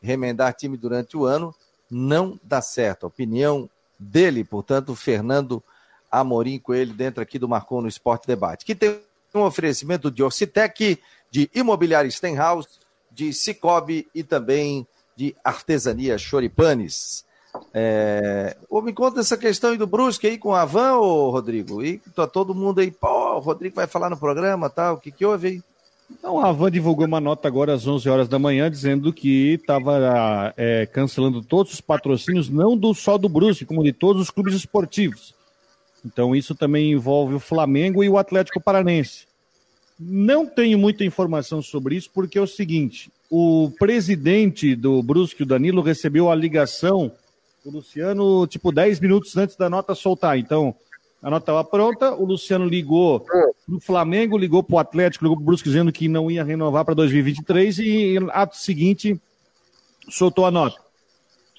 Remendar 0.00 0.54
time 0.54 0.74
durante 0.78 1.18
o 1.18 1.26
ano 1.26 1.54
não 1.90 2.40
dá 2.42 2.62
certo. 2.62 3.04
A 3.04 3.08
opinião 3.08 3.68
dele, 3.98 4.42
portanto, 4.44 4.94
Fernando 4.94 5.62
Amorim 6.10 6.58
Coelho, 6.58 6.94
dentro 6.94 7.22
aqui 7.22 7.38
do 7.38 7.46
Marcou 7.46 7.82
no 7.82 7.88
Esporte 7.88 8.26
Debate, 8.26 8.64
que 8.64 8.74
tem 8.74 8.98
um 9.34 9.42
oferecimento 9.42 10.10
de 10.10 10.22
Orcitec, 10.22 10.98
de 11.30 11.50
Imobiliário 11.54 12.10
Stenhouse, 12.10 12.85
de 13.16 13.32
Cicobi 13.32 14.06
e 14.14 14.22
também 14.22 14.86
de 15.16 15.34
Artesania 15.42 16.18
Choripanes. 16.18 17.24
É... 17.72 18.54
Me 18.84 18.92
conta 18.92 19.20
essa 19.20 19.38
questão 19.38 19.70
aí 19.70 19.78
do 19.78 19.86
Brusque 19.86 20.26
aí 20.26 20.36
com 20.36 20.54
a 20.54 20.66
Van, 20.66 20.98
ô 20.98 21.30
Rodrigo. 21.30 21.82
E 21.82 21.98
tá 22.14 22.26
todo 22.26 22.54
mundo 22.54 22.80
aí, 22.80 22.90
pô, 22.90 23.36
o 23.36 23.38
Rodrigo 23.38 23.76
vai 23.76 23.86
falar 23.86 24.10
no 24.10 24.18
programa 24.18 24.68
tal. 24.68 24.96
O 24.96 24.98
que, 24.98 25.10
que 25.10 25.24
houve 25.24 25.48
aí? 25.48 25.62
Então, 26.10 26.38
a 26.38 26.52
Van 26.52 26.70
divulgou 26.70 27.06
uma 27.06 27.20
nota 27.20 27.48
agora 27.48 27.72
às 27.72 27.86
11 27.86 28.08
horas 28.08 28.28
da 28.28 28.38
manhã 28.38 28.70
dizendo 28.70 29.12
que 29.12 29.54
estava 29.54 30.52
é, 30.56 30.86
cancelando 30.86 31.42
todos 31.42 31.72
os 31.72 31.80
patrocínios, 31.80 32.50
não 32.50 32.76
do 32.76 32.94
só 32.94 33.16
do 33.16 33.28
Brusque, 33.28 33.64
como 33.64 33.82
de 33.82 33.92
todos 33.92 34.22
os 34.22 34.30
clubes 34.30 34.54
esportivos. 34.54 35.34
Então, 36.04 36.36
isso 36.36 36.54
também 36.54 36.92
envolve 36.92 37.34
o 37.34 37.40
Flamengo 37.40 38.04
e 38.04 38.08
o 38.08 38.18
Atlético 38.18 38.60
Paranense. 38.60 39.26
Não 39.98 40.46
tenho 40.46 40.78
muita 40.78 41.04
informação 41.04 41.62
sobre 41.62 41.96
isso, 41.96 42.10
porque 42.12 42.38
é 42.38 42.42
o 42.42 42.46
seguinte: 42.46 43.10
o 43.30 43.70
presidente 43.78 44.74
do 44.74 45.02
Brusque, 45.02 45.42
o 45.42 45.46
Danilo, 45.46 45.82
recebeu 45.82 46.30
a 46.30 46.34
ligação 46.34 47.12
o 47.66 47.70
Luciano, 47.70 48.46
tipo, 48.46 48.70
10 48.70 49.00
minutos 49.00 49.36
antes 49.36 49.56
da 49.56 49.68
nota 49.68 49.92
soltar. 49.94 50.38
Então, 50.38 50.72
a 51.20 51.28
nota 51.28 51.42
estava 51.42 51.64
pronta, 51.64 52.14
o 52.14 52.24
Luciano 52.24 52.64
ligou 52.64 53.20
pro 53.66 53.80
Flamengo, 53.80 54.38
ligou 54.38 54.62
pro 54.62 54.78
Atlético, 54.78 55.24
ligou 55.24 55.36
pro 55.36 55.46
Brusque 55.46 55.68
dizendo 55.68 55.90
que 55.90 56.06
não 56.06 56.30
ia 56.30 56.44
renovar 56.44 56.84
para 56.84 56.94
2023 56.94 57.78
e, 57.80 58.18
ato 58.30 58.56
seguinte, 58.56 59.20
soltou 60.08 60.46
a 60.46 60.50
nota. 60.50 60.80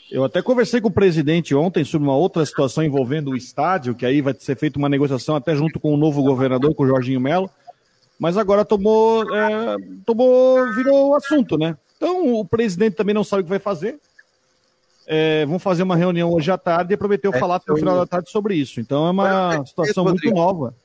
Eu 0.09 0.23
até 0.23 0.41
conversei 0.41 0.79
com 0.79 0.87
o 0.87 0.91
presidente 0.91 1.53
ontem 1.53 1.83
sobre 1.83 2.07
uma 2.07 2.15
outra 2.15 2.45
situação 2.45 2.81
envolvendo 2.81 3.31
o 3.31 3.35
estádio, 3.35 3.93
que 3.93 4.05
aí 4.05 4.21
vai 4.21 4.33
ser 4.39 4.55
feita 4.55 4.79
uma 4.79 4.87
negociação 4.87 5.35
até 5.35 5.53
junto 5.53 5.77
com 5.81 5.93
o 5.93 5.97
novo 5.97 6.23
governador, 6.23 6.73
com 6.73 6.83
o 6.83 6.87
Jorginho 6.87 7.19
Melo, 7.19 7.49
mas 8.19 8.37
agora 8.37 8.65
tomou, 8.65 9.23
é, 9.35 9.75
tomou, 10.05 10.73
virou 10.73 11.15
assunto, 11.15 11.57
né? 11.57 11.77
Então 11.95 12.35
o 12.35 12.45
presidente 12.45 12.95
também 12.95 13.15
não 13.15 13.23
sabe 13.23 13.41
o 13.41 13.43
que 13.45 13.49
vai 13.49 13.59
fazer, 13.59 13.99
é, 15.07 15.45
vão 15.45 15.57
fazer 15.57 15.83
uma 15.83 15.95
reunião 15.95 16.31
hoje 16.31 16.51
à 16.51 16.57
tarde 16.57 16.93
e 16.93 16.97
prometeu 16.97 17.31
é, 17.33 17.39
falar 17.39 17.55
até 17.55 17.71
o 17.71 17.77
final 17.77 17.97
da 17.97 18.05
tarde 18.05 18.29
sobre 18.29 18.55
isso. 18.55 18.79
Então 18.79 19.07
é 19.07 19.11
uma 19.11 19.55
é 19.55 19.65
situação 19.65 20.03
muito 20.03 20.29
nova. 20.31 20.75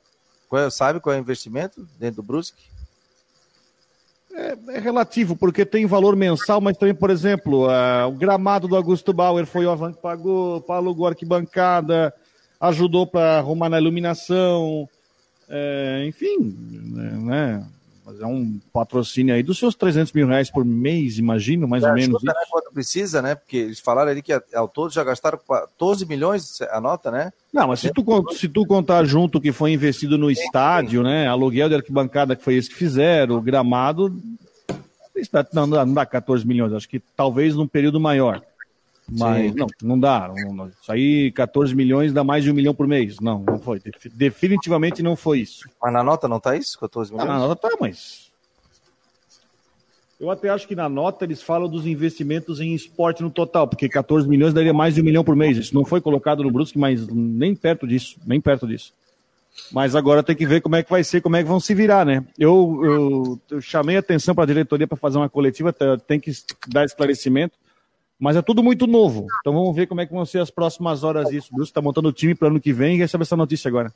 Qual 0.49 0.63
é, 0.63 0.71
sabe 0.71 1.01
qual 1.01 1.15
é 1.15 1.19
o 1.19 1.21
investimento 1.21 1.87
dentro 1.99 2.17
do 2.17 2.23
Brusque? 2.23 2.71
É, 4.35 4.57
é, 4.69 4.79
relativo, 4.79 5.37
porque 5.37 5.65
tem 5.65 5.85
valor 5.87 6.17
mensal, 6.17 6.61
mas 6.61 6.77
também, 6.77 6.95
por 6.95 7.11
exemplo, 7.11 7.67
uh, 7.67 8.07
o 8.09 8.13
gramado 8.13 8.67
do 8.67 8.77
Augusto 8.77 9.13
Bauer 9.13 9.45
foi 9.45 9.67
o 9.67 9.71
Avan 9.71 9.93
que 9.93 10.01
pagou, 10.01 10.65
alugou 10.69 11.07
arquibancada, 11.07 12.15
ajudou 12.61 13.07
para 13.07 13.39
arrumar 13.39 13.69
na 13.69 13.79
iluminação, 13.79 14.89
é, 15.53 16.07
enfim, 16.07 16.57
né? 17.23 17.63
é 18.21 18.27
um 18.27 18.59
patrocínio 18.73 19.35
aí 19.35 19.43
dos 19.43 19.59
seus 19.59 19.75
300 19.75 20.13
mil 20.13 20.27
reais 20.27 20.51
por 20.51 20.65
mês, 20.65 21.19
imagino, 21.19 21.69
mais 21.69 21.85
é, 21.85 21.89
ou 21.89 21.95
menos. 21.95 22.23
Né, 22.23 22.33
quanto 22.51 22.73
precisa, 22.73 23.23
né? 23.23 23.35
Porque 23.35 23.57
eles 23.57 23.81
falaram 23.81 24.11
ali 24.11 24.23
que 24.23 24.33
ao 24.55 24.69
todo 24.69 24.93
já 24.93 25.05
gastaram 25.05 25.39
14 25.47 26.05
milhões 26.07 26.61
a 26.63 26.81
nota, 26.81 27.11
né? 27.11 27.33
Não, 27.53 27.69
mas 27.69 27.81
se 27.81 27.93
tu, 27.93 28.05
se 28.33 28.49
tu 28.49 28.67
contar 28.67 29.05
junto 29.05 29.39
o 29.39 29.41
que 29.41 29.53
foi 29.53 29.73
investido 29.73 30.19
no 30.19 30.31
estádio, 30.31 31.03
né? 31.03 31.27
Aluguel 31.29 31.69
de 31.69 31.77
arquibancada, 31.77 32.35
que 32.35 32.43
foi 32.43 32.55
isso 32.55 32.71
que 32.71 32.77
fizeram, 32.77 33.37
o 33.37 33.43
gramado. 33.43 34.15
Não 35.53 35.93
dá 35.93 36.05
14 36.05 36.45
milhões, 36.47 36.73
acho 36.73 36.89
que 36.89 36.99
talvez 37.15 37.55
num 37.55 37.69
período 37.69 38.01
maior. 38.01 38.43
Mas 39.11 39.53
Sim. 39.53 39.59
não, 39.59 39.67
não 39.83 39.99
dá. 39.99 40.33
Não, 40.35 40.69
isso 40.69 40.93
aí, 40.93 41.33
14 41.33 41.75
milhões 41.75 42.13
dá 42.13 42.23
mais 42.23 42.45
de 42.45 42.51
um 42.51 42.55
milhão 42.55 42.75
por 42.75 42.87
mês. 42.87 43.19
Não, 43.21 43.41
não 43.41 43.59
foi. 43.59 43.81
Definitivamente 44.13 45.03
não 45.03 45.17
foi 45.17 45.41
isso. 45.41 45.69
Mas 45.81 45.93
na 45.93 46.03
nota 46.03 46.29
não 46.29 46.41
tá 46.41 46.57
isso, 46.57 46.79
14 46.79 47.13
milhões? 47.13 47.29
Ah, 47.29 47.33
na 47.35 47.39
nota 47.41 47.69
tá, 47.69 47.77
mas. 47.81 48.31
Eu 50.21 50.31
até 50.31 50.49
acho 50.51 50.69
que 50.69 50.77
na 50.77 50.89
nota 50.89 51.25
eles 51.25 51.43
falam 51.43 51.69
dos 51.69 51.85
investimentos 51.85 52.61
em 52.61 52.75
esporte 52.75 53.23
no 53.23 53.31
total, 53.31 53.67
porque 53.67 53.89
14 53.89 54.29
milhões 54.29 54.55
daria 54.55 54.73
mais 54.73 54.95
de 54.95 55.01
um 55.01 55.05
milhão 55.05 55.25
por 55.25 55.35
mês. 55.35 55.59
Isso 55.59 55.75
não 55.75 55.85
foi 55.85 56.01
colocado 56.01 56.45
no 56.45 56.51
Brusque, 56.51 56.79
mas 56.79 57.07
nem 57.09 57.57
perto 57.57 57.87
disso, 57.89 58.21
nem 58.25 58.41
perto 58.41 58.67
disso. 58.67 58.93
Mas 59.71 59.97
agora 59.97 60.23
tem 60.23 60.37
que 60.37 60.47
ver 60.47 60.61
como 60.61 60.77
é 60.77 60.83
que 60.83 60.91
vai 60.91 61.03
ser, 61.03 61.21
como 61.21 61.37
é 61.37 61.43
que 61.43 61.49
vão 61.49 61.61
se 61.61 61.75
virar, 61.75 62.07
né? 62.07 62.25
Eu, 62.39 62.81
eu, 62.85 63.41
eu 63.51 63.61
chamei 63.61 63.97
atenção 63.97 64.35
para 64.35 64.45
a 64.45 64.47
diretoria 64.47 64.87
para 64.87 64.97
fazer 64.97 65.19
uma 65.19 65.29
coletiva, 65.29 65.75
tem 66.07 66.21
que 66.21 66.31
dar 66.69 66.85
esclarecimento 66.85 67.59
mas 68.23 68.37
é 68.37 68.41
tudo 68.41 68.63
muito 68.63 68.87
novo. 68.87 69.27
Então 69.41 69.53
vamos 69.53 69.75
ver 69.75 69.89
como 69.89 70.01
é 70.01 70.07
que 70.07 70.13
vão 70.13 70.25
ser 70.25 70.39
as 70.39 70.49
próximas 70.49 71.03
horas 71.03 71.33
isso. 71.33 71.49
O 71.51 71.57
Bruce 71.57 71.71
está 71.73 71.83
montando 71.83 72.09
o 72.09 72.13
time 72.13 72.37
para 72.37 72.47
o 72.47 72.51
ano 72.53 72.61
que 72.61 72.73
vem 72.73 72.95
e 72.95 72.99
recebe 72.99 73.23
essa 73.23 73.37
notícia 73.37 73.69
agora. 73.69 73.93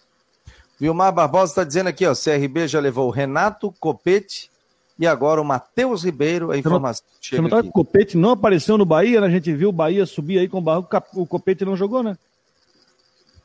Vilmar 0.81 1.13
Barbosa 1.13 1.53
está 1.53 1.63
dizendo 1.63 1.87
aqui, 1.87 2.05
ó, 2.05 2.13
CRB 2.13 2.67
já 2.67 2.81
levou 2.81 3.07
o 3.07 3.13
Renato 3.13 3.73
Copete 3.79 4.51
e 4.99 5.07
agora 5.07 5.41
o 5.41 5.45
Matheus 5.45 6.03
Ribeiro, 6.03 6.51
a 6.51 6.59
informação 6.59 7.05
não, 7.07 7.19
chega 7.21 7.43
não 7.43 7.49
tá, 7.49 7.61
O 7.61 7.71
Copete 7.71 8.17
não 8.17 8.31
apareceu 8.31 8.77
no 8.77 8.85
Bahia, 8.85 9.21
né? 9.21 9.29
A 9.29 9.31
gente 9.31 9.55
viu 9.55 9.69
o 9.69 9.73
Bahia 9.73 10.05
subir 10.05 10.41
aí 10.41 10.49
com 10.49 10.59
o 10.59 10.61
Barro, 10.61 10.85
o 11.15 11.25
Copete 11.25 11.65
não 11.65 11.77
jogou, 11.77 12.03
né? 12.03 12.19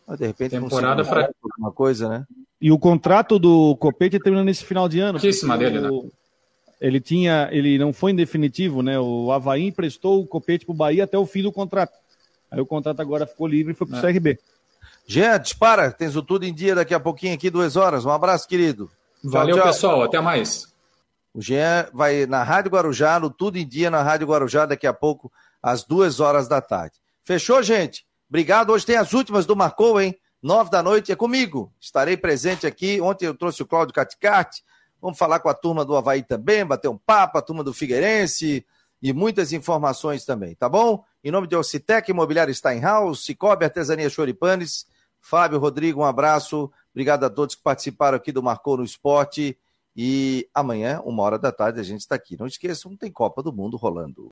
Mas 0.08 0.18
de 0.18 0.26
repente 0.26 0.60
temporada 0.60 1.06
fra... 1.06 1.30
alguma 1.44 1.72
coisa, 1.72 2.10
né? 2.10 2.26
E 2.60 2.72
o 2.72 2.80
contrato 2.80 3.38
do 3.38 3.76
Copete 3.76 4.18
termina 4.18 4.44
nesse 4.44 4.66
final 4.66 4.90
de 4.90 5.00
ano. 5.00 5.20
Pouquíssima 5.20 5.56
dele, 5.60 5.80
né? 5.80 5.90
Ele 6.82 7.00
tinha, 7.00 7.48
ele 7.52 7.78
não 7.78 7.94
foi 7.94 8.12
em 8.12 8.16
definitivo, 8.16 8.82
né? 8.82 9.00
O 9.00 9.32
Havaí 9.32 9.68
emprestou 9.68 10.20
o 10.20 10.26
Copete 10.26 10.66
para 10.66 10.74
o 10.74 10.76
Bahia 10.76 11.04
até 11.04 11.16
o 11.16 11.28
fim 11.28 11.44
do 11.44 11.52
contrato. 11.52 11.96
Aí 12.50 12.60
o 12.60 12.66
contrato 12.66 13.00
agora 13.00 13.28
ficou 13.28 13.48
livre 13.48 13.74
e 13.74 13.76
foi 13.76 13.86
para 13.86 13.98
o 13.98 14.00
é. 14.00 14.12
CRB. 14.12 14.40
Jean, 15.06 15.40
dispara, 15.40 15.92
tens 15.92 16.16
o 16.16 16.24
tudo 16.24 16.44
em 16.44 16.54
dia 16.54 16.74
daqui 16.74 16.94
a 16.94 17.00
pouquinho 17.00 17.36
aqui, 17.36 17.52
duas 17.52 17.76
horas. 17.76 18.04
Um 18.04 18.10
abraço, 18.10 18.48
querido. 18.48 18.90
Valeu, 19.24 19.56
tchau, 19.56 19.64
tchau. 19.64 19.72
pessoal. 19.72 20.04
Até 20.04 20.20
mais. 20.20 20.68
O 21.34 21.42
Jean 21.42 21.88
vai 21.94 22.26
na 22.26 22.44
Rádio 22.44 22.72
Guarujá, 22.72 23.20
no 23.20 23.30
Tudo 23.30 23.58
em 23.58 23.68
Dia, 23.68 23.92
na 23.92 24.02
Rádio 24.02 24.28
Guarujá, 24.28 24.66
daqui 24.66 24.88
a 24.88 24.94
pouco, 24.94 25.32
às 25.62 25.84
duas 25.84 26.20
horas 26.20 26.48
da 26.48 26.60
tarde. 26.60 26.96
Fechou, 27.24 27.62
gente? 27.62 28.06
Obrigado. 28.28 28.72
Hoje 28.72 28.86
tem 28.86 28.98
as 28.98 29.14
últimas 29.14 29.46
do 29.46 29.56
Marcou, 29.56 30.02
hein? 30.02 30.18
Nove 30.42 30.72
da 30.72 30.82
noite 30.82 31.12
é 31.12 31.16
comigo. 31.16 31.72
Estarei 31.80 32.18
presente 32.18 32.66
aqui. 32.66 33.00
Ontem 33.00 33.28
eu 33.28 33.36
trouxe 33.36 33.62
o 33.62 33.66
Cláudio 33.68 33.94
Caticarte. 33.94 34.64
Vamos 35.02 35.18
falar 35.18 35.39
com 35.39 35.49
a 35.49 35.54
turma 35.54 35.84
do 35.84 35.95
Havaí 35.95 36.22
também, 36.22 36.66
bater 36.66 36.88
um 36.88 36.97
papo, 36.97 37.38
a 37.38 37.41
turma 37.41 37.64
do 37.64 37.74
Figueirense 37.74 38.66
e 39.02 39.12
muitas 39.12 39.52
informações 39.52 40.26
também, 40.26 40.54
tá 40.54 40.70
bom? 40.70 41.04
Em 41.24 41.32
nome 41.32 41.47
de 41.47 41.56
Ocitec, 41.56 42.12
Imobiliário 42.12 42.54
Steinhaus, 42.54 43.26
Cicobi, 43.26 43.66
Artesania 43.66 44.10
Choripanes, 44.10 44.86
Fábio, 45.20 45.60
Rodrigo, 45.60 46.02
um 46.02 46.06
abraço. 46.06 46.72
Obrigado 46.91 47.24
a 47.24 47.30
todos 47.30 47.56
que 47.56 47.64
participaram 47.64 48.18
aqui 48.18 48.32
do 48.32 48.43
Marcou 48.43 48.78
no 48.78 48.84
Esporte. 48.84 49.58
E 49.95 50.47
amanhã, 50.54 51.02
uma 51.04 51.24
hora 51.24 51.38
da 51.38 51.52
tarde, 51.52 51.80
a 51.80 51.84
gente 51.84 52.02
está 52.02 52.16
aqui. 52.16 52.38
Não 52.38 52.47
esqueçam, 52.47 52.95
tem 52.95 53.12
Copa 53.12 53.41
do 53.41 53.52
Mundo 53.52 53.78
rolando. 53.78 54.30